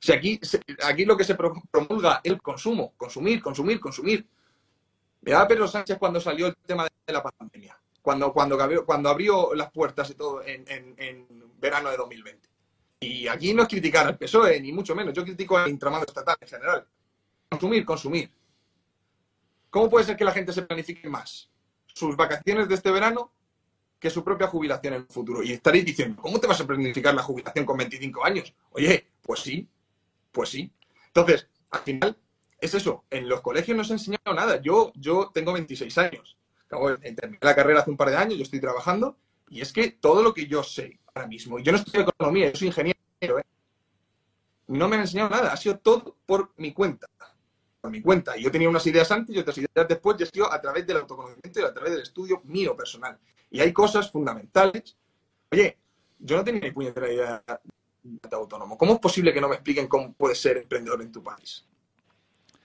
Si 0.00 0.12
aquí, 0.12 0.40
aquí 0.82 1.04
lo 1.04 1.16
que 1.16 1.24
se 1.24 1.34
promulga 1.34 2.20
es 2.22 2.32
el 2.32 2.42
consumo, 2.42 2.92
consumir, 2.96 3.42
consumir, 3.42 3.80
consumir. 3.80 4.28
da 5.22 5.48
Pedro 5.48 5.66
Sánchez 5.66 5.96
cuando 5.98 6.20
salió 6.20 6.48
el 6.48 6.56
tema 6.66 6.86
de 7.06 7.12
la 7.12 7.22
pandemia, 7.22 7.78
cuando, 8.04 8.34
cuando, 8.34 8.58
cuando 8.84 9.08
abrió 9.08 9.54
las 9.54 9.72
puertas 9.72 10.10
y 10.10 10.14
todo 10.14 10.42
en, 10.44 10.62
en, 10.68 11.26
verano 11.58 11.88
de 11.88 11.96
2020. 11.96 12.48
Y 13.00 13.26
aquí 13.28 13.54
no 13.54 13.62
es 13.62 13.68
criticar 13.70 14.06
al 14.06 14.18
PSOE, 14.18 14.60
ni 14.60 14.72
mucho 14.72 14.94
menos. 14.94 15.14
Yo 15.14 15.24
critico 15.24 15.56
al 15.56 15.70
intramado 15.70 16.04
estatal 16.04 16.36
en 16.38 16.46
general. 16.46 16.86
Consumir, 17.48 17.82
consumir. 17.86 18.30
¿Cómo 19.70 19.88
puede 19.88 20.04
ser 20.04 20.18
que 20.18 20.24
la 20.24 20.32
gente 20.32 20.52
se 20.52 20.60
planifique 20.60 21.08
más? 21.08 21.48
Sus 21.86 22.14
vacaciones 22.14 22.68
de 22.68 22.74
este 22.74 22.90
verano 22.90 23.32
que 23.98 24.10
su 24.10 24.22
propia 24.22 24.48
jubilación 24.48 24.92
en 24.92 25.00
el 25.00 25.06
futuro. 25.06 25.42
Y 25.42 25.52
estaréis 25.52 25.86
diciendo, 25.86 26.20
¿cómo 26.20 26.38
te 26.38 26.46
vas 26.46 26.60
a 26.60 26.66
planificar 26.66 27.14
la 27.14 27.22
jubilación 27.22 27.64
con 27.64 27.78
25 27.78 28.22
años? 28.22 28.52
Oye, 28.72 29.12
pues 29.22 29.40
sí, 29.40 29.66
pues 30.30 30.50
sí. 30.50 30.70
Entonces, 31.06 31.48
al 31.70 31.80
final, 31.80 32.18
es 32.60 32.74
eso. 32.74 33.04
En 33.08 33.30
los 33.30 33.40
colegios 33.40 33.74
no 33.74 33.82
se 33.82 33.94
ha 33.94 33.96
enseñado 33.96 34.34
nada. 34.34 34.60
Yo, 34.60 34.92
yo 34.94 35.30
tengo 35.32 35.54
26 35.54 35.96
años. 35.96 36.36
Terminar 37.00 37.38
la 37.40 37.54
carrera 37.54 37.80
hace 37.80 37.90
un 37.90 37.96
par 37.96 38.10
de 38.10 38.16
años, 38.16 38.36
yo 38.36 38.42
estoy 38.42 38.60
trabajando, 38.60 39.16
y 39.48 39.60
es 39.60 39.72
que 39.72 39.90
todo 39.90 40.22
lo 40.22 40.34
que 40.34 40.46
yo 40.46 40.62
sé 40.62 40.98
ahora 41.14 41.28
mismo, 41.28 41.58
yo 41.58 41.72
no 41.72 41.78
estoy 41.78 42.00
en 42.00 42.08
economía, 42.08 42.50
yo 42.50 42.56
soy 42.56 42.68
ingeniero, 42.68 43.38
¿eh? 43.38 43.44
no 44.68 44.88
me 44.88 44.96
han 44.96 45.02
enseñado 45.02 45.30
nada. 45.30 45.52
Ha 45.52 45.56
sido 45.56 45.78
todo 45.78 46.16
por 46.26 46.52
mi 46.56 46.72
cuenta. 46.72 47.06
Por 47.80 47.90
mi 47.90 48.00
cuenta. 48.00 48.36
Yo 48.36 48.50
tenía 48.50 48.68
unas 48.68 48.86
ideas 48.86 49.10
antes 49.10 49.34
y 49.34 49.38
otras 49.38 49.58
ideas 49.58 49.88
después, 49.88 50.16
y 50.18 50.22
ha 50.22 50.26
sido 50.26 50.52
a 50.52 50.60
través 50.60 50.86
del 50.86 50.98
autoconocimiento 50.98 51.60
y 51.60 51.64
a 51.64 51.72
través 51.72 51.92
del 51.92 52.02
estudio 52.02 52.40
mío 52.44 52.76
personal. 52.76 53.18
Y 53.50 53.60
hay 53.60 53.72
cosas 53.72 54.10
fundamentales. 54.10 54.96
Oye, 55.50 55.78
yo 56.18 56.36
no 56.36 56.44
tenía 56.44 56.62
ni 56.62 56.70
puñetera 56.70 57.12
idea 57.12 57.44
de 58.02 58.36
autónomo. 58.36 58.76
¿Cómo 58.76 58.94
es 58.94 59.00
posible 59.00 59.32
que 59.32 59.40
no 59.40 59.48
me 59.48 59.56
expliquen 59.56 59.86
cómo 59.86 60.12
puedes 60.14 60.40
ser 60.40 60.56
emprendedor 60.56 61.02
en 61.02 61.12
tu 61.12 61.22
país? 61.22 61.66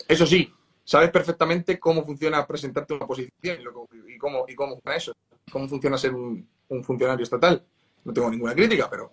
Eso 0.08 0.26
sí, 0.26 0.52
sabes 0.90 1.12
perfectamente 1.12 1.80
cómo 1.80 2.04
funciona 2.04 2.46
presentarte 2.48 2.94
una 2.94 3.06
posición 3.06 3.60
y 4.08 4.18
cómo, 4.18 4.46
cómo 4.56 4.74
funciona 4.74 4.98
eso, 4.98 5.16
cómo 5.52 5.68
funciona 5.68 5.98
ser 5.98 6.14
un, 6.14 6.48
funcionario 6.84 7.24
estatal. 7.24 7.64
No 8.04 8.14
tengo 8.14 8.30
ninguna 8.30 8.56
crítica, 8.56 8.90
pero 8.90 9.12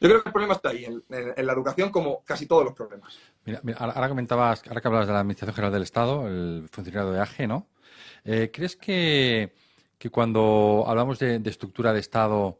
yo 0.00 0.08
creo 0.08 0.22
que 0.22 0.28
el 0.28 0.32
problema 0.32 0.54
está 0.54 0.70
ahí, 0.70 0.84
en, 0.84 1.02
la 1.46 1.52
educación, 1.52 1.90
como 1.90 2.22
casi 2.24 2.46
todos 2.46 2.64
los 2.64 2.74
problemas. 2.74 3.18
Mira, 3.44 3.60
ahora 3.78 4.08
comentabas, 4.08 4.62
ahora 4.68 4.80
que 4.80 4.88
hablabas 4.88 5.08
de 5.08 5.12
la 5.12 5.20
Administración 5.20 5.54
General 5.54 5.72
del 5.72 5.82
Estado, 5.82 6.28
el 6.28 6.68
funcionario 6.70 7.10
de 7.12 7.20
AGE, 7.20 7.46
¿no? 7.46 7.66
Eh, 8.24 8.50
¿Crees 8.52 8.76
que 8.76 9.52
que 10.00 10.08
cuando 10.08 10.84
hablamos 10.88 11.18
de, 11.18 11.42
estructura 11.44 11.92
de 11.92 12.00
Estado, 12.00 12.58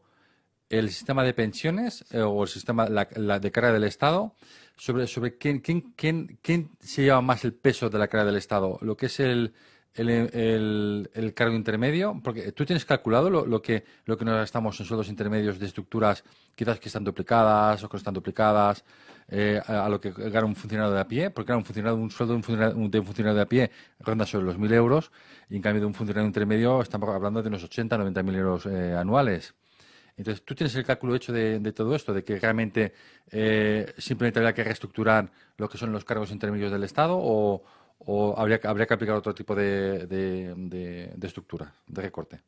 el 0.69 0.91
sistema 0.91 1.23
de 1.23 1.33
pensiones 1.33 2.05
eh, 2.11 2.21
o 2.21 2.43
el 2.43 2.47
sistema 2.47 2.87
la, 2.87 3.39
de 3.39 3.51
carga 3.51 3.73
del 3.73 3.83
Estado, 3.83 4.35
sobre, 4.81 5.05
sobre 5.05 5.37
quién, 5.37 5.59
quién, 5.59 5.93
quién, 5.95 6.39
quién 6.41 6.71
se 6.79 7.03
lleva 7.03 7.21
más 7.21 7.45
el 7.45 7.53
peso 7.53 7.91
de 7.91 7.99
la 7.99 8.07
carga 8.07 8.25
del 8.25 8.37
Estado, 8.37 8.79
lo 8.81 8.97
que 8.97 9.05
es 9.05 9.19
el, 9.19 9.53
el, 9.93 11.07
el, 11.13 11.33
cargo 11.35 11.55
intermedio, 11.55 12.19
porque 12.23 12.51
tú 12.51 12.65
tienes 12.65 12.83
calculado 12.83 13.29
lo, 13.29 13.45
lo, 13.45 13.61
que 13.61 13.83
lo 14.05 14.17
que 14.17 14.25
nos 14.25 14.33
gastamos 14.37 14.79
en 14.79 14.87
sueldos 14.87 15.07
intermedios 15.07 15.59
de 15.59 15.67
estructuras 15.67 16.23
quizás 16.55 16.79
que 16.79 16.89
están 16.89 17.03
duplicadas 17.03 17.83
o 17.83 17.89
que 17.89 17.93
no 17.93 17.97
están 17.99 18.15
duplicadas 18.15 18.83
eh, 19.27 19.61
a, 19.67 19.87
lo 19.87 20.01
que 20.01 20.09
gana 20.09 20.47
un 20.47 20.55
funcionario 20.55 20.91
de 20.91 20.99
a 20.99 21.07
pie, 21.07 21.29
porque 21.29 21.53
un 21.53 21.63
funcionario 21.63 21.97
un 21.97 22.09
sueldo 22.09 22.33
de 22.33 22.37
un 22.37 22.43
funcionario, 22.43 22.89
de 22.89 22.99
un 22.99 23.05
funcionario 23.05 23.35
de 23.35 23.41
a 23.43 23.45
pie 23.45 23.71
ronda 23.99 24.25
sobre 24.25 24.45
los 24.45 24.57
1.000 24.57 24.73
euros 24.73 25.11
y 25.47 25.57
en 25.57 25.61
cambio 25.61 25.81
de 25.81 25.85
un 25.85 25.93
funcionario 25.93 26.25
intermedio 26.25 26.81
estamos 26.81 27.07
hablando 27.09 27.43
de 27.43 27.49
unos 27.49 27.63
80, 27.63 27.99
90 27.99 28.23
mil 28.23 28.35
euros 28.35 28.65
eh, 28.65 28.95
anuales. 28.97 29.53
Entonces, 30.17 30.43
¿tú 30.43 30.55
tienes 30.55 30.75
el 30.75 30.85
cálculo 30.85 31.15
hecho 31.15 31.33
de, 31.33 31.73
todo 31.73 31.95
esto? 31.95 32.13
¿De 32.13 32.23
que 32.23 32.39
realmente 32.39 32.93
eh, 33.31 33.93
simplemente 33.97 34.39
habría 34.39 34.53
que 34.53 34.63
reestructurar 34.63 35.31
lo 35.57 35.69
que 35.69 35.77
son 35.77 35.91
los 35.91 36.05
cargos 36.05 36.31
intermedios 36.31 36.71
del 36.71 36.83
Estado 36.83 37.17
o, 37.17 37.63
habría, 38.37 38.59
que 38.59 38.67
aplicar 38.67 39.15
otro 39.15 39.33
tipo 39.33 39.55
de, 39.55 40.07
de, 40.07 41.15
estructura, 41.21 41.73
de 41.87 42.01
recorte? 42.01 42.41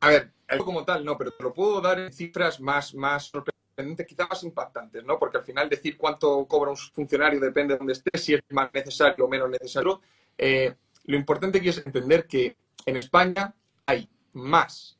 A 0.00 0.08
ver, 0.08 0.30
algo 0.48 0.64
como 0.64 0.84
tal 0.84 1.04
no, 1.04 1.16
pero 1.16 1.32
te 1.32 1.42
lo 1.42 1.54
puedo 1.54 1.80
dar 1.80 1.98
en 2.00 2.12
cifras 2.12 2.60
más, 2.60 2.94
más 2.94 3.26
sorprendentes, 3.26 4.06
quizás 4.06 4.28
más 4.28 4.42
impactantes, 4.42 5.04
¿no? 5.04 5.18
Porque 5.18 5.38
al 5.38 5.44
final 5.44 5.68
decir 5.68 5.96
cuánto 5.96 6.44
cobra 6.46 6.70
un 6.70 6.76
funcionario 6.76 7.40
depende 7.40 7.74
de 7.74 7.78
dónde 7.78 7.92
esté, 7.92 8.18
si 8.18 8.34
es 8.34 8.42
más 8.50 8.72
necesario 8.74 9.24
o 9.24 9.28
menos 9.28 9.48
necesario. 9.48 10.00
Eh, 10.36 10.74
lo 11.04 11.16
importante 11.16 11.58
aquí 11.58 11.68
es 11.68 11.84
entender 11.84 12.26
que 12.26 12.56
en 12.84 12.96
España 12.96 13.54
hay 13.86 14.08
más 14.32 14.98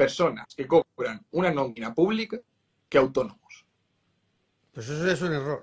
personas 0.00 0.54
que 0.56 0.66
cobran 0.66 1.22
una 1.32 1.50
nómina 1.50 1.92
pública 1.92 2.40
que 2.88 2.96
autónomos. 2.96 3.66
Pues 4.72 4.88
eso 4.88 5.10
es 5.10 5.20
un 5.20 5.34
error. 5.34 5.62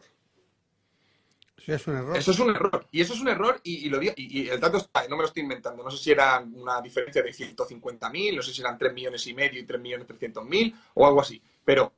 Eso 1.57 1.73
es 1.73 1.87
un 1.87 1.95
error. 1.95 2.17
Eso 2.17 2.31
es 2.31 2.39
un 2.39 2.49
error. 2.51 2.87
Y 2.91 3.01
eso 3.01 3.13
es 3.15 3.19
un 3.19 3.29
error 3.29 3.59
y, 3.63 3.89
lo, 3.89 3.99
y, 4.03 4.13
y 4.15 4.47
el 4.47 4.59
dato 4.59 4.77
está, 4.77 5.07
no 5.07 5.15
me 5.15 5.23
lo 5.23 5.27
estoy 5.27 5.41
inventando. 5.41 5.83
No 5.83 5.89
sé 5.89 5.97
si 5.97 6.11
era 6.11 6.37
una 6.39 6.79
diferencia 6.81 7.23
de 7.23 7.31
150.000, 7.33 8.35
no 8.35 8.43
sé 8.43 8.53
si 8.53 8.61
eran 8.61 8.77
3 8.77 8.93
millones 8.93 9.25
y 9.25 9.33
medio 9.33 9.59
y 9.59 9.63
3 9.63 9.81
millones 9.81 10.07
300.000 10.07 10.75
o 10.93 11.07
algo 11.07 11.19
así. 11.19 11.41
Pero 11.65 11.91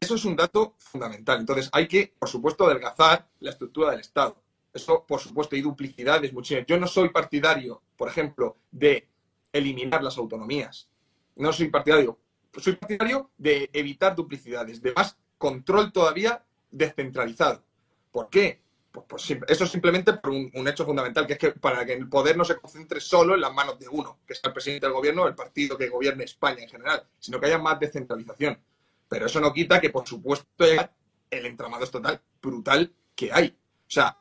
eso 0.00 0.14
es 0.14 0.24
un 0.24 0.36
dato 0.36 0.74
fundamental. 0.78 1.38
Entonces 1.38 1.68
hay 1.70 1.86
que, 1.86 2.14
por 2.18 2.30
supuesto, 2.30 2.64
adelgazar 2.64 3.28
la 3.40 3.50
estructura 3.50 3.90
del 3.90 4.00
Estado. 4.00 4.42
Eso, 4.72 5.04
por 5.06 5.20
supuesto, 5.20 5.54
hay 5.54 5.60
duplicidades 5.60 6.32
muchísimas. 6.32 6.64
Yo 6.66 6.80
no 6.80 6.86
soy 6.86 7.10
partidario, 7.10 7.82
por 7.94 8.08
ejemplo, 8.08 8.56
de 8.70 9.06
eliminar 9.52 10.02
las 10.02 10.16
autonomías. 10.16 10.88
No 11.36 11.52
soy 11.52 11.68
partidario. 11.68 12.18
Soy 12.56 12.76
partidario 12.76 13.30
de 13.36 13.68
evitar 13.72 14.14
duplicidades, 14.14 14.80
de 14.80 14.92
más 14.92 15.16
control 15.38 15.92
todavía 15.92 16.44
descentralizado. 16.70 17.62
¿Por 18.12 18.30
qué? 18.30 18.62
Pues, 18.92 19.06
pues 19.08 19.38
eso 19.48 19.66
simplemente 19.66 20.12
por 20.12 20.30
un, 20.30 20.68
hecho 20.68 20.84
fundamental, 20.84 21.26
que 21.26 21.32
es 21.32 21.38
que 21.38 21.50
para 21.50 21.84
que 21.84 21.94
el 21.94 22.08
poder 22.08 22.36
no 22.36 22.44
se 22.44 22.56
concentre 22.56 23.00
solo 23.00 23.34
en 23.34 23.40
las 23.40 23.52
manos 23.52 23.78
de 23.78 23.88
uno, 23.88 24.20
que 24.24 24.34
es 24.34 24.40
el 24.44 24.52
presidente 24.52 24.86
del 24.86 24.94
gobierno 24.94 25.22
o 25.22 25.28
el 25.28 25.34
partido 25.34 25.76
que 25.76 25.88
gobierne 25.88 26.24
España 26.24 26.62
en 26.62 26.68
general, 26.68 27.04
sino 27.18 27.40
que 27.40 27.46
haya 27.46 27.58
más 27.58 27.80
descentralización. 27.80 28.56
Pero 29.08 29.26
eso 29.26 29.40
no 29.40 29.52
quita 29.52 29.80
que, 29.80 29.90
por 29.90 30.06
supuesto, 30.06 30.46
el 31.30 31.46
entramado 31.46 31.82
es 31.82 31.90
total 31.90 32.20
brutal 32.40 32.92
que 33.16 33.32
hay. 33.32 33.48
O 33.48 33.90
sea, 33.90 34.16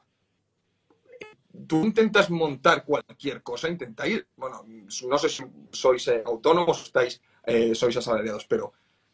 tú 1.67 1.83
intentas 1.83 2.29
montar 2.29 2.83
cualquier 2.83 3.43
cosa, 3.43 3.69
intentáis, 3.69 4.25
bueno, 4.35 4.65
no 5.07 5.17
sé 5.17 5.29
si 5.29 5.43
sois 5.71 6.07
eh, 6.07 6.23
autónomos 6.25 6.83
estáis, 6.83 7.21
eh, 7.45 7.75
sois 7.75 7.95
asalariados, 7.95 8.45
pero 8.45 8.73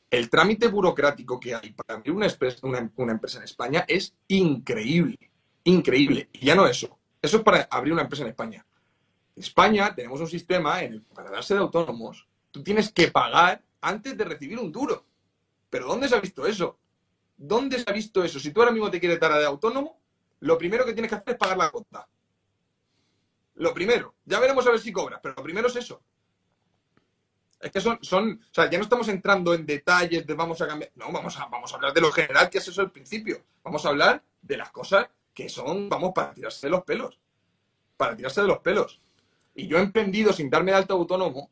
el 0.10 0.30
trámite 0.30 0.68
burocrático 0.68 1.40
que 1.40 1.54
hay 1.54 1.72
para 1.74 2.00
abrir 2.00 2.14
una, 2.14 2.28
una, 2.96 3.12
empresa 3.12 3.38
en 3.38 3.44
España 3.44 3.86
es 3.88 4.16
increíble 4.28 5.30
increíble. 5.70 6.30
Y 6.34 6.46
ya 6.46 6.56
no 6.56 6.68
eso. 6.68 7.00
Eso 7.22 7.38
es 7.38 7.44
para 7.44 7.68
abrir 7.70 7.94
una 7.94 8.04
empresa 8.04 8.24
en 8.24 8.30
España. 8.30 8.66
En 9.36 9.44
España 9.44 9.94
tenemos 9.96 10.20
un 10.20 10.28
sistema 10.28 10.84
en 10.84 10.94
el 10.94 11.04
que 11.04 11.14
para 11.14 11.32
darse 11.32 11.54
de 11.54 11.60
autónomos, 11.60 12.28
tú 12.52 12.64
tienes 12.64 12.92
que 12.92 13.10
pagar 13.10 13.64
antes 13.82 14.18
de 14.18 14.26
recibir 14.26 14.60
un 14.60 14.72
duro. 14.72 15.06
Pero 15.70 15.88
¿dónde 15.88 16.08
se 16.08 16.16
ha 16.16 16.20
visto 16.20 16.46
eso? 16.46 16.78
¿Dónde 17.38 17.80
se 17.80 17.90
ha 17.90 17.94
visto 17.94 18.24
eso? 18.24 18.40
Si 18.40 18.52
tú 18.52 18.62
ahora 18.62 18.72
mismo 18.72 18.90
te 18.90 19.00
quieres 19.00 19.20
dar 19.20 19.38
de 19.40 19.46
autónomo, 19.46 20.00
lo 20.42 20.58
primero 20.58 20.86
que 20.86 20.94
tienes 20.94 21.10
que 21.10 21.16
hacer 21.16 21.34
es 21.34 21.38
pagar 21.38 21.58
la 21.58 21.70
cuota. 21.70 22.08
Lo 23.60 23.74
primero. 23.74 24.16
Ya 24.24 24.40
veremos 24.40 24.66
a 24.66 24.72
ver 24.72 24.80
si 24.80 24.92
cobras, 24.92 25.20
pero 25.22 25.36
lo 25.36 25.44
primero 25.44 25.68
es 25.68 25.76
eso. 25.76 26.02
Es 27.60 27.72
que 27.72 27.82
son, 27.82 28.00
son, 28.02 28.42
o 28.42 28.54
sea, 28.54 28.70
ya 28.70 28.78
no 28.78 28.86
estamos 28.86 29.10
entrando 29.10 29.54
en 29.54 29.66
detalles 29.66 30.26
de 30.26 30.34
vamos 30.34 30.62
a 30.62 30.68
cambiar. 30.68 30.92
No, 30.96 31.12
vamos 31.12 31.38
a, 31.38 31.46
vamos 31.48 31.72
a 31.72 31.76
hablar 31.76 31.94
de 31.94 32.00
lo 32.00 32.10
general, 32.10 32.50
que 32.50 32.60
es 32.60 32.68
eso 32.70 32.82
el 32.82 32.92
principio. 32.92 33.44
Vamos 33.62 33.86
a 33.86 33.90
hablar 33.90 34.24
de 34.42 34.56
las 34.56 34.72
cosas 34.72 35.10
que 35.34 35.50
son, 35.50 35.90
vamos, 35.90 36.14
para 36.16 36.34
tirarse 36.34 36.68
de 36.68 36.72
los 36.72 36.84
pelos. 36.84 37.20
Para 37.98 38.16
tirarse 38.16 38.40
de 38.42 38.48
los 38.48 38.60
pelos. 38.60 39.02
Y 39.56 39.68
yo 39.68 39.78
he 39.78 39.82
emprendido 39.82 40.32
sin 40.32 40.50
darme 40.50 40.72
de 40.72 40.78
alto 40.78 40.94
autónomo 40.94 41.52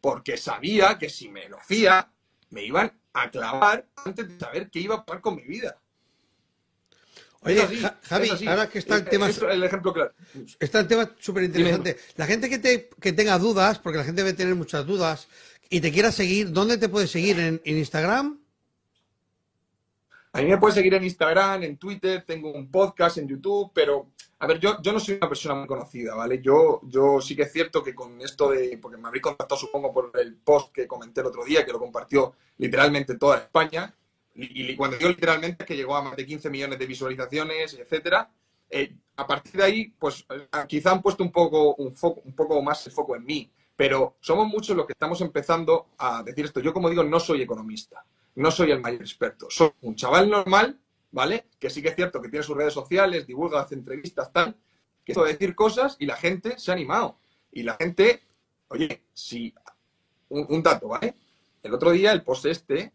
porque 0.00 0.38
sabía 0.38 0.96
que 0.98 1.10
si 1.10 1.28
me 1.28 1.50
lo 1.50 1.58
hacía, 1.58 2.10
me 2.48 2.64
iban 2.64 2.98
a 3.12 3.30
clavar 3.30 3.86
antes 4.06 4.26
de 4.26 4.38
saber 4.38 4.70
qué 4.70 4.80
iba 4.80 4.94
a 4.94 5.04
pasar 5.04 5.20
con 5.20 5.36
mi 5.36 5.42
vida. 5.42 5.81
Oye, 7.44 7.66
Javi, 8.02 8.46
ahora 8.46 8.68
que 8.68 8.78
está 8.78 8.96
el 8.96 9.04
tema. 9.04 9.28
el 9.28 9.64
ejemplo 9.64 9.92
claro. 9.92 10.12
Está 10.60 10.80
el 10.80 10.86
tema 10.86 11.10
súper 11.18 11.44
interesante. 11.44 11.96
La 12.16 12.26
gente 12.26 12.48
que, 12.48 12.58
te, 12.58 12.88
que 13.00 13.12
tenga 13.12 13.38
dudas, 13.38 13.78
porque 13.78 13.98
la 13.98 14.04
gente 14.04 14.22
debe 14.22 14.36
tener 14.36 14.54
muchas 14.54 14.86
dudas, 14.86 15.26
y 15.68 15.80
te 15.80 15.90
quiera 15.90 16.12
seguir, 16.12 16.52
¿dónde 16.52 16.78
te 16.78 16.88
puedes 16.88 17.10
seguir? 17.10 17.40
¿En, 17.40 17.60
en 17.64 17.78
Instagram? 17.78 18.38
A 20.34 20.40
mí 20.40 20.48
me 20.48 20.58
puedes 20.58 20.74
seguir 20.74 20.94
en 20.94 21.04
Instagram, 21.04 21.62
en 21.64 21.76
Twitter, 21.76 22.24
tengo 22.26 22.52
un 22.52 22.70
podcast 22.70 23.18
en 23.18 23.28
YouTube, 23.28 23.70
pero 23.74 24.12
a 24.38 24.46
ver, 24.46 24.58
yo, 24.58 24.80
yo 24.80 24.92
no 24.92 24.98
soy 24.98 25.16
una 25.16 25.28
persona 25.28 25.54
muy 25.54 25.66
conocida, 25.66 26.14
¿vale? 26.14 26.40
Yo, 26.40 26.80
yo 26.84 27.20
sí 27.20 27.36
que 27.36 27.42
es 27.42 27.52
cierto 27.52 27.82
que 27.82 27.94
con 27.94 28.20
esto 28.20 28.50
de, 28.50 28.78
porque 28.80 28.96
me 28.96 29.06
habréis 29.06 29.22
contactado 29.22 29.60
supongo 29.60 29.92
por 29.92 30.10
el 30.18 30.36
post 30.36 30.72
que 30.72 30.86
comenté 30.86 31.20
el 31.20 31.26
otro 31.26 31.44
día, 31.44 31.64
que 31.66 31.72
lo 31.72 31.78
compartió 31.78 32.34
literalmente 32.56 33.18
toda 33.18 33.38
España, 33.38 33.94
y, 34.34 34.74
cuando 34.76 34.96
digo 34.96 35.10
literalmente 35.10 35.62
es 35.62 35.66
que 35.66 35.76
llegó 35.76 35.96
a 35.96 36.02
más 36.02 36.16
de 36.16 36.24
15 36.26 36.50
millones 36.50 36.78
de 36.78 36.86
visualizaciones, 36.86 37.74
etcétera. 37.74 38.30
Eh, 38.70 38.94
a 39.16 39.26
partir 39.26 39.52
de 39.52 39.64
ahí, 39.64 39.94
pues 39.98 40.24
eh, 40.30 40.48
quizá 40.66 40.92
han 40.92 41.02
puesto 41.02 41.22
un 41.22 41.30
poco, 41.30 41.74
un, 41.74 41.94
foco, 41.94 42.22
un 42.24 42.34
poco 42.34 42.62
más 42.62 42.86
el 42.86 42.92
foco 42.92 43.14
en 43.14 43.24
mí, 43.24 43.50
pero 43.76 44.16
somos 44.20 44.46
muchos 44.48 44.76
los 44.76 44.86
que 44.86 44.94
estamos 44.94 45.20
empezando 45.20 45.88
a 45.98 46.22
decir 46.22 46.46
esto. 46.46 46.60
Yo, 46.60 46.72
como 46.72 46.88
digo, 46.88 47.04
no 47.04 47.20
soy 47.20 47.42
economista 47.42 48.04
no 48.34 48.50
soy 48.50 48.70
el 48.70 48.80
mayor 48.80 49.02
experto. 49.02 49.46
Soy 49.50 49.70
un 49.82 49.94
chaval 49.94 50.30
normal, 50.30 50.78
¿vale? 51.10 51.46
Que 51.58 51.70
sí 51.70 51.82
que 51.82 51.88
es 51.88 51.96
cierto 51.96 52.20
que 52.20 52.28
tiene 52.28 52.44
sus 52.44 52.56
redes 52.56 52.72
sociales, 52.72 53.26
divulga, 53.26 53.60
hace 53.60 53.74
entrevistas, 53.74 54.32
tal, 54.32 54.56
que 55.04 55.14
puede 55.14 55.32
decir 55.32 55.54
cosas 55.54 55.96
y 55.98 56.06
la 56.06 56.16
gente 56.16 56.58
se 56.58 56.70
ha 56.70 56.74
animado. 56.74 57.18
Y 57.50 57.62
la 57.62 57.74
gente, 57.74 58.22
oye, 58.68 59.02
si. 59.12 59.54
Un, 60.28 60.62
dato, 60.62 60.88
¿vale? 60.88 61.14
El 61.62 61.74
otro 61.74 61.90
día 61.90 62.10
el 62.12 62.22
post 62.22 62.46
este 62.46 62.90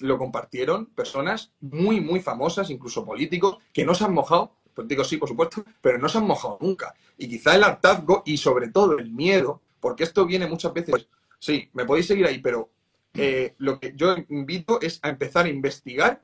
lo 0.00 0.18
compartieron 0.18 0.86
personas 0.86 1.52
muy, 1.60 2.00
muy 2.00 2.20
famosas, 2.20 2.70
incluso 2.70 3.04
políticos, 3.04 3.58
que 3.72 3.84
no 3.84 3.94
se 3.94 4.04
han 4.04 4.14
mojado, 4.14 4.56
pues 4.74 4.88
digo 4.88 5.04
sí, 5.04 5.16
por 5.16 5.28
supuesto, 5.28 5.64
pero 5.80 5.98
no 5.98 6.08
se 6.08 6.18
han 6.18 6.26
mojado 6.26 6.58
nunca. 6.60 6.94
Y 7.18 7.28
quizá 7.28 7.54
el 7.54 7.64
hartazgo 7.64 8.22
y 8.24 8.36
sobre 8.36 8.68
todo 8.68 8.98
el 8.98 9.10
miedo, 9.10 9.60
porque 9.80 10.04
esto 10.04 10.26
viene 10.26 10.46
muchas 10.46 10.72
veces, 10.72 10.90
pues, 10.90 11.08
sí, 11.38 11.68
me 11.72 11.84
podéis 11.84 12.06
seguir 12.06 12.26
ahí, 12.26 12.38
pero 12.38 12.70
eh, 13.14 13.54
lo 13.58 13.78
que 13.80 13.92
yo 13.94 14.14
invito 14.28 14.80
es 14.80 15.00
a 15.02 15.08
empezar 15.08 15.46
a 15.46 15.48
investigar, 15.48 16.22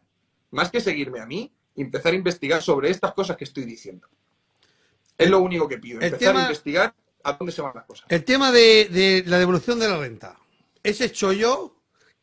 más 0.50 0.70
que 0.70 0.80
seguirme 0.80 1.20
a 1.20 1.26
mí, 1.26 1.52
empezar 1.76 2.12
a 2.12 2.16
investigar 2.16 2.62
sobre 2.62 2.90
estas 2.90 3.12
cosas 3.12 3.36
que 3.36 3.44
estoy 3.44 3.64
diciendo. 3.64 4.08
Es 5.18 5.30
lo 5.30 5.40
único 5.40 5.66
que 5.68 5.78
pido, 5.78 6.00
empezar 6.00 6.36
a 6.36 6.42
investigar 6.42 6.94
a 7.24 7.32
dónde 7.32 7.52
se 7.52 7.62
van 7.62 7.72
las 7.74 7.84
cosas. 7.84 8.06
El 8.08 8.24
tema 8.24 8.52
de, 8.52 9.24
la 9.26 9.38
devolución 9.38 9.78
de 9.78 9.88
la 9.88 9.98
renta. 9.98 10.38
Ese 10.82 11.10
chollo, 11.10 11.75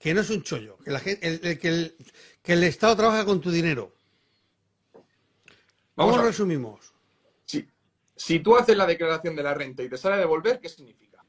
que 0.04 0.14
no 0.14 0.20
es 0.20 0.30
un 0.32 0.44
chollo, 0.44 0.78
que, 0.80 0.92
la 0.92 1.00
gente, 1.00 1.58
que, 1.58 1.68
el, 1.70 1.96
que 2.42 2.52
el 2.52 2.64
Estado 2.66 2.94
trabaja 2.98 3.24
con 3.24 3.40
tu 3.40 3.50
dinero. 3.50 3.94
Vamos 5.96 6.18
¿Cómo 6.18 6.28
resumimos? 6.28 6.94
Sí. 7.46 7.66
Si 8.14 8.40
tú 8.40 8.58
haces 8.58 8.76
la 8.76 8.86
declaración 8.86 9.34
de 9.34 9.44
la 9.44 9.54
renta 9.54 9.82
y 9.82 9.88
te 9.88 9.96
sale 9.96 10.16
a 10.16 10.18
devolver, 10.18 10.60
¿qué 10.60 10.68
significa? 10.68 11.24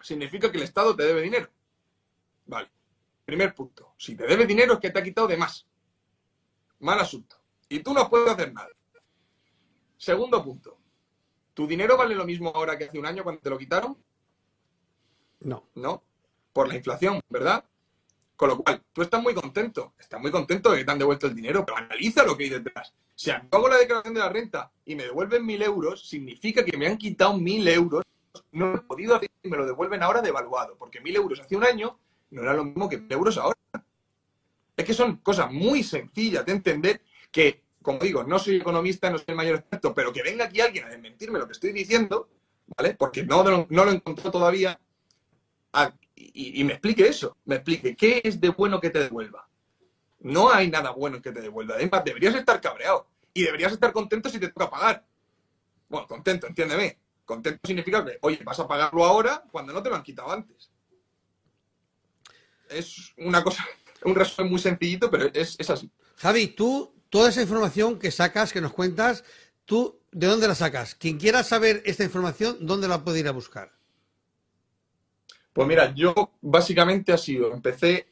Significa 0.00 0.52
que 0.52 0.58
el 0.58 0.62
Estado 0.62 0.94
te 0.94 1.02
debe 1.02 1.20
dinero. 1.20 1.50
Vale. 2.44 2.70
Primer 3.24 3.52
punto. 3.56 3.94
Si 3.98 4.14
te 4.14 4.24
debe 4.24 4.46
dinero 4.46 4.74
es 4.74 4.78
que 4.78 4.90
te 4.90 5.00
ha 5.00 5.02
quitado 5.02 5.26
de 5.26 5.36
más. 5.36 5.66
Mal 6.78 7.00
asunto. 7.00 7.42
Y 7.68 7.80
tú 7.80 7.92
no 7.92 8.08
puedes 8.08 8.30
hacer 8.30 8.54
nada. 8.54 8.70
Segundo 9.96 10.44
punto. 10.44 10.78
¿Tu 11.54 11.66
dinero 11.66 11.96
vale 11.96 12.14
lo 12.14 12.24
mismo 12.24 12.52
ahora 12.54 12.78
que 12.78 12.84
hace 12.84 13.00
un 13.00 13.06
año 13.06 13.24
cuando 13.24 13.42
te 13.42 13.50
lo 13.50 13.58
quitaron? 13.58 14.00
No. 15.40 15.68
No. 15.74 16.05
Por 16.56 16.68
la 16.68 16.76
inflación, 16.76 17.20
¿verdad? 17.28 17.62
Con 18.34 18.48
lo 18.48 18.56
cual, 18.56 18.82
tú 18.94 19.02
estás 19.02 19.22
muy 19.22 19.34
contento. 19.34 19.92
Estás 19.98 20.18
muy 20.18 20.30
contento 20.30 20.70
de 20.70 20.78
que 20.78 20.84
te 20.86 20.90
han 20.90 20.98
devuelto 20.98 21.26
el 21.26 21.34
dinero, 21.34 21.66
pero 21.66 21.76
analiza 21.76 22.24
lo 22.24 22.34
que 22.34 22.44
hay 22.44 22.48
detrás. 22.48 22.94
Si 23.14 23.30
hago 23.30 23.68
la 23.68 23.76
declaración 23.76 24.14
de 24.14 24.20
la 24.20 24.30
renta 24.30 24.72
y 24.86 24.94
me 24.94 25.02
devuelven 25.02 25.44
mil 25.44 25.60
euros, 25.60 26.08
significa 26.08 26.64
que 26.64 26.78
me 26.78 26.86
han 26.86 26.96
quitado 26.96 27.36
mil 27.36 27.68
euros. 27.68 28.04
No 28.52 28.74
he 28.74 28.78
podido 28.78 29.16
hacer 29.16 29.28
y 29.42 29.50
me 29.50 29.58
lo 29.58 29.66
devuelven 29.66 30.02
ahora 30.02 30.22
devaluado, 30.22 30.76
porque 30.78 31.02
mil 31.02 31.14
euros 31.14 31.40
hace 31.40 31.56
un 31.56 31.64
año 31.64 31.98
no 32.30 32.40
era 32.40 32.54
lo 32.54 32.64
mismo 32.64 32.88
que 32.88 33.04
euros 33.10 33.36
ahora. 33.36 33.58
Es 34.78 34.84
que 34.86 34.94
son 34.94 35.16
cosas 35.16 35.52
muy 35.52 35.82
sencillas 35.82 36.46
de 36.46 36.52
entender 36.52 37.02
que, 37.30 37.64
como 37.82 37.98
digo, 37.98 38.24
no 38.24 38.38
soy 38.38 38.56
economista, 38.56 39.10
no 39.10 39.18
soy 39.18 39.26
el 39.28 39.36
mayor 39.36 39.56
experto, 39.56 39.92
pero 39.92 40.10
que 40.10 40.22
venga 40.22 40.46
aquí 40.46 40.62
alguien 40.62 40.86
a 40.86 40.88
desmentirme 40.88 41.38
lo 41.38 41.46
que 41.46 41.52
estoy 41.52 41.72
diciendo, 41.72 42.30
¿vale? 42.78 42.94
Porque 42.94 43.24
no, 43.24 43.44
no, 43.44 43.84
lo 43.84 43.90
he 43.90 43.94
encontrado 43.94 44.30
todavía 44.30 44.80
y, 46.16 46.64
me 46.64 46.72
explique 46.72 47.06
eso, 47.06 47.36
me 47.44 47.56
explique 47.56 47.94
qué 47.94 48.20
es 48.24 48.40
de 48.40 48.48
bueno 48.48 48.80
que 48.80 48.90
te 48.90 49.00
devuelva. 49.00 49.46
No 50.20 50.50
hay 50.50 50.70
nada 50.70 50.90
bueno 50.90 51.20
que 51.20 51.30
te 51.30 51.40
devuelva. 51.42 51.74
Además, 51.74 52.02
deberías 52.04 52.34
estar 52.34 52.60
cabreado 52.60 53.06
y 53.34 53.42
deberías 53.42 53.72
estar 53.72 53.92
contento 53.92 54.28
si 54.30 54.40
te 54.40 54.48
toca 54.48 54.70
pagar. 54.70 55.04
Bueno, 55.88 56.06
contento, 56.06 56.46
entiéndeme. 56.46 56.98
Contento 57.24 57.60
significa 57.64 58.04
que, 58.04 58.18
oye, 58.22 58.40
vas 58.42 58.58
a 58.58 58.66
pagarlo 58.66 59.04
ahora 59.04 59.44
cuando 59.50 59.72
no 59.72 59.82
te 59.82 59.90
lo 59.90 59.96
han 59.96 60.02
quitado 60.02 60.32
antes 60.32 60.70
es 62.68 63.12
una 63.18 63.42
cosa, 63.42 63.64
un 64.04 64.14
resumen 64.14 64.50
muy 64.50 64.60
sencillito, 64.60 65.10
pero 65.10 65.30
es, 65.32 65.58
así. 65.68 65.90
Javi, 66.16 66.48
tú, 66.48 66.94
toda 67.10 67.30
esa 67.30 67.42
información 67.42 67.98
que 67.98 68.10
sacas, 68.10 68.52
que 68.52 68.60
nos 68.60 68.72
cuentas, 68.72 69.24
tú, 69.64 70.00
¿de 70.12 70.26
dónde 70.26 70.48
la 70.48 70.54
sacas? 70.54 70.94
Quien 70.94 71.18
quiera 71.18 71.42
saber 71.42 71.82
esta 71.84 72.04
información, 72.04 72.58
¿dónde 72.60 72.88
la 72.88 73.04
puede 73.04 73.20
ir 73.20 73.28
a 73.28 73.32
buscar? 73.32 73.75
Pues 75.56 75.66
mira, 75.66 75.94
yo 75.94 76.14
básicamente 76.42 77.14
ha 77.14 77.18
sido, 77.18 77.50
empecé, 77.50 78.08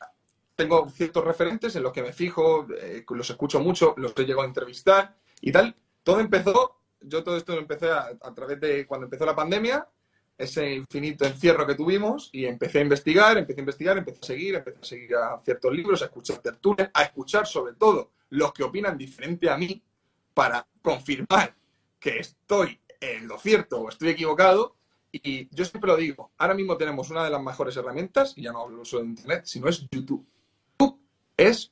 tengo 0.57 0.88
ciertos 0.88 1.22
referentes 1.22 1.76
en 1.76 1.82
los 1.82 1.92
que 1.92 2.03
me 2.03 2.14
fijo, 2.14 2.66
eh, 2.74 3.05
los 3.11 3.28
escucho 3.28 3.61
mucho, 3.61 3.95
los 3.99 4.14
he 4.16 4.22
llegado 4.22 4.42
a 4.42 4.47
entrevistar 4.47 5.14
y 5.42 5.53
tal. 5.53 5.76
Todo 6.03 6.20
empezó 6.20 6.78
yo 7.03 7.22
todo 7.22 7.36
esto 7.36 7.55
lo 7.55 7.61
empecé 7.61 7.90
a, 7.90 8.12
a 8.18 8.34
través 8.34 8.59
de 8.61 8.86
cuando 8.86 9.05
empezó 9.05 9.26
la 9.26 9.36
pandemia, 9.36 9.86
ese 10.38 10.74
infinito 10.74 11.26
encierro 11.26 11.66
que 11.66 11.74
tuvimos, 11.74 12.30
y 12.32 12.47
empecé 12.47 12.78
a 12.78 12.82
investigar, 12.82 13.36
empecé 13.36 13.61
a 13.61 13.62
investigar, 13.62 13.99
empecé 13.99 14.20
a 14.22 14.26
seguir, 14.26 14.55
empecé 14.55 14.78
a 14.80 14.84
seguir 14.84 15.14
a 15.16 15.40
ciertos 15.45 15.70
libros, 15.70 16.01
a 16.01 16.07
escuchar 16.07 16.38
tertulias, 16.38 16.90
a 16.95 17.03
escuchar 17.03 17.47
sobre 17.47 17.74
todo 17.74 18.12
los 18.30 18.55
que 18.55 18.64
opinan 18.64 18.97
diferente 18.97 19.51
a 19.51 19.59
mí 19.59 19.82
para 20.32 20.66
confirmar 20.82 21.55
que 22.01 22.20
estoy 22.20 22.80
en 23.01 23.28
lo 23.28 23.38
cierto 23.38 23.80
o 23.80 23.88
estoy 23.90 24.09
equivocado. 24.09 24.76
Y 25.16 25.48
yo 25.54 25.64
siempre 25.64 25.86
lo 25.86 25.96
digo, 25.96 26.32
ahora 26.38 26.54
mismo 26.54 26.76
tenemos 26.76 27.08
una 27.08 27.22
de 27.22 27.30
las 27.30 27.40
mejores 27.40 27.76
herramientas, 27.76 28.32
y 28.36 28.42
ya 28.42 28.52
no 28.52 28.62
hablo 28.62 28.84
solo 28.84 29.04
de 29.04 29.10
Internet, 29.10 29.42
sino 29.44 29.68
es 29.68 29.86
YouTube. 29.88 30.26
YouTube 30.72 30.98
es 31.36 31.70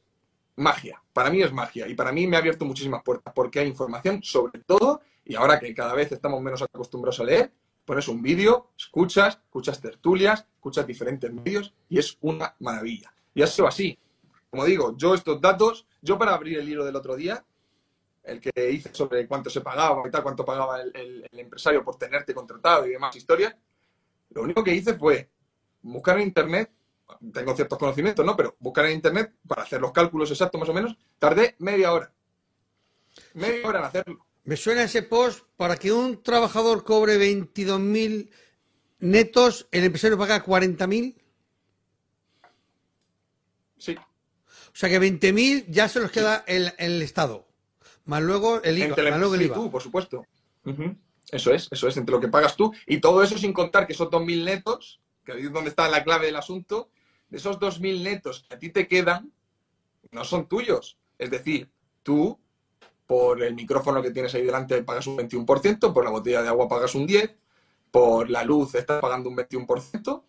magia, 0.55 1.03
para 1.13 1.29
mí 1.29 1.43
es 1.43 1.53
magia, 1.53 1.89
y 1.89 1.95
para 1.97 2.13
mí 2.13 2.29
me 2.29 2.37
ha 2.37 2.39
abierto 2.39 2.65
muchísimas 2.65 3.03
puertas, 3.03 3.35
porque 3.35 3.59
hay 3.59 3.67
información 3.67 4.23
sobre 4.23 4.61
todo, 4.61 5.01
y 5.25 5.35
ahora 5.35 5.59
que 5.59 5.75
cada 5.75 5.93
vez 5.93 6.13
estamos 6.13 6.41
menos 6.41 6.63
acostumbrados 6.63 7.19
a 7.19 7.25
leer, 7.25 7.53
pones 7.85 8.07
un 8.07 8.23
vídeo, 8.23 8.71
escuchas, 8.79 9.41
escuchas 9.45 9.81
tertulias, 9.81 10.47
escuchas 10.55 10.87
diferentes 10.87 11.33
medios, 11.33 11.75
y 11.89 11.99
es 11.99 12.17
una 12.21 12.55
maravilla. 12.61 13.13
Y 13.35 13.43
ha 13.43 13.49
sido 13.49 13.67
así. 13.67 13.99
Como 14.51 14.65
digo, 14.65 14.97
yo 14.97 15.15
estos 15.15 15.41
datos, 15.41 15.85
yo 16.01 16.17
para 16.17 16.35
abrir 16.35 16.61
el 16.61 16.67
libro 16.67 16.85
del 16.85 16.95
otro 16.95 17.17
día, 17.17 17.45
el 18.25 18.41
que 18.41 18.71
hice 18.71 18.91
sobre 18.95 19.27
cuánto 19.27 19.51
se 19.51 19.61
pagaba 19.61 20.07
y 20.07 20.11
tal, 20.11 20.23
cuánto 20.23 20.45
pagaba 20.45 20.81
el, 20.81 20.93
el- 20.95 21.29
el 21.31 21.39
empresario 21.41 21.85
por 21.85 21.97
tenerte 21.97 22.35
contratado 22.35 22.87
y 22.87 22.91
demás 22.91 23.15
historias, 23.17 23.55
lo 24.31 24.43
único 24.43 24.63
que 24.65 24.75
hice 24.75 24.95
fue 24.95 25.29
buscar 25.83 26.17
en 26.19 26.25
internet, 26.29 26.71
tengo 27.33 27.55
ciertos 27.55 27.79
conocimientos, 27.79 28.25
¿no? 28.25 28.37
Pero 28.37 28.57
buscar 28.61 28.87
en 28.87 28.93
internet 28.93 29.35
para 29.47 29.63
hacer 29.63 29.81
los 29.81 29.93
cálculos 29.93 30.31
exactos 30.31 30.59
más 30.61 30.69
o 30.69 30.75
menos, 30.75 30.97
tardé 31.19 31.57
media 31.59 31.93
hora. 31.93 32.13
Media 33.35 33.67
hora 33.69 33.79
en 33.81 33.85
hacerlo. 33.85 34.27
Me 34.45 34.57
suena 34.57 34.83
ese 34.85 35.03
post 35.03 35.45
para 35.57 35.77
que 35.77 35.93
un 35.93 36.23
trabajador 36.23 36.83
cobre 36.85 37.19
22.000 37.19 38.31
netos, 39.01 39.69
el 39.71 39.85
empresario 39.85 40.17
paga 40.19 40.45
40.000. 40.45 41.15
Sí. 43.79 43.97
O 43.97 44.75
sea 44.77 44.89
que 44.89 44.99
20.000 45.01 45.67
ya 45.69 45.89
se 45.89 46.01
los 46.01 46.11
queda 46.11 46.45
el, 46.47 46.73
el 46.79 47.03
Estado. 47.03 47.47
Más 48.05 48.23
luego 48.23 48.63
el 48.63 48.79
IVA. 48.79 48.97
Más 48.97 49.19
luego 49.19 49.35
el 49.35 49.41
sí, 49.41 49.47
IVA. 49.47 49.55
tú, 49.55 49.71
por 49.71 49.83
supuesto. 49.83 50.27
Eso 51.31 51.53
es, 51.53 51.69
eso 51.71 51.89
es, 51.89 51.97
entre 51.97 52.15
lo 52.15 52.21
que 52.21 52.29
pagas 52.29 52.57
tú. 52.57 52.73
Y 52.87 52.99
todo 52.99 53.23
eso 53.23 53.39
sin 53.39 53.53
contar 53.53 53.87
que 53.87 53.93
esos 53.93 54.11
2.000 54.11 54.45
netos, 54.45 55.01
que 55.25 55.33
ahí 55.33 55.43
es 55.43 55.53
donde 55.53 55.71
está 55.71 55.89
la 55.89 56.05
clave 56.05 56.27
del 56.27 56.37
asunto, 56.37 56.91
de 57.29 57.39
esos 57.39 57.59
2.000 57.59 58.03
netos 58.03 58.45
que 58.49 58.55
a 58.55 58.59
ti 58.59 58.71
te 58.71 58.87
quedan, 58.87 59.33
no 60.11 60.25
son 60.25 60.47
tuyos. 60.47 60.99
Es 61.19 61.31
decir, 61.31 61.71
tú, 62.03 62.39
por 63.07 63.43
el 63.43 63.55
micrófono 63.55 64.03
que 64.03 64.11
tienes 64.11 64.35
ahí 64.35 64.43
delante, 64.43 64.83
pagas 64.83 65.07
un 65.07 65.17
21%, 65.17 65.93
por 65.93 66.05
la 66.05 66.11
botella 66.11 66.43
de 66.43 66.49
agua 66.49 66.69
pagas 66.69 66.95
un 66.95 67.07
10%, 67.07 67.35
por 67.91 68.31
la 68.31 68.43
luz 68.43 68.75
estás 68.75 69.01
pagando 69.01 69.29
un 69.29 69.37
21%, 69.37 70.23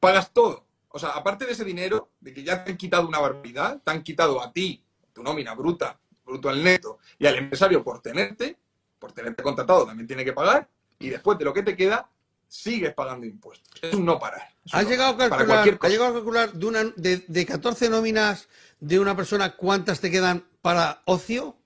pagas 0.00 0.32
todo. 0.32 0.66
O 0.88 0.98
sea, 0.98 1.10
aparte 1.10 1.46
de 1.46 1.52
ese 1.52 1.64
dinero, 1.64 2.10
de 2.20 2.32
que 2.34 2.42
ya 2.42 2.64
te 2.64 2.72
han 2.72 2.76
quitado 2.76 3.06
una 3.06 3.20
barbaridad, 3.20 3.80
te 3.82 3.90
han 3.90 4.02
quitado 4.02 4.42
a 4.42 4.52
ti, 4.52 4.84
tu 5.12 5.22
nómina 5.22 5.54
bruta, 5.54 6.00
bruto 6.30 6.48
al 6.48 6.62
neto, 6.62 6.98
y 7.18 7.26
al 7.26 7.36
empresario 7.36 7.82
por 7.84 8.00
tenerte, 8.00 8.56
por 8.98 9.12
tenerte 9.12 9.42
contratado 9.42 9.86
también 9.86 10.06
tiene 10.06 10.24
que 10.24 10.32
pagar, 10.32 10.68
y 10.98 11.08
después 11.08 11.38
de 11.38 11.44
lo 11.44 11.52
que 11.52 11.62
te 11.62 11.76
queda, 11.76 12.08
sigues 12.48 12.92
pagando 12.94 13.26
impuestos. 13.26 13.82
Es 13.82 13.94
un 13.94 14.04
no 14.04 14.18
parar. 14.18 14.42
Un 14.64 14.70
¿Has 14.72 14.84
no 14.84 14.90
llegado, 14.90 15.10
a 15.10 15.16
parar. 15.16 15.30
Para 15.30 15.46
calcular, 15.46 15.78
has 15.80 15.90
llegado 15.90 16.10
a 16.10 16.14
calcular 16.14 16.52
de, 16.52 16.66
una, 16.66 16.84
de, 16.96 17.24
de 17.26 17.46
14 17.46 17.88
nóminas 17.88 18.48
de 18.80 18.98
una 18.98 19.16
persona 19.16 19.56
cuántas 19.56 20.00
te 20.00 20.10
quedan 20.10 20.44
para 20.60 21.02
ocio? 21.04 21.56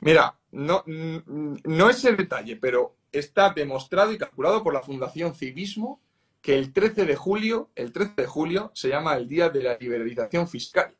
Mira, 0.00 0.36
no, 0.50 0.84
no 0.86 1.90
es 1.90 2.04
el 2.04 2.16
detalle, 2.16 2.56
pero 2.56 2.96
está 3.10 3.50
demostrado 3.50 4.12
y 4.12 4.18
calculado 4.18 4.62
por 4.62 4.74
la 4.74 4.82
Fundación 4.82 5.34
Civismo 5.34 6.00
que 6.42 6.58
el 6.58 6.74
13 6.74 7.06
de 7.06 7.16
julio, 7.16 7.70
el 7.74 7.90
13 7.90 8.12
de 8.16 8.26
julio 8.26 8.70
se 8.74 8.88
llama 8.88 9.16
el 9.16 9.28
Día 9.28 9.48
de 9.48 9.62
la 9.62 9.78
Liberalización 9.78 10.46
Fiscal. 10.46 10.94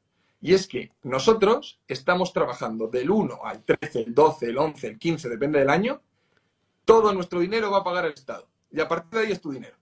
Y 0.44 0.52
es 0.52 0.66
que 0.68 0.92
nosotros 1.04 1.80
estamos 1.88 2.34
trabajando 2.34 2.86
del 2.88 3.08
1 3.10 3.38
al 3.44 3.64
13, 3.64 4.02
el 4.02 4.14
12, 4.14 4.46
el 4.50 4.58
11, 4.58 4.86
el 4.88 4.98
15, 4.98 5.30
depende 5.30 5.58
del 5.58 5.70
año, 5.70 6.02
todo 6.84 7.14
nuestro 7.14 7.40
dinero 7.40 7.70
va 7.70 7.78
a 7.78 7.84
pagar 7.84 8.04
el 8.04 8.12
Estado. 8.12 8.46
Y 8.70 8.78
a 8.78 8.86
partir 8.86 9.20
de 9.20 9.26
ahí 9.26 9.32
es 9.32 9.40
tu 9.40 9.52
dinero. 9.52 9.74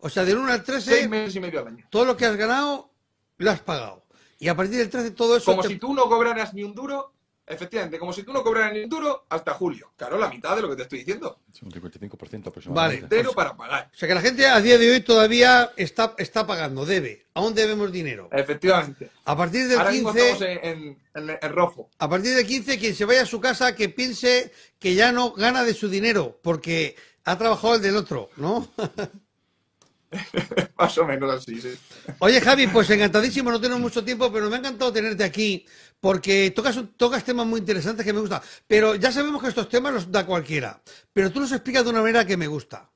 O 0.00 0.08
sea, 0.08 0.24
del 0.24 0.38
1 0.38 0.50
al 0.52 0.64
Seis 0.66 0.84
13, 0.86 1.08
meses 1.08 1.36
y 1.36 1.40
medio 1.40 1.60
al 1.60 1.68
año. 1.68 1.86
todo 1.88 2.04
lo 2.04 2.16
que 2.16 2.26
has 2.26 2.34
ganado 2.34 2.90
lo 3.36 3.48
has 3.48 3.60
pagado. 3.60 4.02
Y 4.40 4.48
a 4.48 4.56
partir 4.56 4.78
del 4.78 4.90
13 4.90 5.12
todo 5.12 5.36
eso... 5.36 5.52
Como 5.52 5.62
te- 5.62 5.68
si 5.68 5.78
tú 5.78 5.94
no 5.94 6.02
cobraras 6.08 6.52
ni 6.52 6.64
un 6.64 6.74
duro, 6.74 7.12
efectivamente, 7.48 7.98
como 7.98 8.12
si 8.12 8.22
tú 8.22 8.32
no 8.32 8.42
cobraras 8.42 8.72
ni 8.72 8.80
un 8.84 8.88
duro 8.88 9.26
hasta 9.28 9.54
julio. 9.54 9.92
Claro, 9.96 10.18
la 10.18 10.28
mitad 10.28 10.54
de 10.56 10.62
lo 10.62 10.70
que 10.70 10.76
te 10.76 10.82
estoy 10.82 10.98
diciendo. 11.00 11.40
Es 11.52 11.62
un 11.62 11.70
55% 11.70 12.18
Vale. 12.20 12.48
aproximadamente. 12.48 13.04
Entero 13.04 13.32
para 13.32 13.56
pagar. 13.56 13.90
O 13.92 13.96
sea 13.96 14.08
que 14.08 14.14
la 14.14 14.20
gente 14.20 14.46
a 14.46 14.60
día 14.60 14.78
de 14.78 14.90
hoy 14.92 15.00
todavía 15.00 15.72
está, 15.76 16.14
está 16.18 16.46
pagando, 16.46 16.84
debe. 16.86 17.26
Aún 17.34 17.54
debemos 17.54 17.90
dinero. 17.92 18.28
Efectivamente. 18.32 19.10
A 19.24 19.36
partir 19.36 19.68
del 19.68 19.78
Ahora 19.78 19.90
mismo 19.92 20.10
estamos 20.10 20.38
15, 20.38 20.52
en, 20.52 20.64
en- 20.64 20.98
en- 21.30 21.38
en 21.40 21.52
rojo. 21.52 21.90
a 21.98 22.08
partir 22.08 22.34
del 22.34 22.46
15, 22.46 22.78
quien 22.78 22.94
se 22.94 23.04
vaya 23.04 23.22
a 23.22 23.26
su 23.26 23.40
casa 23.40 23.74
que 23.74 23.88
piense 23.88 24.52
que 24.78 24.94
ya 24.94 25.12
no 25.12 25.32
gana 25.32 25.64
de 25.64 25.74
su 25.74 25.88
dinero, 25.88 26.38
porque 26.42 26.96
ha 27.24 27.36
trabajado 27.38 27.74
el 27.76 27.82
del 27.82 27.96
otro, 27.96 28.30
¿no? 28.36 28.68
Más 30.78 30.96
o 30.98 31.04
menos 31.04 31.34
así, 31.34 31.60
sí. 31.60 31.74
Oye, 32.20 32.40
Javi, 32.40 32.66
pues 32.68 32.88
encantadísimo, 32.90 33.50
no 33.50 33.60
tenemos 33.60 33.80
mucho 33.80 34.04
tiempo, 34.04 34.32
pero 34.32 34.48
me 34.48 34.56
ha 34.56 34.58
encantado 34.58 34.92
tenerte 34.92 35.24
aquí, 35.24 35.66
porque 36.00 36.50
tocas, 36.52 36.78
tocas 36.96 37.24
temas 37.24 37.46
muy 37.46 37.60
interesantes 37.60 38.04
que 38.04 38.12
me 38.12 38.20
gustan. 38.20 38.40
Pero 38.66 38.94
ya 38.94 39.12
sabemos 39.12 39.42
que 39.42 39.48
estos 39.48 39.68
temas 39.68 39.92
los 39.92 40.10
da 40.10 40.24
cualquiera, 40.24 40.80
pero 41.12 41.30
tú 41.30 41.40
los 41.40 41.52
explicas 41.52 41.84
de 41.84 41.90
una 41.90 42.00
manera 42.00 42.24
que 42.24 42.36
me 42.36 42.46
gusta. 42.46 42.90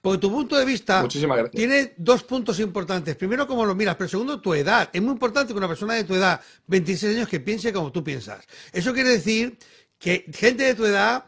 Porque 0.00 0.18
tu 0.18 0.30
punto 0.30 0.56
de 0.56 0.64
vista 0.64 1.06
tiene 1.50 1.94
dos 1.96 2.24
puntos 2.24 2.58
importantes. 2.60 3.16
Primero, 3.16 3.46
cómo 3.46 3.64
lo 3.64 3.74
miras, 3.74 3.96
pero 3.96 4.08
segundo, 4.08 4.40
tu 4.40 4.52
edad. 4.52 4.90
Es 4.92 5.00
muy 5.00 5.12
importante 5.12 5.52
que 5.52 5.58
una 5.58 5.68
persona 5.68 5.94
de 5.94 6.04
tu 6.04 6.14
edad, 6.14 6.40
26 6.66 7.16
años, 7.16 7.28
que 7.28 7.40
piense 7.40 7.72
como 7.72 7.90
tú 7.90 8.04
piensas. 8.04 8.44
Eso 8.72 8.92
quiere 8.92 9.10
decir 9.10 9.56
que 9.98 10.26
gente 10.34 10.64
de 10.64 10.74
tu 10.74 10.84
edad 10.84 11.24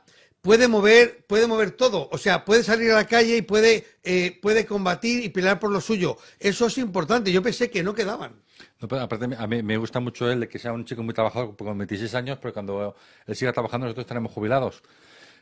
puede 0.47 0.69
mover, 0.69 1.25
puede 1.27 1.49
mover 1.49 1.73
todo. 1.73 2.09
O 2.13 2.19
sea, 2.19 2.45
puede 2.45 2.63
salir 2.63 2.93
a 2.93 2.95
la 2.95 3.07
calle 3.07 3.37
y 3.39 3.43
puede, 3.43 3.85
eh, 4.05 4.39
puede 4.41 4.65
combatir 4.65 5.25
y 5.25 5.29
pelear 5.29 5.59
por 5.59 5.73
lo 5.73 5.81
suyo. 5.81 6.17
Eso 6.39 6.67
es 6.69 6.79
importante. 6.79 7.33
Yo 7.33 7.43
pensé 7.43 7.69
que 7.69 7.83
no 7.83 7.93
quedaban. 7.95 8.41
No, 8.81 8.87
pero 8.87 9.03
aparte, 9.03 9.27
a 9.37 9.47
mí 9.49 9.63
me 9.65 9.77
gusta 9.77 9.99
mucho 9.99 10.31
él 10.31 10.49
que 10.49 10.61
sea 10.61 10.73
un 10.73 10.85
chico 10.85 11.03
muy 11.03 11.15
trabajador 11.15 11.57
con 11.57 11.77
26 11.77 12.15
años, 12.15 12.39
pero 12.41 12.55
cuando 12.55 12.95
él 13.27 13.35
siga 13.35 13.53
trabajando 13.53 13.87
nosotros 13.87 14.05
estaremos 14.05 14.31
jubilados. 14.33 14.83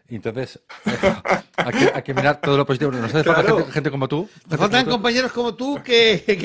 Entonces, 0.09 0.61
hay 1.57 1.72
que, 1.72 1.90
hay 1.94 2.02
que 2.02 2.14
mirar 2.14 2.40
todo 2.40 2.57
lo 2.59 2.66
positivo. 2.66 2.90
Nos 2.92 3.14
hace 3.14 3.24
falta 3.24 3.42
Claro. 3.42 3.57
gente, 3.59 3.72
gente 3.72 3.90
como 3.90 4.09
tú. 4.09 4.28
Nos 4.48 4.59
faltan 4.59 4.86
compañeros 4.86 5.32
como 5.32 5.55
tú 5.55 5.82
que, 5.82 6.22
que, 6.26 6.36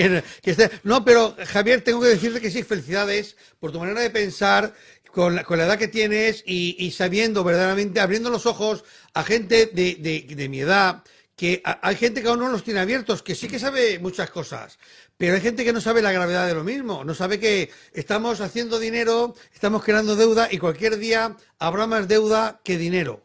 que 0.41 0.51
estén- 0.51 0.71
No, 0.83 1.03
pero 1.05 1.35
Javier, 1.47 1.81
tengo 1.81 1.99
que 2.01 2.07
decirte 2.07 2.39
que 2.41 2.51
sí, 2.51 2.63
felicidades 2.63 3.35
por 3.59 3.71
tu 3.71 3.79
manera 3.79 3.99
de 4.01 4.09
pensar, 4.09 4.73
con 5.11 5.35
la, 5.35 5.43
con 5.43 5.57
la 5.57 5.65
edad 5.65 5.77
que 5.79 5.87
tienes 5.87 6.43
y, 6.45 6.75
y 6.79 6.91
sabiendo 6.91 7.43
verdaderamente, 7.43 7.99
abriendo 7.99 8.29
los 8.29 8.45
ojos 8.45 8.83
a 9.13 9.23
gente 9.23 9.67
de, 9.67 9.95
de- 9.95 10.35
de 10.35 10.49
mi 10.49 10.59
edad, 10.61 11.03
que 11.35 11.61
a- 11.63 11.79
hay 11.87 11.95
gente 11.95 12.21
que 12.21 12.27
aún 12.27 12.39
no 12.39 12.49
los 12.49 12.63
tiene 12.63 12.79
abiertos, 12.79 13.21
que 13.23 13.35
sí 13.35 13.47
que 13.47 13.59
sabe 13.59 13.99
muchas 13.99 14.29
cosas, 14.29 14.77
pero 15.17 15.35
hay 15.35 15.41
gente 15.41 15.63
que 15.65 15.73
no 15.73 15.81
sabe 15.81 16.01
la 16.01 16.11
gravedad 16.11 16.47
de 16.47 16.53
lo 16.53 16.63
mismo, 16.63 17.03
no 17.03 17.13
sabe 17.13 17.39
que 17.39 17.69
estamos 17.93 18.41
haciendo 18.41 18.79
dinero, 18.79 19.35
estamos 19.53 19.83
creando 19.83 20.15
deuda 20.15 20.47
y 20.51 20.57
cualquier 20.57 20.97
día 20.97 21.35
habrá 21.59 21.87
más 21.87 22.07
deuda 22.07 22.61
que 22.63 22.77
dinero. 22.77 23.23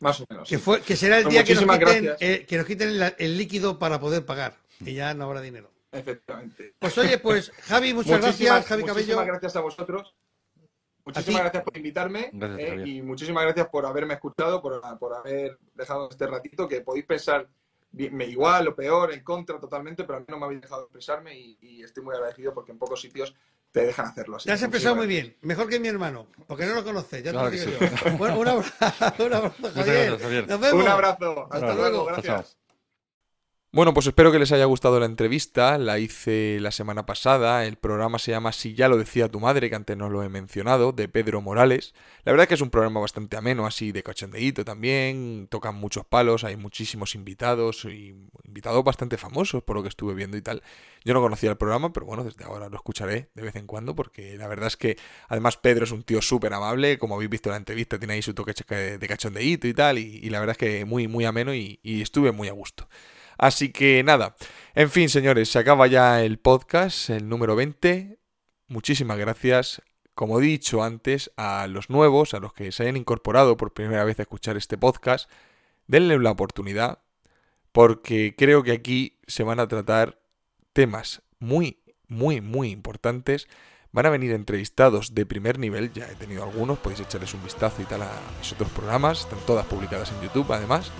Más 0.00 0.20
o 0.20 0.26
menos. 0.28 0.48
Que, 0.48 0.58
fue, 0.58 0.80
que 0.82 0.96
será 0.96 1.18
el 1.18 1.22
Pues 1.24 1.32
día 1.34 1.44
que 1.44 1.54
nos, 1.54 1.78
quiten, 1.78 2.12
eh, 2.20 2.44
que 2.48 2.56
nos 2.58 2.66
quiten 2.66 2.98
la- 2.98 3.14
el 3.18 3.38
líquido 3.38 3.78
para 3.78 4.00
poder 4.00 4.26
pagar. 4.26 4.58
Y 4.84 4.94
ya 4.94 5.14
no 5.14 5.24
habrá 5.24 5.40
dinero. 5.40 5.71
Efectivamente. 5.92 6.74
Pues 6.78 6.96
oye, 6.98 7.18
pues 7.18 7.52
Javi, 7.64 7.92
muchas 7.94 8.12
Muchísimas- 8.20 8.38
gracias, 8.38 8.66
Javi 8.66 8.82
Cabello. 8.82 8.94
Muchísimas 9.04 9.26
gracias 9.26 9.56
a 9.56 9.60
vosotros. 9.60 10.14
Muchísimas 11.04 11.40
gracias 11.42 11.64
por 11.64 11.76
invitarme 11.76 12.30
Gracias, 12.32 12.60
eh, 12.78 12.82
y 12.86 13.02
muchísimas 13.02 13.42
gracias 13.44 13.66
por 13.68 13.84
haberme 13.86 14.14
escuchado, 14.14 14.62
por, 14.62 14.80
por 14.98 15.14
haber 15.14 15.58
dejado 15.74 16.08
este 16.10 16.26
ratito, 16.28 16.68
que 16.68 16.80
podéis 16.80 17.06
pensar 17.06 17.48
me 17.92 18.24
igual 18.24 18.68
o 18.68 18.74
peor, 18.74 19.12
en 19.12 19.22
contra 19.22 19.60
totalmente, 19.60 20.04
pero 20.04 20.16
a 20.16 20.20
mí 20.20 20.26
no 20.28 20.38
me 20.38 20.46
habéis 20.46 20.62
dejado 20.62 20.84
expresarme 20.84 21.36
y, 21.38 21.58
y 21.60 21.82
estoy 21.82 22.02
muy 22.02 22.14
agradecido 22.14 22.54
porque 22.54 22.72
en 22.72 22.78
pocos 22.78 23.00
sitios 23.02 23.34
te 23.70 23.84
dejan 23.84 24.06
hacerlo 24.06 24.36
así. 24.36 24.46
Te 24.46 24.52
has 24.52 24.62
expresado 24.62 24.94
muy 24.96 25.06
bien, 25.06 25.36
mejor 25.42 25.68
que 25.68 25.78
mi 25.78 25.88
hermano, 25.88 26.28
porque 26.46 26.64
no 26.64 26.74
lo 26.74 26.84
conoces, 26.84 27.22
ya 27.22 27.32
Claro 27.32 27.50
te 27.50 27.56
lo 27.56 27.62
sí. 27.64 27.70
digo 27.70 27.80
yo. 28.06 28.16
Bueno, 28.16 28.38
un 28.38 28.48
abrazo, 28.48 28.72
un 29.26 29.32
abrazo, 29.34 29.54
Javier. 29.74 29.84
gracias, 30.06 30.22
Javier. 30.22 30.48
Nos 30.48 30.60
gracias. 30.60 30.60
vemos. 30.60 30.82
Un 30.84 30.88
abrazo. 30.88 31.42
Hasta 31.50 31.56
Hasta 31.56 31.74
luego. 31.74 31.88
luego. 31.90 32.04
Gracias. 32.06 32.24
Chao, 32.26 32.42
chao. 32.44 32.61
Bueno, 33.74 33.94
pues 33.94 34.06
espero 34.06 34.30
que 34.30 34.38
les 34.38 34.52
haya 34.52 34.66
gustado 34.66 35.00
la 35.00 35.06
entrevista, 35.06 35.78
la 35.78 35.98
hice 35.98 36.58
la 36.60 36.72
semana 36.72 37.06
pasada, 37.06 37.64
el 37.64 37.76
programa 37.76 38.18
se 38.18 38.30
llama 38.30 38.52
Si 38.52 38.74
ya 38.74 38.86
lo 38.86 38.98
decía 38.98 39.30
tu 39.30 39.40
madre, 39.40 39.70
que 39.70 39.76
antes 39.76 39.96
no 39.96 40.10
lo 40.10 40.22
he 40.22 40.28
mencionado, 40.28 40.92
de 40.92 41.08
Pedro 41.08 41.40
Morales. 41.40 41.94
La 42.24 42.32
verdad 42.32 42.46
que 42.46 42.52
es 42.52 42.60
un 42.60 42.68
programa 42.68 43.00
bastante 43.00 43.34
ameno, 43.38 43.64
así 43.64 43.90
de 43.90 44.02
cachondeíto 44.02 44.62
también, 44.66 45.48
tocan 45.50 45.74
muchos 45.74 46.04
palos, 46.04 46.44
hay 46.44 46.56
muchísimos 46.56 47.14
invitados, 47.14 47.86
y 47.86 48.14
invitados 48.44 48.84
bastante 48.84 49.16
famosos 49.16 49.62
por 49.62 49.76
lo 49.76 49.82
que 49.82 49.88
estuve 49.88 50.12
viendo 50.12 50.36
y 50.36 50.42
tal. 50.42 50.62
Yo 51.02 51.14
no 51.14 51.22
conocía 51.22 51.48
el 51.48 51.56
programa, 51.56 51.94
pero 51.94 52.04
bueno, 52.04 52.24
desde 52.24 52.44
ahora 52.44 52.68
lo 52.68 52.76
escucharé 52.76 53.30
de 53.34 53.40
vez 53.40 53.56
en 53.56 53.66
cuando, 53.66 53.94
porque 53.94 54.36
la 54.36 54.48
verdad 54.48 54.66
es 54.66 54.76
que 54.76 54.98
además 55.28 55.56
Pedro 55.56 55.84
es 55.84 55.92
un 55.92 56.02
tío 56.02 56.20
súper 56.20 56.52
amable, 56.52 56.98
como 56.98 57.14
habéis 57.14 57.30
visto 57.30 57.48
en 57.48 57.52
la 57.52 57.56
entrevista, 57.56 57.98
tiene 57.98 58.12
ahí 58.12 58.22
su 58.22 58.34
toque 58.34 58.52
de 58.98 59.08
cachondeíto 59.08 59.66
y 59.66 59.72
tal, 59.72 59.96
y, 59.96 60.28
la 60.28 60.40
verdad 60.40 60.52
es 60.52 60.58
que 60.58 60.84
muy, 60.84 61.08
muy 61.08 61.24
ameno 61.24 61.54
y 61.54 61.80
estuve 61.82 62.32
muy 62.32 62.48
a 62.48 62.52
gusto. 62.52 62.86
Así 63.42 63.72
que 63.72 64.04
nada, 64.04 64.36
en 64.72 64.88
fin 64.88 65.08
señores, 65.08 65.50
se 65.50 65.58
acaba 65.58 65.88
ya 65.88 66.22
el 66.22 66.38
podcast, 66.38 67.10
el 67.10 67.28
número 67.28 67.56
20. 67.56 68.20
Muchísimas 68.68 69.18
gracias, 69.18 69.82
como 70.14 70.38
he 70.38 70.42
dicho 70.44 70.84
antes, 70.84 71.32
a 71.36 71.66
los 71.66 71.90
nuevos, 71.90 72.34
a 72.34 72.38
los 72.38 72.52
que 72.52 72.70
se 72.70 72.84
hayan 72.84 72.96
incorporado 72.96 73.56
por 73.56 73.74
primera 73.74 74.04
vez 74.04 74.20
a 74.20 74.22
escuchar 74.22 74.56
este 74.56 74.78
podcast, 74.78 75.28
denle 75.88 76.20
la 76.20 76.30
oportunidad, 76.30 77.00
porque 77.72 78.36
creo 78.38 78.62
que 78.62 78.70
aquí 78.70 79.18
se 79.26 79.42
van 79.42 79.58
a 79.58 79.66
tratar 79.66 80.20
temas 80.72 81.22
muy, 81.40 81.82
muy, 82.06 82.40
muy 82.40 82.70
importantes. 82.70 83.48
Van 83.90 84.06
a 84.06 84.10
venir 84.10 84.30
entrevistados 84.30 85.16
de 85.16 85.26
primer 85.26 85.58
nivel, 85.58 85.92
ya 85.92 86.08
he 86.08 86.14
tenido 86.14 86.44
algunos, 86.44 86.78
podéis 86.78 87.00
echarles 87.00 87.34
un 87.34 87.42
vistazo 87.42 87.82
y 87.82 87.86
tal 87.86 88.02
a 88.02 88.20
mis 88.38 88.52
otros 88.52 88.70
programas, 88.70 89.22
están 89.22 89.40
todas 89.46 89.66
publicadas 89.66 90.12
en 90.12 90.22
YouTube 90.22 90.52
además 90.52 90.92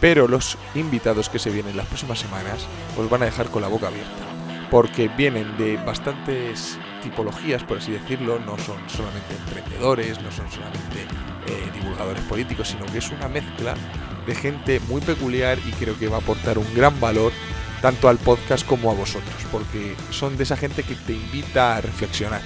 pero 0.00 0.28
los 0.28 0.58
invitados 0.74 1.28
que 1.28 1.38
se 1.38 1.50
vienen 1.50 1.76
las 1.76 1.86
próximas 1.86 2.18
semanas 2.18 2.66
os 2.96 3.08
van 3.08 3.22
a 3.22 3.26
dejar 3.26 3.48
con 3.48 3.62
la 3.62 3.68
boca 3.68 3.88
abierta, 3.88 4.24
porque 4.70 5.08
vienen 5.08 5.56
de 5.56 5.76
bastantes 5.78 6.78
tipologías, 7.02 7.62
por 7.64 7.78
así 7.78 7.92
decirlo, 7.92 8.38
no 8.38 8.58
son 8.58 8.78
solamente 8.88 9.34
emprendedores, 9.46 10.20
no 10.20 10.30
son 10.30 10.50
solamente 10.50 11.02
eh, 11.46 11.70
divulgadores 11.72 12.22
políticos, 12.24 12.68
sino 12.68 12.84
que 12.86 12.98
es 12.98 13.10
una 13.10 13.28
mezcla 13.28 13.74
de 14.26 14.34
gente 14.34 14.80
muy 14.88 15.00
peculiar 15.00 15.58
y 15.66 15.72
creo 15.72 15.98
que 15.98 16.08
va 16.08 16.16
a 16.16 16.20
aportar 16.20 16.58
un 16.58 16.74
gran 16.74 16.98
valor 17.00 17.32
tanto 17.80 18.08
al 18.08 18.18
podcast 18.18 18.66
como 18.66 18.90
a 18.90 18.94
vosotros, 18.94 19.34
porque 19.52 19.94
son 20.10 20.36
de 20.36 20.42
esa 20.42 20.56
gente 20.56 20.82
que 20.82 20.94
te 20.94 21.12
invita 21.12 21.76
a 21.76 21.80
reflexionar. 21.80 22.40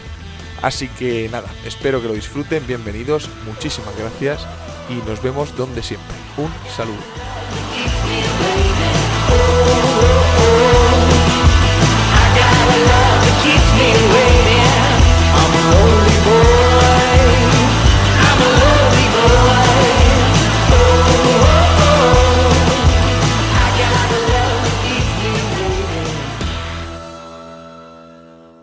Así 0.62 0.88
que 0.88 1.28
nada, 1.32 1.48
espero 1.64 2.02
que 2.02 2.08
lo 2.08 2.14
disfruten, 2.14 2.66
bienvenidos, 2.66 3.30
muchísimas 3.46 3.96
gracias 3.96 4.46
y 4.90 4.94
nos 5.08 5.22
vemos 5.22 5.56
donde 5.56 5.82
siempre. 5.82 6.16
Un 6.36 6.50
saludo. 6.76 6.98